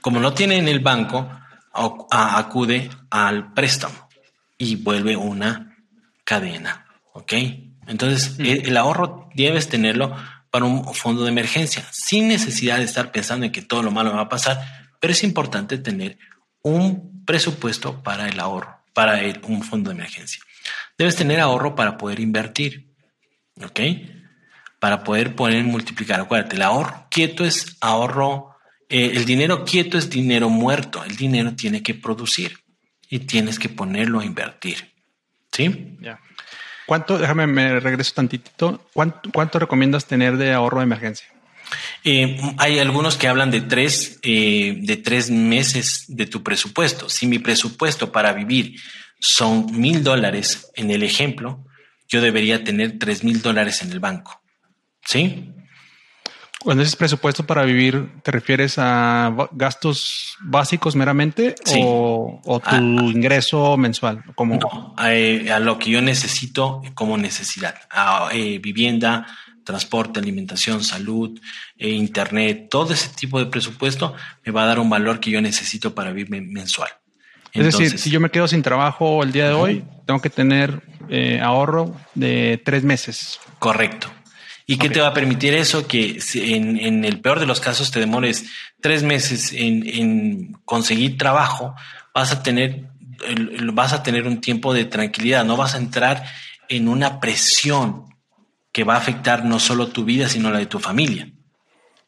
Como 0.02 0.20
no 0.20 0.34
tiene 0.34 0.58
en 0.58 0.68
el 0.68 0.80
banco, 0.80 1.30
acude 2.10 2.90
al 3.10 3.54
préstamo 3.54 4.10
y 4.58 4.76
vuelve 4.78 5.16
una 5.16 5.78
cadena. 6.24 6.86
¿Ok? 7.14 7.34
Entonces, 7.90 8.36
el, 8.38 8.78
ahorro 8.78 9.30
debes 9.34 9.68
tenerlo 9.68 10.16
para 10.52 10.66
un 10.66 10.94
fondo 10.94 11.24
de 11.24 11.32
emergencia, 11.32 11.86
sin 11.92 12.28
necesidad 12.28 12.78
de 12.78 12.84
estar 12.84 13.12
pensando 13.12 13.48
en 13.48 13.52
que 13.52 13.64
todo 13.64 13.82
lo 13.82 13.90
malo 13.90 14.14
va 14.14 14.22
a 14.22 14.30
pasar, 14.30 14.62
pero 15.00 15.12
es 15.12 15.24
importante 15.24 15.80
tener 15.80 16.20
un 16.62 17.26
presupuesto 17.26 18.04
para 18.04 18.30
el 18.30 18.40
ahorro, 18.40 18.84
para 18.94 19.20
un 19.48 19.64
fondo 19.64 19.90
de 19.90 19.96
emergencia. 19.96 20.42
Debes 21.00 21.16
tener 21.16 21.40
ahorro 21.40 21.76
para 21.76 21.98
poder 21.98 22.20
invertir, 22.20 22.94
¿ok? 23.60 23.80
Para 24.80 25.04
poder 25.04 25.36
poner 25.36 25.64
multiplicar. 25.64 26.22
Acuérdate, 26.22 26.58
el 26.58 26.62
ahorro 26.62 27.08
quieto 27.10 27.44
es 27.44 27.76
ahorro, 27.82 28.56
eh, 28.88 29.14
el 29.16 29.26
dinero 29.26 29.66
quieto 29.66 29.98
es 29.98 30.12
dinero 30.12 30.50
muerto, 30.50 31.04
el 31.04 31.16
dinero 31.16 31.56
tiene 31.56 31.82
que 31.82 31.96
producir 31.96 32.60
y 33.10 33.20
tienes 33.20 33.58
que 33.58 33.70
ponerlo 33.70 34.20
a 34.20 34.26
invertir, 34.26 34.94
¿sí? 35.52 35.98
Ya. 36.02 36.20
¿Cuánto, 36.90 37.20
déjame, 37.20 37.46
me 37.46 37.80
regreso 37.80 38.16
tantito, 38.16 38.84
¿cuánto, 38.94 39.60
recomiendas 39.60 40.08
tener 40.08 40.38
de 40.38 40.54
ahorro 40.54 40.80
de 40.80 40.86
emergencia? 40.86 41.28
Eh, 42.04 42.42
hay 42.58 42.80
algunos 42.80 43.16
que 43.16 43.28
hablan 43.28 43.52
de 43.52 43.62
tres, 43.62 44.20
eh, 44.24 44.76
de 44.82 44.98
tres 44.98 45.30
meses 45.30 46.06
de 46.08 46.26
tu 46.26 46.42
presupuesto. 46.42 47.08
Si 47.08 47.28
mi 47.28 47.38
presupuesto 47.38 48.12
para 48.12 48.34
vivir 48.34 48.74
son 49.20 49.68
mil 49.80 50.04
dólares 50.04 50.72
en 50.74 50.90
el 50.90 51.04
ejemplo, 51.04 51.64
yo 52.08 52.22
debería 52.22 52.64
tener 52.64 52.98
tres 52.98 53.24
mil 53.24 53.44
dólares 53.44 53.84
en 53.84 53.92
el 53.92 54.00
banco. 54.00 54.42
¿Sí? 55.06 55.54
Cuando 56.62 56.84
dices 56.84 56.98
presupuesto 56.98 57.46
para 57.46 57.64
vivir, 57.64 58.10
¿te 58.22 58.32
refieres 58.32 58.76
a 58.78 59.34
gastos 59.52 60.36
básicos 60.42 60.96
meramente 60.96 61.56
o, 61.82 62.42
tu 62.44 62.76
ah. 62.76 62.78
ingreso 62.78 63.78
mensual? 63.78 64.24
Como... 64.36 64.58
No, 64.58 64.96
eh, 65.06 65.50
a, 65.52 65.60
lo 65.60 65.80
que 65.80 65.90
yo 65.90 66.02
necesito 66.02 66.82
como 66.96 67.18
necesidad. 67.18 67.76
A, 67.90 68.30
vivienda, 68.62 69.26
transporte, 69.64 70.20
alimentación, 70.20 70.84
salud, 70.84 71.40
eh, 71.78 71.90
internet, 71.90 72.68
todo 72.70 72.92
ese 72.92 73.10
tipo 73.10 73.40
de 73.40 73.46
presupuesto 73.46 74.16
me 74.44 74.52
va 74.52 74.64
a 74.64 74.66
dar 74.66 74.80
un 74.80 74.90
valor 74.90 75.20
que 75.20 75.32
yo 75.32 75.42
necesito 75.42 75.96
para 75.96 76.12
vivir 76.12 76.42
mensual. 76.42 76.90
es 77.54 77.66
decir, 77.66 77.98
si 77.98 78.10
yo 78.10 78.20
me 78.20 78.32
quedo 78.32 78.48
sin 78.48 78.64
trabajo 78.64 79.24
el 79.24 79.32
día 79.32 79.48
de 79.48 79.54
hoy, 79.54 79.86
tengo 80.06 80.20
que 80.22 80.30
tener 80.30 80.82
eh, 81.08 81.40
ahorro 81.40 81.96
de 82.16 82.62
tres 82.66 82.84
meses. 82.84 83.40
Correcto. 83.60 84.10
¿Y 84.72 84.78
qué 84.78 84.92
te 84.92 85.02
va 85.02 85.08
a 85.08 85.14
permitir 85.16 85.56
eso? 85.56 85.88
Que 85.88 86.20
en, 86.36 87.04
el 87.04 87.22
peor 87.22 87.40
de 87.40 87.48
los 87.48 87.60
casos 87.60 87.90
te 87.90 88.00
demores 88.00 88.46
tres 88.80 89.02
meses 89.02 89.52
en, 89.52 89.82
en 89.88 90.54
conseguir 90.64 91.18
trabajo, 91.18 91.74
vas 92.14 92.32
a 92.32 92.44
tener 92.44 92.86
vas 93.74 93.94
a 93.94 94.04
tener 94.04 94.28
un 94.28 94.42
tiempo 94.42 94.72
de 94.72 94.86
tranquilidad, 94.86 95.44
no 95.44 95.58
vas 95.58 95.74
a 95.74 95.80
entrar 95.80 96.24
en 96.68 96.88
una 96.88 97.20
presión 97.20 98.14
que 98.72 98.84
va 98.84 98.94
a 98.94 99.00
afectar 99.00 99.44
no 99.44 99.60
solo 99.60 99.88
tu 99.88 100.06
vida, 100.06 100.30
sino 100.30 100.52
la 100.52 100.60
de 100.60 100.68
tu 100.68 100.78
familia. 100.78 101.32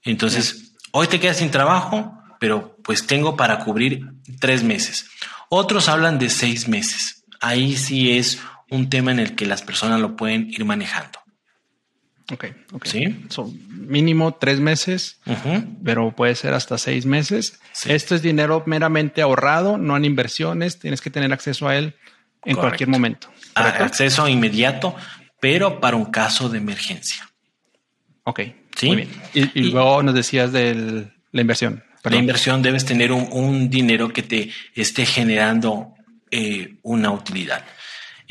Entonces, 0.04 0.76
hoy 0.92 1.08
te 1.08 1.20
quedas 1.20 1.38
sin 1.38 1.50
trabajo, 1.50 2.14
pero 2.40 2.78
pues 2.84 3.08
tengo 3.08 3.36
para 3.36 3.58
cubrir 3.58 4.06
tres 4.40 4.64
meses. 4.64 5.08
Otros 5.50 5.90
hablan 5.90 6.20
de 6.20 6.30
seis 6.30 6.68
meses. 6.68 7.24
Ahí 7.40 7.76
sí 7.76 8.12
es 8.12 8.40
un 8.70 8.88
tema 8.88 9.10
en 9.10 9.18
el 9.18 9.34
que 9.34 9.48
las 9.48 9.64
personas 9.64 10.00
lo 10.00 10.16
pueden 10.16 10.52
ir 10.52 10.64
manejando. 10.64 11.21
Ok, 12.32 12.46
ok. 12.74 12.86
Sí. 12.86 13.26
Son 13.30 13.52
mínimo 13.70 14.36
tres 14.36 14.60
meses, 14.60 15.20
pero 15.84 16.16
puede 16.16 16.36
ser 16.36 16.54
hasta 16.54 16.78
seis 16.78 17.06
meses. 17.06 17.60
Esto 17.86 18.16
es 18.16 18.22
dinero 18.22 18.64
meramente 18.66 19.22
ahorrado, 19.22 19.78
no 19.78 19.98
en 19.98 20.06
inversiones. 20.06 20.80
Tienes 20.80 21.02
que 21.02 21.10
tener 21.10 21.34
acceso 21.34 21.68
a 21.68 21.78
él 21.78 21.96
en 22.46 22.56
cualquier 22.56 22.90
momento. 22.90 23.30
acceso 23.56 24.28
inmediato 24.28 24.96
pero 25.42 25.82
para 25.82 25.98
un 25.98 26.06
caso 26.06 26.48
de 26.48 26.60
emergencia. 26.60 27.30
Ok. 28.24 28.42
Sí. 28.78 28.88
Muy 28.88 28.96
bien. 28.96 29.10
Y, 29.34 29.72
luego 29.72 30.02
nos 30.04 30.14
decías 30.14 30.54
de 30.54 31.12
la 31.32 31.42
inversión. 31.42 31.84
La 32.04 32.16
inversión 32.16 32.62
debes 32.62 32.86
tener 32.86 33.12
un, 33.12 33.70
dinero 33.70 34.14
que 34.14 34.24
te 34.24 34.50
esté 34.76 35.06
generando 35.06 35.94
eh, 36.30 36.76
una 36.84 37.12
utilidad. 37.12 37.66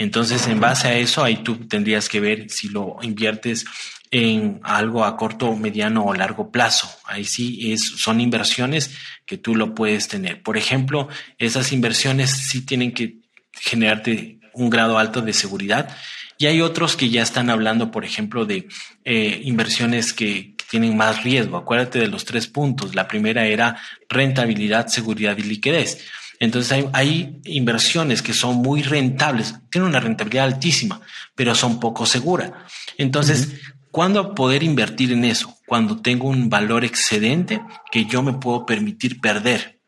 Entonces, 0.00 0.46
en 0.46 0.60
base 0.60 0.88
a 0.88 0.96
eso, 0.96 1.22
ahí 1.22 1.42
tú 1.44 1.68
tendrías 1.68 2.08
que 2.08 2.20
ver 2.20 2.48
si 2.48 2.70
lo 2.70 2.96
inviertes 3.02 3.66
en 4.10 4.58
algo 4.62 5.04
a 5.04 5.14
corto, 5.14 5.54
mediano 5.54 6.06
o 6.06 6.14
largo 6.14 6.50
plazo. 6.50 6.90
Ahí 7.04 7.26
sí 7.26 7.70
es, 7.70 7.82
son 7.82 8.18
inversiones 8.18 8.96
que 9.26 9.36
tú 9.36 9.54
lo 9.54 9.74
puedes 9.74 10.08
tener. 10.08 10.42
Por 10.42 10.56
ejemplo, 10.56 11.08
esas 11.36 11.70
inversiones 11.72 12.30
sí 12.30 12.64
tienen 12.64 12.92
que 12.92 13.18
generarte 13.52 14.38
un 14.54 14.70
grado 14.70 14.98
alto 14.98 15.20
de 15.20 15.34
seguridad 15.34 15.94
y 16.38 16.46
hay 16.46 16.62
otros 16.62 16.96
que 16.96 17.10
ya 17.10 17.22
están 17.22 17.50
hablando, 17.50 17.90
por 17.90 18.06
ejemplo, 18.06 18.46
de 18.46 18.68
eh, 19.04 19.42
inversiones 19.44 20.14
que, 20.14 20.54
tienen 20.70 20.96
más 20.96 21.24
riesgo. 21.24 21.56
Acuérdate 21.56 21.98
de 21.98 22.06
los 22.06 22.24
tres 22.24 22.46
puntos. 22.46 22.94
La 22.94 23.08
primera 23.08 23.44
era 23.44 23.76
rentabilidad, 24.08 24.86
seguridad 24.86 25.36
y 25.36 25.42
liquidez. 25.42 26.06
Entonces 26.40 26.72
hay, 26.72 26.88
hay, 26.94 27.40
inversiones 27.44 28.22
que 28.22 28.32
son 28.32 28.56
muy 28.56 28.82
rentables, 28.82 29.54
tienen 29.70 29.90
una 29.90 30.00
rentabilidad 30.00 30.46
altísima, 30.46 31.00
pero 31.34 31.54
son 31.54 31.78
poco 31.78 32.06
seguras. 32.06 32.50
Entonces, 32.96 33.60
¿cuándo 33.90 34.34
poder 34.34 34.62
invertir 34.62 35.12
en 35.12 35.24
eso? 35.24 35.54
Cuando 35.66 36.00
tengo 36.00 36.28
un 36.28 36.48
valor 36.48 36.84
excedente 36.84 37.60
que 37.92 38.06
yo 38.06 38.22
me 38.22 38.32
puedo 38.32 38.64
permitir 38.64 39.20
perder. 39.20 39.80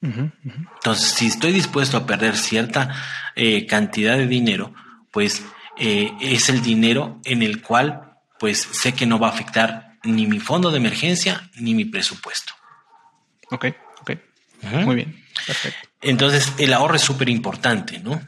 Entonces, 0.00 1.10
si 1.10 1.28
estoy 1.28 1.52
dispuesto 1.52 1.96
a 1.96 2.06
perder 2.06 2.36
cierta 2.36 2.92
eh, 3.36 3.66
cantidad 3.66 4.18
de 4.18 4.26
dinero, 4.26 4.74
pues 5.12 5.44
eh, 5.78 6.12
es 6.20 6.48
el 6.48 6.62
dinero 6.62 7.20
en 7.24 7.42
el 7.42 7.62
cual 7.62 8.18
pues 8.40 8.58
sé 8.72 8.92
que 8.92 9.06
no 9.06 9.20
va 9.20 9.28
a 9.28 9.30
afectar 9.30 9.98
ni 10.02 10.26
mi 10.26 10.40
fondo 10.40 10.72
de 10.72 10.78
emergencia 10.78 11.48
ni 11.54 11.74
mi 11.74 11.84
presupuesto. 11.84 12.52
Ok, 13.50 13.66
ok. 14.00 14.10
Muy 14.84 14.96
bien, 14.96 15.24
perfecto. 15.46 15.91
Entonces 16.02 16.52
el 16.58 16.72
ahorro 16.72 16.96
es 16.96 17.02
súper 17.02 17.28
importante, 17.28 17.98
¿no? 18.00 18.20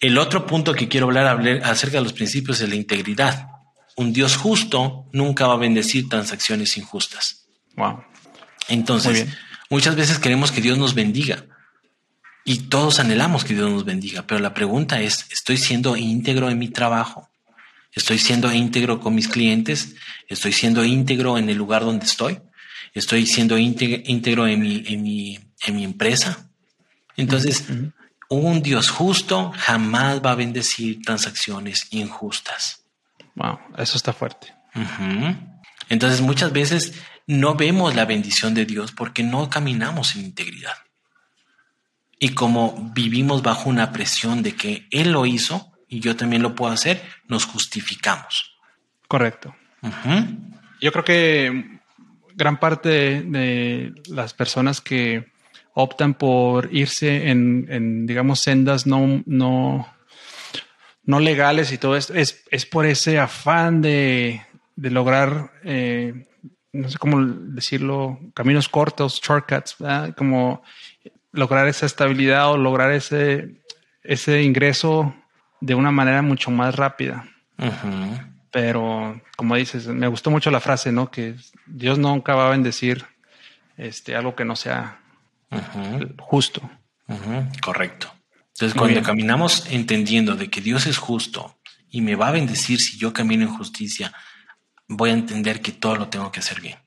El 0.00 0.18
otro 0.18 0.46
punto 0.46 0.74
que 0.74 0.88
quiero 0.88 1.06
hablar, 1.06 1.26
hablar 1.26 1.60
acerca 1.64 1.98
de 1.98 2.04
los 2.04 2.12
principios 2.12 2.60
es 2.60 2.68
la 2.68 2.76
integridad. 2.76 3.48
Un 3.96 4.12
Dios 4.12 4.36
justo 4.36 5.06
nunca 5.12 5.48
va 5.48 5.54
a 5.54 5.58
bendecir 5.58 6.08
transacciones 6.08 6.76
injustas. 6.76 7.46
Wow. 7.74 8.04
Entonces, 8.68 9.26
muchas 9.70 9.96
veces 9.96 10.18
queremos 10.18 10.52
que 10.52 10.60
Dios 10.60 10.78
nos 10.78 10.94
bendiga, 10.94 11.44
y 12.48 12.60
todos 12.70 12.98
anhelamos 12.98 13.44
que 13.44 13.52
Dios 13.52 13.70
nos 13.70 13.84
bendiga, 13.84 14.26
pero 14.26 14.40
la 14.40 14.54
pregunta 14.54 15.02
es, 15.02 15.26
¿estoy 15.30 15.58
siendo 15.58 15.98
íntegro 15.98 16.48
en 16.48 16.58
mi 16.58 16.70
trabajo? 16.70 17.28
¿Estoy 17.92 18.18
siendo 18.18 18.50
íntegro 18.50 19.00
con 19.00 19.14
mis 19.14 19.28
clientes? 19.28 19.96
¿Estoy 20.28 20.54
siendo 20.54 20.82
íntegro 20.82 21.36
en 21.36 21.50
el 21.50 21.58
lugar 21.58 21.84
donde 21.84 22.06
estoy? 22.06 22.38
¿Estoy 22.94 23.26
siendo 23.26 23.58
íntegro 23.58 24.46
en 24.46 24.60
mi, 24.60 24.82
en 24.86 25.02
mi, 25.02 25.38
en 25.66 25.76
mi 25.76 25.84
empresa? 25.84 26.48
Entonces, 27.16 27.64
un 28.28 28.62
Dios 28.62 28.90
justo 28.90 29.52
jamás 29.56 30.20
va 30.24 30.32
a 30.32 30.36
bendecir 30.36 31.02
transacciones 31.02 31.88
injustas. 31.90 32.84
Wow, 33.34 33.58
eso 33.76 33.96
está 33.96 34.12
fuerte. 34.12 34.54
Entonces, 35.88 36.20
muchas 36.20 36.52
veces 36.52 36.94
no 37.26 37.54
vemos 37.54 37.94
la 37.94 38.04
bendición 38.04 38.54
de 38.54 38.66
Dios 38.66 38.92
porque 38.92 39.22
no 39.22 39.50
caminamos 39.50 40.14
en 40.14 40.22
integridad. 40.22 40.74
Y 42.18 42.30
como 42.30 42.90
vivimos 42.94 43.42
bajo 43.42 43.68
una 43.68 43.92
presión 43.92 44.42
de 44.42 44.54
que 44.54 44.88
Él 44.90 45.12
lo 45.12 45.24
hizo 45.26 45.72
y 45.88 46.00
yo 46.00 46.16
también 46.16 46.42
lo 46.42 46.54
puedo 46.54 46.72
hacer, 46.72 47.02
nos 47.28 47.44
justificamos. 47.44 48.56
Correcto. 49.06 49.54
Yo 50.80 50.92
creo 50.92 51.04
que 51.04 51.80
gran 52.34 52.58
parte 52.58 53.22
de, 53.22 53.92
las 54.08 54.34
personas 54.34 54.80
que 54.80 55.32
optan 55.80 56.14
por 56.14 56.74
irse 56.74 57.30
en, 57.30 58.04
digamos, 58.04 58.40
sendas 58.40 58.84
no, 58.84 59.22
no, 59.26 59.86
no 61.04 61.20
legales 61.20 61.70
y 61.70 61.78
todo 61.78 61.96
esto, 61.96 62.14
es, 62.14 62.42
es 62.50 62.66
por 62.66 62.84
ese 62.84 63.20
afán 63.20 63.80
de, 63.80 64.42
de 64.74 64.90
lograr, 64.90 65.52
eh, 65.62 66.26
no 66.72 66.88
sé 66.90 66.98
cómo 66.98 67.24
decirlo, 67.24 68.18
caminos 68.34 68.68
cortos, 68.68 69.20
shortcuts, 69.22 69.76
como 70.16 70.64
lograr 71.30 71.68
esa 71.68 71.86
estabilidad 71.86 72.50
o 72.50 72.56
lograr 72.56 72.90
ese, 72.90 73.62
ese 74.02 74.42
ingreso 74.42 75.14
de 75.60 75.76
una 75.76 75.92
manera 75.92 76.22
mucho 76.22 76.50
más 76.50 76.74
rápida. 76.74 77.24
Pero 78.50 79.20
como 79.36 79.54
dices, 79.54 79.86
me 79.86 80.08
gustó 80.08 80.32
mucho 80.32 80.50
la 80.50 80.58
frase, 80.58 80.90
¿no? 80.90 81.08
Que 81.08 81.36
Dios 81.66 82.00
nunca 82.00 82.34
va 82.34 82.48
a 82.48 82.50
bendecir 82.50 83.04
este, 83.76 84.16
algo 84.16 84.34
que 84.34 84.44
no 84.44 84.56
sea 84.56 84.98
justo. 86.18 86.62
Correcto. 87.60 88.12
Entonces, 88.54 88.76
cuando 88.76 89.02
caminamos 89.02 89.66
entendiendo 89.70 90.34
de 90.34 90.50
que 90.50 90.60
Dios 90.60 90.86
es 90.86 90.98
justo 90.98 91.58
y 91.90 92.00
me 92.00 92.16
va 92.16 92.28
a 92.28 92.32
bendecir 92.32 92.80
si 92.80 92.98
yo 92.98 93.12
camino 93.12 93.44
en 93.44 93.54
justicia, 93.54 94.12
voy 94.88 95.10
a 95.10 95.14
entender 95.14 95.60
que 95.60 95.72
todo 95.72 95.96
lo 95.96 96.08
tengo 96.08 96.32
que 96.32 96.40
hacer 96.40 96.60
bien. 96.60 96.78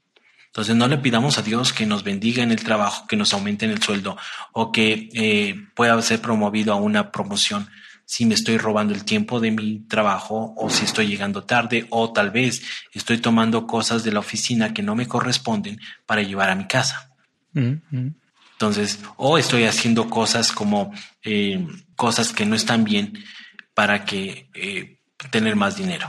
Entonces 0.48 0.76
no 0.76 0.90
le 0.90 0.98
pidamos 0.98 1.38
a 1.38 1.44
Dios 1.44 1.72
que 1.72 1.86
nos 1.86 2.04
bendiga 2.04 2.44
en 2.44 2.52
el 2.52 2.62
trabajo, 2.62 3.08
que 3.08 3.16
nos 3.16 3.34
aumente 3.34 3.64
en 3.64 3.72
el 3.72 3.82
sueldo 3.82 4.18
o 4.52 4.74
que 4.74 5.10
eh, 5.14 5.56
pueda 5.76 6.02
ser 6.02 6.20
promovido 6.20 6.74
a 6.74 6.76
una 6.76 7.10
promoción 7.10 7.70
si 8.06 8.26
me 8.26 8.34
estoy 8.34 8.58
robando 8.58 8.94
el 8.94 9.06
tiempo 9.06 9.40
de 9.40 9.52
mi 9.52 9.88
trabajo 9.88 10.54
o 10.58 10.70
si 10.70 10.84
estoy 10.84 11.08
llegando 11.08 11.46
tarde 11.46 11.88
o 11.90 12.12
tal 12.12 12.32
vez 12.32 12.64
estoy 12.92 13.20
tomando 13.20 13.66
cosas 13.66 14.04
de 14.04 14.12
la 14.12 14.20
oficina 14.20 14.74
que 14.74 14.84
no 14.84 14.94
me 14.94 15.08
corresponden 15.08 15.80
para 16.06 16.22
llevar 16.22 16.50
a 16.50 16.56
mi 16.56 16.68
casa. 16.68 17.14
Entonces, 18.62 19.00
o 19.18 19.40
estoy 19.40 19.64
haciendo 19.64 20.08
cosas 20.08 20.52
como 20.52 20.94
eh, 21.24 21.66
cosas 21.96 22.32
que 22.32 22.46
no 22.46 22.56
están 22.56 22.84
bien 22.84 23.18
para 23.74 24.06
que 24.06 24.52
eh, 24.54 25.00
tener 25.32 25.56
más 25.56 25.78
dinero. 25.78 26.08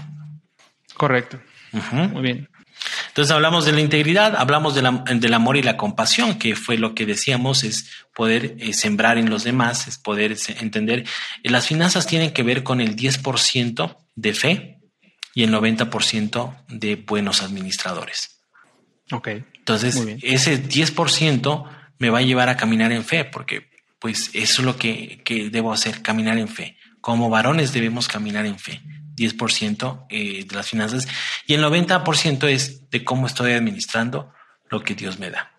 Correcto. 0.92 1.40
Muy 1.72 2.20
bien. 2.20 2.50
Entonces 3.08 3.32
hablamos 3.32 3.64
de 3.64 3.72
la 3.72 3.80
integridad, 3.80 4.36
hablamos 4.36 4.74
del 4.74 5.34
amor 5.34 5.56
y 5.56 5.62
la 5.62 5.78
compasión, 5.78 6.38
que 6.38 6.54
fue 6.54 6.76
lo 6.76 6.94
que 6.94 7.06
decíamos, 7.06 7.64
es 7.64 7.88
poder 8.14 8.54
eh, 8.58 8.74
sembrar 8.74 9.16
en 9.16 9.30
los 9.30 9.44
demás, 9.44 9.88
es 9.88 9.96
poder 9.96 10.36
entender. 10.60 11.06
Las 11.44 11.66
finanzas 11.66 12.06
tienen 12.06 12.32
que 12.32 12.42
ver 12.42 12.62
con 12.64 12.82
el 12.82 12.96
10% 12.96 13.96
de 14.14 14.34
fe 14.34 14.78
y 15.34 15.44
el 15.44 15.54
90% 15.54 16.64
de 16.68 16.96
buenos 16.96 17.42
administradores. 17.42 18.42
Ok. 19.10 19.28
Entonces, 19.54 19.96
ese 20.20 20.62
10% 20.62 21.81
me 22.02 22.10
va 22.10 22.18
a 22.18 22.22
llevar 22.22 22.48
a 22.48 22.56
caminar 22.56 22.90
en 22.90 23.04
fe, 23.04 23.24
porque 23.24 23.70
pues 24.00 24.30
eso 24.34 24.62
es 24.62 24.66
lo 24.66 24.76
que, 24.76 25.22
que 25.24 25.50
debo 25.50 25.72
hacer, 25.72 26.02
caminar 26.02 26.36
en 26.36 26.48
fe. 26.48 26.76
Como 27.00 27.30
varones 27.30 27.72
debemos 27.72 28.08
caminar 28.08 28.44
en 28.44 28.58
fe. 28.58 28.80
10% 29.14 30.06
eh, 30.08 30.44
de 30.48 30.56
las 30.56 30.68
finanzas 30.68 31.06
y 31.46 31.54
el 31.54 31.62
90% 31.62 32.48
es 32.48 32.90
de 32.90 33.04
cómo 33.04 33.26
estoy 33.26 33.52
administrando 33.52 34.32
lo 34.68 34.82
que 34.82 34.96
Dios 34.96 35.20
me 35.20 35.30
da. 35.30 35.52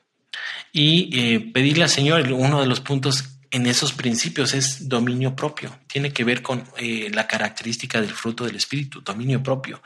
Y 0.74 1.18
eh, 1.18 1.40
pedirle 1.40 1.84
al 1.84 1.90
Señor, 1.90 2.30
uno 2.34 2.60
de 2.60 2.68
los 2.68 2.82
puntos 2.82 3.40
en 3.52 3.66
esos 3.68 3.94
principios 3.94 4.54
es 4.54 4.90
dominio 4.90 5.36
propio. 5.36 5.80
Tiene 5.88 6.12
que 6.12 6.26
ver 6.26 6.42
con 6.42 6.68
eh, 6.78 7.10
la 7.14 7.26
característica 7.26 8.02
del 8.02 8.12
fruto 8.12 8.44
del 8.44 8.58
Espíritu, 8.58 9.00
dominio 9.02 9.42
propio. 9.42 9.82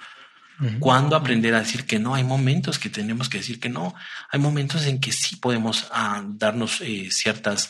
Cuando 0.79 1.15
aprender 1.15 1.53
a 1.53 1.59
decir 1.59 1.85
que 1.85 1.99
no? 1.99 2.15
Hay 2.15 2.23
momentos 2.23 2.79
que 2.79 2.89
tenemos 2.89 3.29
que 3.29 3.37
decir 3.37 3.59
que 3.59 3.69
no. 3.69 3.93
Hay 4.31 4.39
momentos 4.39 4.85
en 4.85 4.99
que 4.99 5.11
sí 5.11 5.35
podemos 5.35 5.87
ah, 5.91 6.23
darnos 6.25 6.81
ciertas 7.09 7.69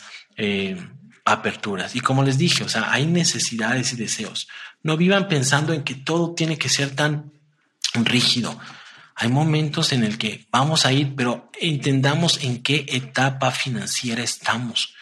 aperturas. 1.24 1.94
Y 1.94 2.00
como 2.00 2.22
les 2.22 2.38
dije, 2.38 2.64
o 2.64 2.68
sea, 2.68 2.90
hay 2.92 3.06
necesidades 3.06 3.92
y 3.92 3.96
deseos. 3.96 4.48
No 4.82 4.96
vivan 4.96 5.28
pensando 5.28 5.72
en 5.72 5.84
que 5.84 5.94
todo 5.94 6.34
tiene 6.34 6.56
que 6.56 6.68
ser 6.68 6.94
tan 6.94 7.32
rígido. 7.94 8.58
Hay 9.14 9.28
momentos 9.28 9.92
en 9.92 10.04
el 10.04 10.16
que 10.16 10.46
vamos 10.50 10.86
a 10.86 10.92
ir, 10.92 11.14
pero 11.16 11.50
entendamos 11.60 12.42
en 12.42 12.62
qué 12.62 12.86
etapa 12.88 13.50
financiera 13.50 14.22
estamos 14.22 14.94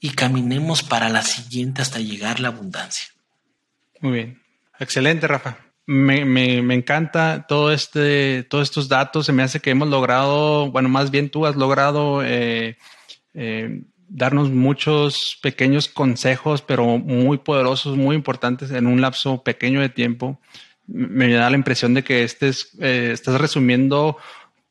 y 0.00 0.10
caminemos 0.10 0.82
para 0.82 1.08
la 1.08 1.22
siguiente 1.22 1.82
hasta 1.82 1.98
llegar 1.98 2.36
a 2.36 2.40
la 2.42 2.48
abundancia. 2.48 3.08
Muy 4.00 4.12
bien. 4.12 4.42
Excelente, 4.78 5.26
Rafa. 5.26 5.65
Me, 5.86 6.24
me, 6.24 6.62
me, 6.62 6.74
encanta 6.74 7.46
todo 7.48 7.72
este, 7.72 8.42
todos 8.44 8.68
estos 8.68 8.88
datos. 8.88 9.26
Se 9.26 9.32
me 9.32 9.42
hace 9.42 9.60
que 9.60 9.70
hemos 9.70 9.88
logrado, 9.88 10.70
bueno, 10.70 10.88
más 10.88 11.10
bien 11.10 11.30
tú 11.30 11.46
has 11.46 11.54
logrado 11.54 12.24
eh, 12.24 12.76
eh, 13.34 13.82
darnos 14.08 14.50
muchos 14.50 15.38
pequeños 15.42 15.88
consejos, 15.88 16.62
pero 16.62 16.98
muy 16.98 17.38
poderosos, 17.38 17.96
muy 17.96 18.16
importantes 18.16 18.70
en 18.70 18.86
un 18.86 19.00
lapso 19.00 19.42
pequeño 19.42 19.80
de 19.80 19.88
tiempo. 19.88 20.40
Me 20.86 21.32
da 21.32 21.50
la 21.50 21.56
impresión 21.56 21.94
de 21.94 22.04
que 22.04 22.24
estés, 22.24 22.76
eh, 22.80 23.10
estás 23.12 23.40
resumiendo 23.40 24.16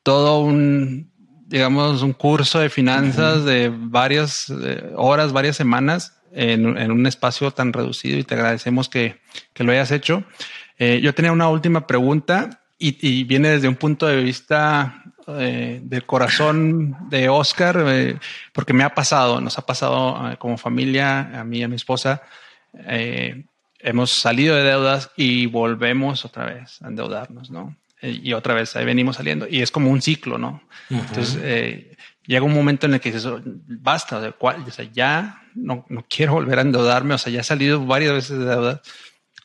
todo 0.02 0.40
un, 0.40 1.10
digamos, 1.46 2.02
un 2.02 2.12
curso 2.12 2.58
de 2.58 2.70
finanzas 2.70 3.44
de 3.44 3.70
varias 3.72 4.50
eh, 4.50 4.92
horas, 4.96 5.32
varias 5.32 5.56
semanas 5.56 6.20
en, 6.32 6.90
un 6.90 7.06
espacio 7.06 7.50
tan 7.50 7.72
reducido 7.72 8.18
y 8.18 8.24
te 8.24 8.34
agradecemos 8.34 8.88
que, 8.88 9.20
lo 9.56 9.72
hayas 9.72 9.90
hecho. 9.90 10.24
Eh, 10.78 11.00
yo 11.02 11.14
tenía 11.14 11.32
una 11.32 11.48
última 11.48 11.86
pregunta 11.86 12.62
y, 12.78 13.24
viene 13.24 13.50
desde 13.50 13.68
un 13.68 13.76
punto 13.76 14.06
de 14.06 14.22
vista 14.22 15.02
eh, 15.28 15.80
del 15.82 16.04
corazón 16.04 16.96
de 17.08 17.28
Oscar, 17.28 17.82
eh, 17.86 18.18
porque 18.52 18.72
me 18.72 18.84
ha 18.84 18.94
pasado, 18.94 19.40
nos 19.40 19.58
ha 19.58 19.64
pasado 19.64 20.30
eh, 20.30 20.36
como 20.36 20.58
familia, 20.58 21.40
a 21.40 21.44
mí 21.44 21.58
y 21.58 21.62
a 21.62 21.68
mi 21.68 21.76
esposa, 21.76 22.22
hemos 23.78 24.10
salido 24.10 24.54
de 24.54 24.64
deudas 24.64 25.10
y 25.16 25.46
volvemos 25.46 26.26
otra 26.26 26.44
vez 26.44 26.82
a 26.82 26.88
endeudarnos, 26.88 27.50
¿no? 27.50 27.76
y 28.02 28.34
otra 28.34 28.52
vez 28.52 28.76
ahí 28.76 28.84
venimos 28.84 29.16
saliendo 29.16 29.48
y 29.48 29.62
es 29.62 29.70
como 29.70 29.90
un 29.90 30.02
ciclo, 30.02 30.36
¿no? 30.36 30.62
Entonces 30.90 31.38
llega 32.26 32.44
un 32.44 32.52
momento 32.52 32.86
en 32.86 32.94
el 32.94 33.00
que 33.00 33.10
dices, 33.10 33.26
basta, 33.42 34.20
de 34.20 34.32
cual, 34.32 34.62
o 34.64 34.70
sea, 34.70 34.84
ya 34.92 35.42
no, 35.54 35.86
no 35.88 36.04
quiero 36.08 36.34
volver 36.34 36.58
a 36.58 36.62
endeudarme, 36.62 37.14
o 37.14 37.18
sea, 37.18 37.32
ya 37.32 37.40
he 37.40 37.44
salido 37.44 37.84
varias 37.84 38.12
veces 38.12 38.38
de 38.38 38.44
deudas 38.44 38.80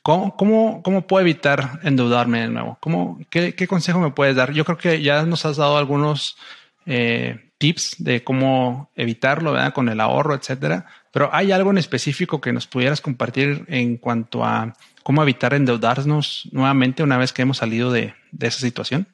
¿Cómo, 0.04 0.36
cómo, 0.36 0.82
cómo 0.82 1.06
puedo 1.06 1.22
evitar 1.22 1.80
endeudarme 1.84 2.42
de 2.42 2.48
nuevo? 2.48 2.78
¿Cómo, 2.82 3.20
qué, 3.30 3.54
qué, 3.54 3.68
consejo 3.68 4.00
me 4.00 4.12
puedes 4.12 4.36
dar? 4.36 4.52
Yo 4.52 4.66
creo 4.66 4.78
que 4.78 5.02
ya 5.02 5.24
nos 5.24 5.46
has 5.46 5.58
dado 5.58 5.78
algunos 5.78 6.38
eh, 6.88 7.52
tips 7.60 7.98
de 8.00 8.24
cómo 8.24 8.90
evitarlo, 8.96 9.52
¿verdad? 9.52 9.74
Con 9.74 9.90
el 9.90 10.00
ahorro, 10.00 10.34
etcétera. 10.34 10.88
Pero 11.12 11.30
¿hay 11.32 11.52
algo 11.52 11.70
en 11.70 11.78
específico 11.78 12.42
que 12.42 12.52
nos 12.52 12.66
pudieras 12.66 13.00
compartir 13.00 13.64
en 13.68 13.98
cuanto 13.98 14.44
a 14.44 14.74
cómo 15.04 15.22
evitar 15.22 15.54
endeudarnos 15.54 16.50
nuevamente 16.52 17.04
una 17.04 17.18
vez 17.18 17.32
que 17.32 17.44
hemos 17.44 17.58
salido 17.58 17.92
de, 17.92 18.16
de 18.32 18.48
esa 18.48 18.60
situación? 18.60 19.08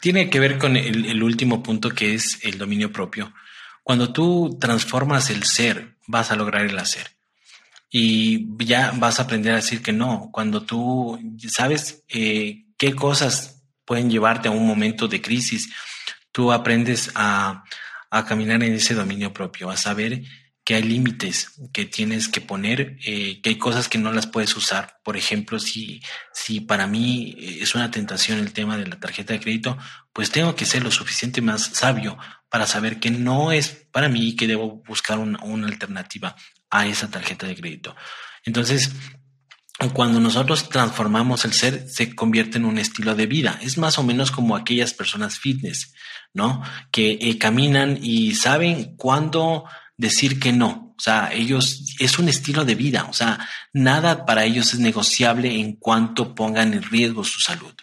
Tiene 0.00 0.30
que 0.30 0.40
ver 0.40 0.56
con 0.56 0.76
el, 0.76 1.04
el 1.04 1.22
último 1.22 1.62
punto 1.62 1.90
que 1.90 2.14
es 2.14 2.38
el 2.42 2.56
dominio 2.56 2.90
propio. 2.90 3.34
Cuando 3.82 4.14
tú 4.14 4.56
transformas 4.58 5.28
el 5.28 5.42
ser, 5.42 5.96
vas 6.06 6.30
a 6.30 6.36
lograr 6.36 6.64
el 6.64 6.78
hacer 6.78 7.08
y 7.94 8.48
ya 8.64 8.92
vas 8.96 9.20
a 9.20 9.24
aprender 9.24 9.52
a 9.52 9.56
decir 9.56 9.82
que 9.82 9.92
no. 9.92 10.30
Cuando 10.32 10.62
tú 10.62 11.20
sabes 11.48 12.02
eh, 12.08 12.64
qué 12.78 12.94
cosas 12.94 13.62
pueden 13.84 14.10
llevarte 14.10 14.48
a 14.48 14.52
un 14.52 14.66
momento 14.66 15.08
de 15.08 15.20
crisis, 15.20 15.70
tú 16.32 16.52
aprendes 16.52 17.12
a, 17.14 17.64
a 18.10 18.24
caminar 18.24 18.62
en 18.62 18.72
ese 18.72 18.94
dominio 18.94 19.34
propio, 19.34 19.68
a 19.68 19.76
saber 19.76 20.22
que 20.64 20.76
hay 20.76 20.84
límites 20.84 21.60
que 21.70 21.84
tienes 21.84 22.28
que 22.28 22.40
poner, 22.40 22.96
eh, 23.04 23.42
que 23.42 23.50
hay 23.50 23.58
cosas 23.58 23.90
que 23.90 23.98
no 23.98 24.10
las 24.10 24.26
puedes 24.26 24.56
usar. 24.56 24.98
Por 25.04 25.18
ejemplo, 25.18 25.58
si, 25.58 26.00
si 26.32 26.60
para 26.60 26.86
mí 26.86 27.36
es 27.38 27.74
una 27.74 27.90
tentación 27.90 28.38
el 28.38 28.54
tema 28.54 28.78
de 28.78 28.86
la 28.86 28.98
tarjeta 28.98 29.34
de 29.34 29.40
crédito, 29.40 29.76
pues 30.14 30.30
tengo 30.30 30.54
que 30.54 30.64
ser 30.64 30.82
lo 30.82 30.90
suficiente 30.90 31.42
más 31.42 31.62
sabio 31.74 32.16
para 32.48 32.66
saber 32.66 33.00
que 33.00 33.10
no 33.10 33.52
es 33.52 33.86
para 33.90 34.08
mí 34.08 34.28
y 34.28 34.36
que 34.36 34.46
debo 34.46 34.82
buscar 34.86 35.18
una 35.18 35.66
alternativa 35.66 36.36
a 36.72 36.86
esa 36.86 37.08
tarjeta 37.08 37.46
de 37.46 37.54
crédito. 37.54 37.94
Entonces, 38.44 38.90
cuando 39.90 40.20
nosotros 40.20 40.68
transformamos 40.68 41.44
el 41.44 41.52
ser, 41.52 41.86
se 41.88 42.14
convierte 42.14 42.58
en 42.58 42.64
un 42.64 42.78
estilo 42.78 43.14
de 43.14 43.26
vida. 43.26 43.58
Es 43.62 43.78
más 43.78 43.98
o 43.98 44.02
menos 44.02 44.30
como 44.30 44.56
aquellas 44.56 44.94
personas 44.94 45.38
fitness, 45.38 45.94
¿no? 46.32 46.62
Que 46.90 47.18
eh, 47.20 47.38
caminan 47.38 47.98
y 48.00 48.34
saben 48.34 48.96
cuándo 48.96 49.64
decir 49.96 50.40
que 50.40 50.52
no. 50.52 50.94
O 50.96 51.02
sea, 51.02 51.32
ellos 51.32 51.96
es 51.98 52.18
un 52.18 52.28
estilo 52.28 52.64
de 52.64 52.74
vida. 52.74 53.06
O 53.10 53.12
sea, 53.12 53.48
nada 53.72 54.24
para 54.24 54.44
ellos 54.44 54.72
es 54.72 54.80
negociable 54.80 55.60
en 55.60 55.74
cuanto 55.74 56.34
pongan 56.34 56.74
en 56.74 56.82
riesgo 56.82 57.24
su 57.24 57.40
salud. 57.40 57.74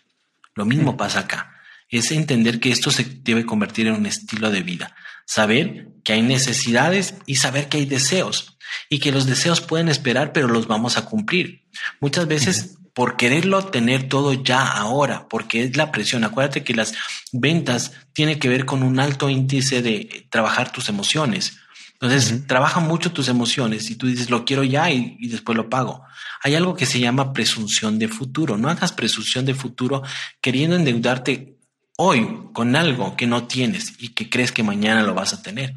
Lo 0.55 0.65
mismo 0.65 0.97
pasa 0.97 1.21
acá. 1.21 1.53
Es 1.89 2.11
entender 2.11 2.59
que 2.59 2.71
esto 2.71 2.91
se 2.91 3.03
debe 3.03 3.45
convertir 3.45 3.87
en 3.87 3.95
un 3.95 4.05
estilo 4.05 4.51
de 4.51 4.61
vida. 4.61 4.95
Saber 5.25 5.89
que 6.03 6.13
hay 6.13 6.21
necesidades 6.21 7.15
y 7.25 7.35
saber 7.35 7.67
que 7.67 7.77
hay 7.77 7.85
deseos 7.85 8.58
y 8.89 8.99
que 8.99 9.11
los 9.11 9.25
deseos 9.25 9.61
pueden 9.61 9.89
esperar, 9.89 10.33
pero 10.33 10.47
los 10.47 10.67
vamos 10.67 10.97
a 10.97 11.05
cumplir. 11.05 11.63
Muchas 11.99 12.27
veces 12.27 12.77
por 12.93 13.15
quererlo 13.15 13.63
tener 13.65 14.09
todo 14.09 14.33
ya 14.33 14.67
ahora, 14.67 15.27
porque 15.29 15.63
es 15.63 15.77
la 15.77 15.91
presión. 15.91 16.23
Acuérdate 16.23 16.63
que 16.63 16.73
las 16.73 16.93
ventas 17.31 17.93
tienen 18.13 18.39
que 18.39 18.49
ver 18.49 18.65
con 18.65 18.83
un 18.83 18.99
alto 18.99 19.29
índice 19.29 19.81
de 19.81 20.27
trabajar 20.29 20.71
tus 20.71 20.89
emociones. 20.89 21.57
Entonces, 21.93 22.47
trabaja 22.47 22.79
mucho 22.79 23.11
tus 23.11 23.27
emociones 23.27 23.89
y 23.89 23.95
tú 23.95 24.07
dices, 24.07 24.29
lo 24.29 24.45
quiero 24.45 24.63
ya 24.63 24.89
y, 24.89 25.17
y, 25.19 25.27
después 25.27 25.57
lo 25.57 25.69
pago. 25.69 26.03
Hay 26.41 26.55
algo 26.55 26.75
que 26.75 26.85
se 26.85 26.99
llama 26.99 27.33
presunción 27.33 27.99
de 27.99 28.07
futuro. 28.07 28.57
No 28.57 28.69
hagas 28.69 28.93
presunción 28.93 29.45
de 29.45 29.53
futuro 29.53 30.03
queriendo 30.41 30.75
endeudarte 30.75 31.57
hoy 31.97 32.25
con 32.53 32.77
algo 32.77 33.17
que 33.17 33.27
no 33.27 33.47
tienes 33.47 33.93
y 33.99 34.09
que 34.09 34.29
crees 34.29 34.53
que 34.53 34.63
mañana 34.63 35.03
lo 35.03 35.13
vas 35.13 35.33
a 35.33 35.41
tener. 35.41 35.75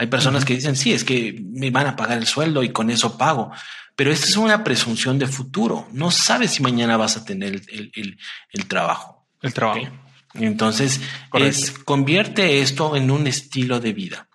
Hay 0.00 0.06
personas 0.06 0.46
que 0.46 0.54
dicen, 0.54 0.76
sí, 0.76 0.94
es 0.94 1.04
que 1.04 1.38
me 1.52 1.70
van 1.70 1.86
a 1.86 1.94
pagar 1.94 2.16
el 2.16 2.26
sueldo 2.26 2.62
y 2.62 2.70
con 2.70 2.88
eso 2.88 3.18
pago. 3.18 3.52
Pero 3.94 4.10
esta 4.10 4.28
es 4.28 4.36
una 4.38 4.64
presunción 4.64 5.18
de 5.18 5.26
futuro. 5.26 5.88
No 5.92 6.10
sabes 6.10 6.52
si 6.52 6.62
mañana 6.62 6.96
vas 6.96 7.18
a 7.18 7.24
tener 7.26 7.60
el, 7.68 8.66
trabajo. 8.66 9.26
El 9.42 9.52
trabajo. 9.52 9.86
Entonces, 10.32 11.02
es, 11.34 11.72
convierte 11.72 12.62
esto 12.62 12.96
en 12.96 13.10
un 13.10 13.26
estilo 13.26 13.78
de 13.78 13.92
vida. 13.92 14.26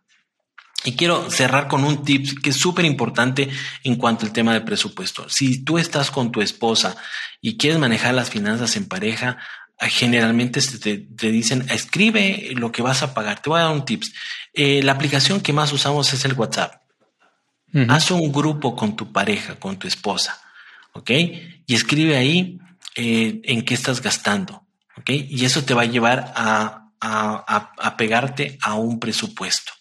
Y 0.84 0.96
quiero 0.96 1.32
cerrar 1.32 1.68
con 1.68 1.84
un 1.84 2.04
tip 2.04 2.44
que 2.44 2.52
es 2.52 2.58
súper 2.58 2.86
importante 2.86 3.50
en 3.84 3.96
cuanto 3.96 4.24
al 4.28 4.34
tema 4.34 4.54
de 4.54 4.62
presupuesto. 4.62 5.28
Si 5.30 5.66
tú 5.66 5.80
estás 5.80 6.12
con 6.12 6.32
tu 6.32 6.44
esposa 6.44 6.96
y 7.42 7.58
quieres 7.58 7.80
manejar 7.80 8.14
las 8.14 8.30
finanzas 8.30 8.76
en 8.76 8.88
pareja, 8.88 9.40
generalmente 9.80 10.62
te, 10.62 10.98
te, 10.98 11.32
dicen, 11.32 11.66
escribe 11.70 12.52
lo 12.56 12.72
que 12.72 12.82
vas 12.82 13.04
a 13.04 13.14
pagar. 13.14 13.42
Te 13.42 13.50
voy 13.50 13.60
a 13.60 13.64
dar 13.64 13.74
un 13.74 13.86
tips. 13.86 14.14
Eh, 14.54 14.82
la 14.84 14.94
aplicación 14.94 15.42
que 15.42 15.54
más 15.54 15.74
usamos 15.74 16.12
es 16.14 16.26
el 16.26 16.34
WhatsApp. 16.34 16.82
Haz 17.90 18.12
un 18.12 18.32
grupo 18.32 18.74
con 18.74 18.96
tu 18.96 19.12
pareja, 19.12 19.60
con 19.60 19.78
tu 19.78 19.86
esposa, 19.86 20.40
¿ok? 20.94 21.12
Y 21.68 21.76
escribe 21.76 22.16
ahí 22.16 22.58
eh, 22.96 23.42
en 23.44 23.66
qué 23.66 23.74
estás 23.74 24.02
gastando, 24.02 24.66
¿ok? 24.96 25.10
Y 25.10 25.44
eso 25.44 25.66
te 25.66 25.74
va 25.74 25.82
a 25.82 25.86
llevar 25.86 26.32
a, 26.38 26.88
a, 27.02 27.74
a 27.78 27.98
pegarte 27.98 28.58
a 28.62 28.76
un 28.76 29.02
presupuesto. 29.02 29.74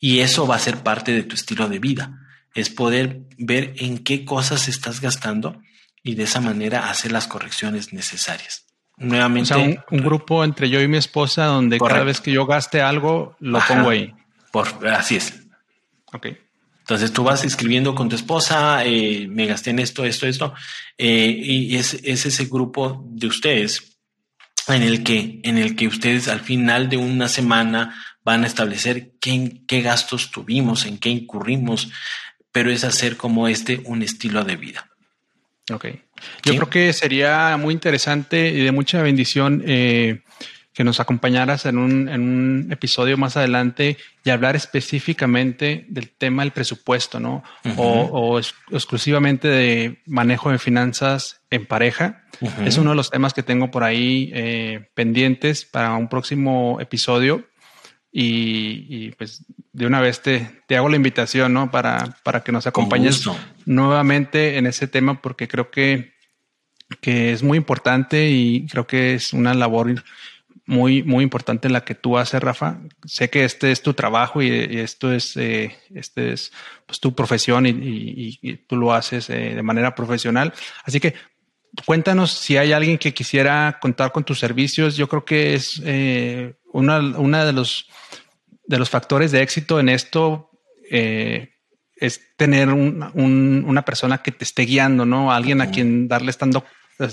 Y 0.00 0.20
eso 0.20 0.46
va 0.46 0.56
a 0.56 0.58
ser 0.58 0.78
parte 0.78 1.12
de 1.12 1.22
tu 1.22 1.34
estilo 1.34 1.68
de 1.68 1.78
vida. 1.78 2.18
Es 2.54 2.70
poder 2.70 3.20
ver 3.36 3.74
en 3.76 3.98
qué 3.98 4.24
cosas 4.24 4.66
estás 4.66 5.02
gastando 5.02 5.60
y 6.02 6.14
de 6.14 6.22
esa 6.22 6.40
manera 6.40 6.88
hacer 6.88 7.12
las 7.12 7.26
correcciones 7.26 7.92
necesarias. 7.92 8.67
Nuevamente. 8.98 9.54
O 9.54 9.56
sea, 9.56 9.84
un, 9.90 9.98
grupo 9.98 10.44
entre 10.44 10.68
yo 10.68 10.80
y 10.80 10.88
mi 10.88 10.96
esposa 10.96 11.44
donde 11.46 11.78
cada 11.78 12.04
vez 12.04 12.20
que 12.20 12.32
yo 12.32 12.46
gaste 12.46 12.80
algo, 12.80 13.36
lo 13.40 13.60
pongo 13.66 13.90
ahí. 13.90 14.14
Por, 14.50 14.66
así 14.88 15.16
es. 15.16 15.46
Ok. 16.12 16.26
Entonces 16.80 17.12
tú 17.12 17.22
vas 17.22 17.44
escribiendo 17.44 17.94
con 17.94 18.08
tu 18.08 18.16
esposa, 18.16 18.82
eh, 18.84 19.26
me 19.28 19.44
gasté 19.46 19.70
en 19.70 19.78
esto, 19.78 20.04
esto, 20.06 20.26
esto, 20.26 20.54
eh, 20.96 21.38
y 21.38 21.76
es, 21.76 21.94
es, 22.02 22.24
ese 22.24 22.46
grupo 22.46 23.04
de 23.10 23.26
ustedes 23.26 23.98
en 24.68 24.82
el 24.82 25.04
que, 25.04 25.40
en 25.42 25.58
el 25.58 25.76
que 25.76 25.86
ustedes 25.86 26.28
al 26.28 26.40
final 26.40 26.88
de 26.88 26.96
una 26.96 27.28
semana 27.28 27.94
van 28.24 28.44
a 28.44 28.46
establecer 28.46 29.12
qué, 29.20 29.62
qué 29.66 29.82
gastos 29.82 30.30
tuvimos, 30.30 30.86
en 30.86 30.98
qué 30.98 31.10
incurrimos, 31.10 31.90
pero 32.52 32.70
es 32.70 32.84
hacer 32.84 33.16
como 33.16 33.48
este 33.48 33.82
un 33.84 34.02
estilo 34.02 34.44
de 34.44 34.56
vida. 34.56 34.90
Ok. 35.70 35.86
Yo 36.44 36.54
creo 36.54 36.70
que 36.70 36.92
sería 36.92 37.56
muy 37.56 37.74
interesante 37.74 38.48
y 38.48 38.62
de 38.62 38.72
mucha 38.72 39.02
bendición 39.02 39.62
eh, 39.66 40.22
que 40.78 40.84
nos 40.84 41.00
acompañaras 41.00 41.66
en 41.66 41.76
un, 41.76 42.08
en 42.08 42.20
un, 42.20 42.68
episodio 42.70 43.18
más 43.18 43.36
adelante 43.36 43.96
y 44.24 44.30
hablar 44.30 44.54
específicamente 44.54 45.86
del 45.88 46.08
tema 46.08 46.42
del 46.42 46.52
presupuesto, 46.52 47.18
¿no? 47.18 47.42
o, 47.76 48.38
exclusivamente 48.70 49.48
de 49.48 49.98
manejo 50.06 50.52
de 50.52 50.58
finanzas 50.58 51.40
en 51.50 51.66
pareja. 51.66 52.22
Es 52.64 52.78
uno 52.78 52.90
de 52.90 52.96
los 52.96 53.10
temas 53.10 53.34
que 53.34 53.42
tengo 53.42 53.72
por 53.72 53.82
ahí 53.82 54.30
eh, 54.32 54.88
pendientes 54.94 55.64
para 55.64 55.94
un 55.94 56.08
próximo 56.08 56.78
episodio. 56.80 57.44
Y, 58.10 59.12
pues 59.12 59.44
de 59.72 59.86
una 59.86 60.00
vez 60.00 60.22
te, 60.22 60.62
te, 60.66 60.76
hago 60.76 60.88
la 60.88 60.96
invitación, 60.96 61.52
¿no? 61.52 61.70
Para, 61.70 62.16
para 62.24 62.42
que 62.42 62.52
nos 62.52 62.66
acompañes 62.66 63.28
nuevamente 63.64 64.56
en 64.56 64.66
ese 64.66 64.88
tema, 64.88 65.20
porque 65.20 65.46
creo 65.46 65.70
que, 65.70 66.14
que 67.00 67.32
es 67.32 67.42
muy 67.42 67.58
importante 67.58 68.30
y 68.30 68.66
creo 68.66 68.86
que 68.86 69.14
es 69.14 69.32
una 69.32 69.54
labor 69.54 70.02
muy, 70.68 71.02
muy 71.02 71.24
importante 71.24 71.70
la 71.70 71.82
que 71.82 71.94
tú 71.94 72.18
haces, 72.18 72.42
Rafa. 72.42 72.80
Sé 73.06 73.30
que 73.30 73.44
este 73.44 73.72
es 73.72 73.80
tu 73.80 73.94
trabajo 73.94 74.42
y, 74.42 74.50
esto 74.50 75.10
es, 75.12 75.34
eh, 75.38 75.74
este 75.94 76.32
es 76.34 76.52
pues, 76.86 77.00
tu 77.00 77.14
profesión 77.14 77.64
y, 77.66 78.56
tú 78.66 78.76
lo 78.76 78.92
haces 78.92 79.30
eh, 79.30 79.54
de 79.54 79.62
manera 79.62 79.94
profesional. 79.94 80.52
Así 80.84 81.00
que 81.00 81.14
cuéntanos 81.84 82.32
si 82.32 82.56
hay 82.56 82.72
alguien 82.72 82.98
que 82.98 83.14
quisiera 83.14 83.78
contar 83.80 84.12
con 84.12 84.24
tus 84.24 84.38
servicios. 84.38 84.96
Yo 84.96 85.08
creo 85.08 85.24
que 85.24 85.54
es 85.54 85.80
eh, 85.84 86.54
una, 86.72 86.98
una 86.98 87.44
de 87.44 87.52
los 87.52 87.88
de 88.68 88.78
los 88.78 88.90
factores 88.90 89.32
de 89.32 89.42
éxito 89.42 89.80
en 89.80 89.88
esto 89.88 90.50
eh, 90.90 91.54
es 91.96 92.20
tener 92.36 92.68
una 92.68 93.84
persona 93.84 94.18
que 94.18 94.30
te 94.30 94.44
esté 94.44 94.62
guiando, 94.62 95.04
¿no? 95.04 95.32
Alguien 95.32 95.60
a 95.60 95.72
quien 95.72 96.06
darle 96.06 96.30
estando, 96.30 96.64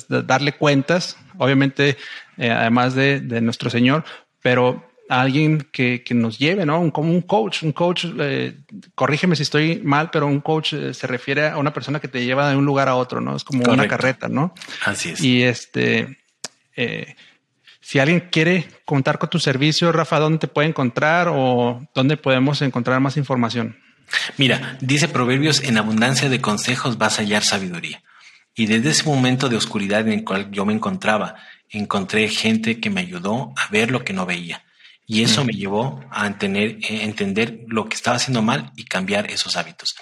darle 0.07 0.51
cuentas, 0.51 1.17
obviamente, 1.39 1.97
eh, 2.37 2.51
además 2.51 2.93
de, 2.93 3.19
nuestro 3.41 3.71
Señor, 3.71 4.03
pero 4.43 4.87
alguien 5.09 5.67
que, 5.71 6.03
nos 6.11 6.39
lleve, 6.39 6.65
¿no? 6.65 6.91
como 6.91 7.11
un 7.11 7.21
coach, 7.21 7.63
un 7.63 7.71
coach, 7.71 8.05
eh, 8.19 8.57
corrígeme 8.95 9.35
si 9.35 9.43
estoy 9.43 9.81
mal, 9.83 10.09
pero 10.11 10.27
un 10.27 10.41
coach 10.41 10.73
se 10.91 11.07
refiere 11.07 11.47
a 11.47 11.57
una 11.57 11.73
persona 11.73 11.99
que 11.99 12.07
te 12.07 12.25
lleva 12.25 12.49
de 12.49 12.55
un 12.55 12.65
lugar 12.65 12.89
a 12.89 12.95
otro, 12.95 13.21
¿no? 13.21 13.35
Es 13.35 13.43
como 13.43 13.63
una 13.71 13.87
carreta, 13.87 14.27
¿no? 14.27 14.53
Así 14.83 15.09
es. 15.09 15.21
Y 15.21 15.43
este, 15.43 16.17
si 17.85 17.99
alguien 17.99 18.29
quiere 18.31 18.67
contar 18.83 19.19
con 19.19 19.29
tu 19.29 19.37
servicio, 19.39 19.91
Rafa, 19.91 20.17
¿dónde 20.17 20.39
te 20.39 20.47
puede 20.47 20.67
encontrar 20.67 21.27
o 21.29 21.87
dónde 21.93 22.17
podemos 22.17 22.63
encontrar 22.63 22.99
más 22.99 23.15
información? 23.15 23.77
Mira, 24.37 24.77
dice 24.81 25.07
Proverbios, 25.07 25.61
en 25.61 25.77
abundancia 25.77 26.27
de 26.27 26.41
consejos 26.41 26.97
vas 26.97 27.19
a 27.19 27.21
hallar 27.21 27.43
sabiduría. 27.43 28.01
Y 28.55 28.65
desde 28.65 28.89
ese 28.89 29.03
momento 29.03 29.49
de 29.49 29.57
oscuridad 29.57 30.01
en 30.07 30.13
el 30.13 30.23
cual 30.23 30.49
yo 30.49 30.65
me 30.65 30.73
encontraba, 30.73 31.35
encontré 31.69 32.27
gente 32.29 32.79
que 32.79 32.89
me 32.89 33.01
ayudó 33.01 33.53
a 33.55 33.69
ver 33.69 33.91
lo 33.91 34.03
que 34.03 34.13
no 34.13 34.25
veía. 34.25 34.63
Y 35.07 35.23
eso 35.23 35.45
me 35.45 35.53
llevó 35.53 36.03
a 36.09 36.37
tener, 36.37 36.77
eh, 36.81 37.03
entender 37.03 37.65
lo 37.67 37.87
que 37.87 37.95
estaba 37.95 38.17
haciendo 38.17 38.41
mal 38.41 38.71
y 38.75 38.85
cambiar 38.85 39.29
esos 39.29 39.55
hábitos. 39.55 39.95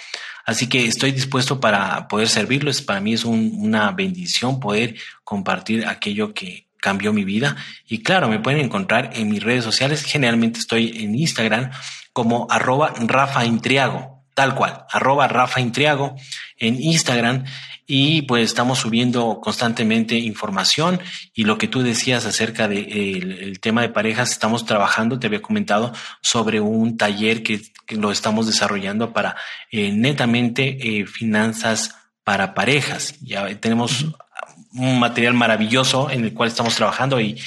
Así 0.45 0.67
que 0.67 0.85
estoy 0.85 1.11
dispuesto 1.11 1.59
para 1.59 2.07
poder 2.07 2.27
servirlos. 2.29 2.81
Para 2.81 2.99
mí 2.99 3.13
es 3.13 3.25
una 3.25 3.91
bendición 3.91 4.59
poder 4.59 4.95
compartir 5.23 5.85
aquello 5.87 6.33
que, 6.33 6.67
cambió 6.83 7.13
mi 7.13 7.23
vida. 7.23 7.55
Y 7.87 8.03
claro, 8.03 8.27
me 8.27 8.39
pueden 8.39 8.59
encontrar 8.59 9.11
en 9.13 9.29
mis 9.29 9.41
redes 9.41 9.63
sociales. 9.63 10.03
Generalmente 10.03 10.59
estoy 10.59 11.01
en 11.01 11.15
Instagram 11.15 11.71
como 12.11 12.45
arroba 12.49 12.93
Rafa 12.99 13.45
Intriago, 13.45 14.21
tal 14.33 14.53
cual, 14.53 14.83
arroba 14.91 15.29
Rafa 15.29 15.61
Intriago 15.61 16.13
en 16.57 16.79
Instagram. 16.81 17.45
Y 17.85 18.23
pues 18.23 18.45
estamos 18.45 18.79
subiendo 18.79 19.39
constantemente 19.41 20.15
información 20.15 20.99
y 21.33 21.43
lo 21.43 21.57
que 21.57 21.67
tú 21.67 21.81
decías 21.81 22.25
acerca 22.25 22.67
del 22.67 22.89
de, 22.89 23.43
el 23.43 23.59
tema 23.59 23.81
de 23.81 23.89
parejas, 23.89 24.31
estamos 24.31 24.65
trabajando, 24.65 25.19
te 25.19 25.27
había 25.27 25.41
comentado 25.41 25.93
sobre 26.21 26.61
un 26.61 26.97
taller 26.97 27.43
que, 27.43 27.61
lo 27.89 28.11
estamos 28.11 28.47
desarrollando 28.47 29.11
para 29.11 29.35
eh, 29.69 29.91
netamente 29.91 30.77
eh, 31.01 31.05
finanzas 31.05 31.95
para 32.23 32.53
parejas. 32.53 33.19
Ya 33.19 33.45
tenemos 33.59 34.05
un 34.75 34.99
material 34.99 35.33
maravilloso 35.33 36.09
en 36.09 36.23
el 36.23 36.33
cual 36.33 36.49
estamos 36.49 36.75
trabajando 36.75 37.19
y, 37.19 37.39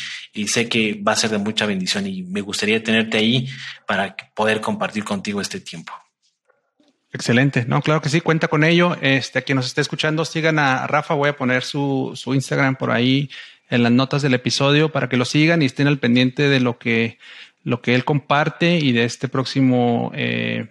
sé 0.46 0.68
que 0.68 0.94
va 1.02 1.12
a 1.12 1.16
ser 1.16 1.30
de 1.30 1.38
mucha 1.38 1.64
bendición 1.64 2.06
y 2.06 2.22
me 2.22 2.42
gustaría 2.42 2.82
tenerte 2.82 3.16
ahí 3.16 3.48
para 3.86 4.14
poder 4.34 4.60
compartir 4.60 5.02
contigo 5.02 5.40
este 5.40 5.60
tiempo. 5.60 5.94
Excelente, 7.16 7.64
no, 7.66 7.80
claro 7.80 8.02
que 8.02 8.10
sí, 8.10 8.20
cuenta 8.20 8.48
con 8.48 8.62
ello. 8.62 8.94
Este, 9.00 9.38
a 9.38 9.42
quien 9.42 9.56
nos 9.56 9.64
esté 9.64 9.80
escuchando, 9.80 10.26
sigan 10.26 10.58
a 10.58 10.86
Rafa, 10.86 11.14
voy 11.14 11.30
a 11.30 11.36
poner 11.36 11.62
su, 11.62 12.12
su 12.14 12.34
Instagram 12.34 12.76
por 12.76 12.90
ahí 12.90 13.30
en 13.70 13.82
las 13.82 13.90
notas 13.90 14.20
del 14.20 14.34
episodio 14.34 14.92
para 14.92 15.08
que 15.08 15.16
lo 15.16 15.24
sigan 15.24 15.62
y 15.62 15.64
estén 15.64 15.86
al 15.86 15.98
pendiente 15.98 16.50
de 16.50 16.60
lo 16.60 16.78
que, 16.78 17.18
lo 17.64 17.80
que 17.80 17.94
él 17.94 18.04
comparte 18.04 18.76
y 18.76 18.92
de 18.92 19.04
este 19.04 19.28
próximo 19.28 20.12
eh, 20.14 20.68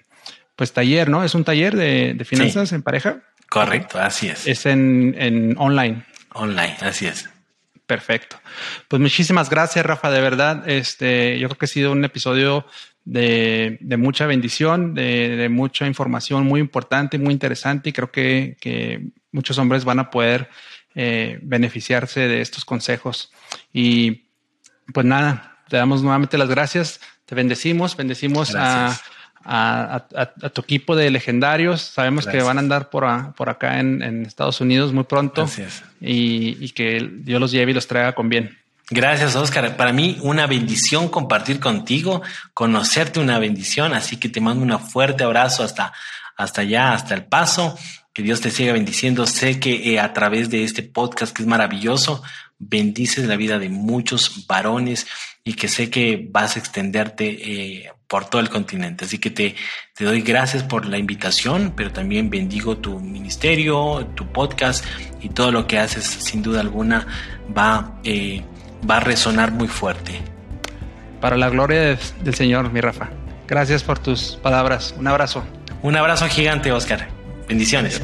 pues 0.55 0.71
taller, 0.71 1.09
¿no? 1.09 1.23
Es 1.23 1.33
un 1.33 1.43
taller 1.43 1.75
de, 1.75 2.23
finanzas 2.25 2.71
en 2.73 2.83
pareja. 2.83 3.23
Correcto, 3.49 3.99
así 3.99 4.27
es. 4.27 4.45
Es 4.45 4.67
en, 4.67 5.15
en 5.17 5.55
online. 5.57 6.05
Online, 6.33 6.77
así 6.81 7.07
es. 7.07 7.27
Perfecto. 7.87 8.39
Pues 8.87 9.01
muchísimas 9.01 9.49
gracias, 9.49 9.83
Rafa. 9.83 10.11
De 10.11 10.21
verdad, 10.21 10.69
este, 10.69 11.39
yo 11.39 11.47
creo 11.47 11.57
que 11.57 11.65
ha 11.65 11.69
sido 11.69 11.91
un 11.91 12.05
episodio 12.05 12.67
de, 13.05 13.79
mucha 13.97 14.25
bendición, 14.25 14.93
de, 14.93 15.47
mucha 15.49 15.87
información 15.87 16.45
muy 16.45 16.59
importante, 16.59 17.17
muy 17.17 17.33
interesante 17.33 17.89
y 17.89 17.93
creo 17.93 18.11
que, 18.11 19.11
muchos 19.31 19.57
hombres 19.57 19.83
van 19.83 19.99
a 19.99 20.09
poder 20.09 20.49
eh, 20.95 21.39
beneficiarse 21.41 22.21
de 22.21 22.41
estos 22.41 22.63
consejos. 22.63 23.31
Y 23.73 24.29
pues 24.93 25.05
nada, 25.05 25.57
te 25.67 25.75
damos 25.75 26.01
nuevamente 26.01 26.37
las 26.37 26.47
gracias, 26.47 27.01
te 27.25 27.35
bendecimos, 27.35 27.97
bendecimos 27.97 28.55
a 28.55 28.97
a, 29.45 30.49
tu 30.53 30.61
equipo 30.61 30.95
de 30.95 31.11
legendarios. 31.11 31.81
Sabemos 31.81 32.25
que 32.25 32.41
van 32.41 32.57
a 32.57 32.61
andar 32.61 32.89
por, 32.89 33.05
por 33.35 33.49
acá 33.49 33.79
en, 33.79 34.25
Estados 34.25 34.59
Unidos 34.59 34.91
muy 34.91 35.03
pronto 35.03 35.47
y, 36.01 36.57
y, 36.59 36.69
que 36.69 37.09
Dios 37.19 37.39
los 37.39 37.51
lleve 37.51 37.71
y 37.71 37.75
los 37.75 37.87
traiga 37.87 38.13
con 38.13 38.27
bien. 38.27 38.57
Gracias, 38.89 39.35
Oscar. 39.35 39.75
Para 39.77 39.93
mí, 39.93 40.17
una 40.21 40.45
bendición 40.45 41.09
compartir 41.09 41.59
contigo, 41.59 42.21
conocerte 42.53 43.19
una 43.19 43.39
bendición. 43.39 43.93
Así 43.93 44.17
que 44.17 44.29
te 44.29 44.41
mando 44.41 44.63
un 44.63 44.79
fuerte 44.79 45.23
abrazo 45.23 45.63
hasta, 45.63 45.93
hasta 46.37 46.61
allá, 46.61 46.93
hasta 46.93 47.15
el 47.15 47.25
paso. 47.25 47.77
Que 48.13 48.21
Dios 48.21 48.41
te 48.41 48.51
siga 48.51 48.73
bendiciendo. 48.73 49.25
Sé 49.25 49.59
que 49.59 49.93
eh, 49.93 49.99
a 49.99 50.13
través 50.13 50.49
de 50.49 50.63
este 50.63 50.83
podcast, 50.83 51.35
que 51.35 51.41
es 51.41 51.47
maravilloso, 51.47 52.21
bendices 52.59 53.25
la 53.25 53.35
vida 53.35 53.59
de 53.59 53.69
muchos 53.69 54.45
varones 54.47 55.07
y 55.43 55.53
que 55.53 55.67
sé 55.67 55.89
que 55.89 56.27
vas 56.31 56.55
a 56.55 56.59
extenderte 56.59 57.25
eh, 57.27 57.91
por 58.07 58.25
todo 58.25 58.41
el 58.41 58.49
continente. 58.49 59.05
Así 59.05 59.17
que 59.17 59.29
te, 59.29 59.55
te 59.93 60.05
doy 60.05 60.21
gracias 60.21 60.63
por 60.63 60.85
la 60.85 60.97
invitación, 60.97 61.73
pero 61.75 61.91
también 61.91 62.29
bendigo 62.29 62.77
tu 62.77 62.99
ministerio, 62.99 64.07
tu 64.15 64.31
podcast 64.31 64.85
y 65.21 65.29
todo 65.29 65.51
lo 65.51 65.67
que 65.67 65.79
haces, 65.79 66.05
sin 66.05 66.41
duda 66.41 66.61
alguna, 66.61 67.05
va, 67.55 67.99
eh, 68.03 68.43
va 68.89 68.97
a 68.97 68.99
resonar 68.99 69.51
muy 69.51 69.67
fuerte. 69.67 70.21
Para 71.21 71.37
la 71.37 71.49
gloria 71.49 71.97
del 72.21 72.35
Señor, 72.35 72.71
mi 72.71 72.81
Rafa. 72.81 73.09
Gracias 73.47 73.83
por 73.83 73.99
tus 73.99 74.37
palabras. 74.41 74.95
Un 74.97 75.07
abrazo. 75.07 75.43
Un 75.81 75.95
abrazo 75.95 76.27
gigante, 76.27 76.71
Oscar. 76.71 77.07
Bendiciones. 77.47 78.01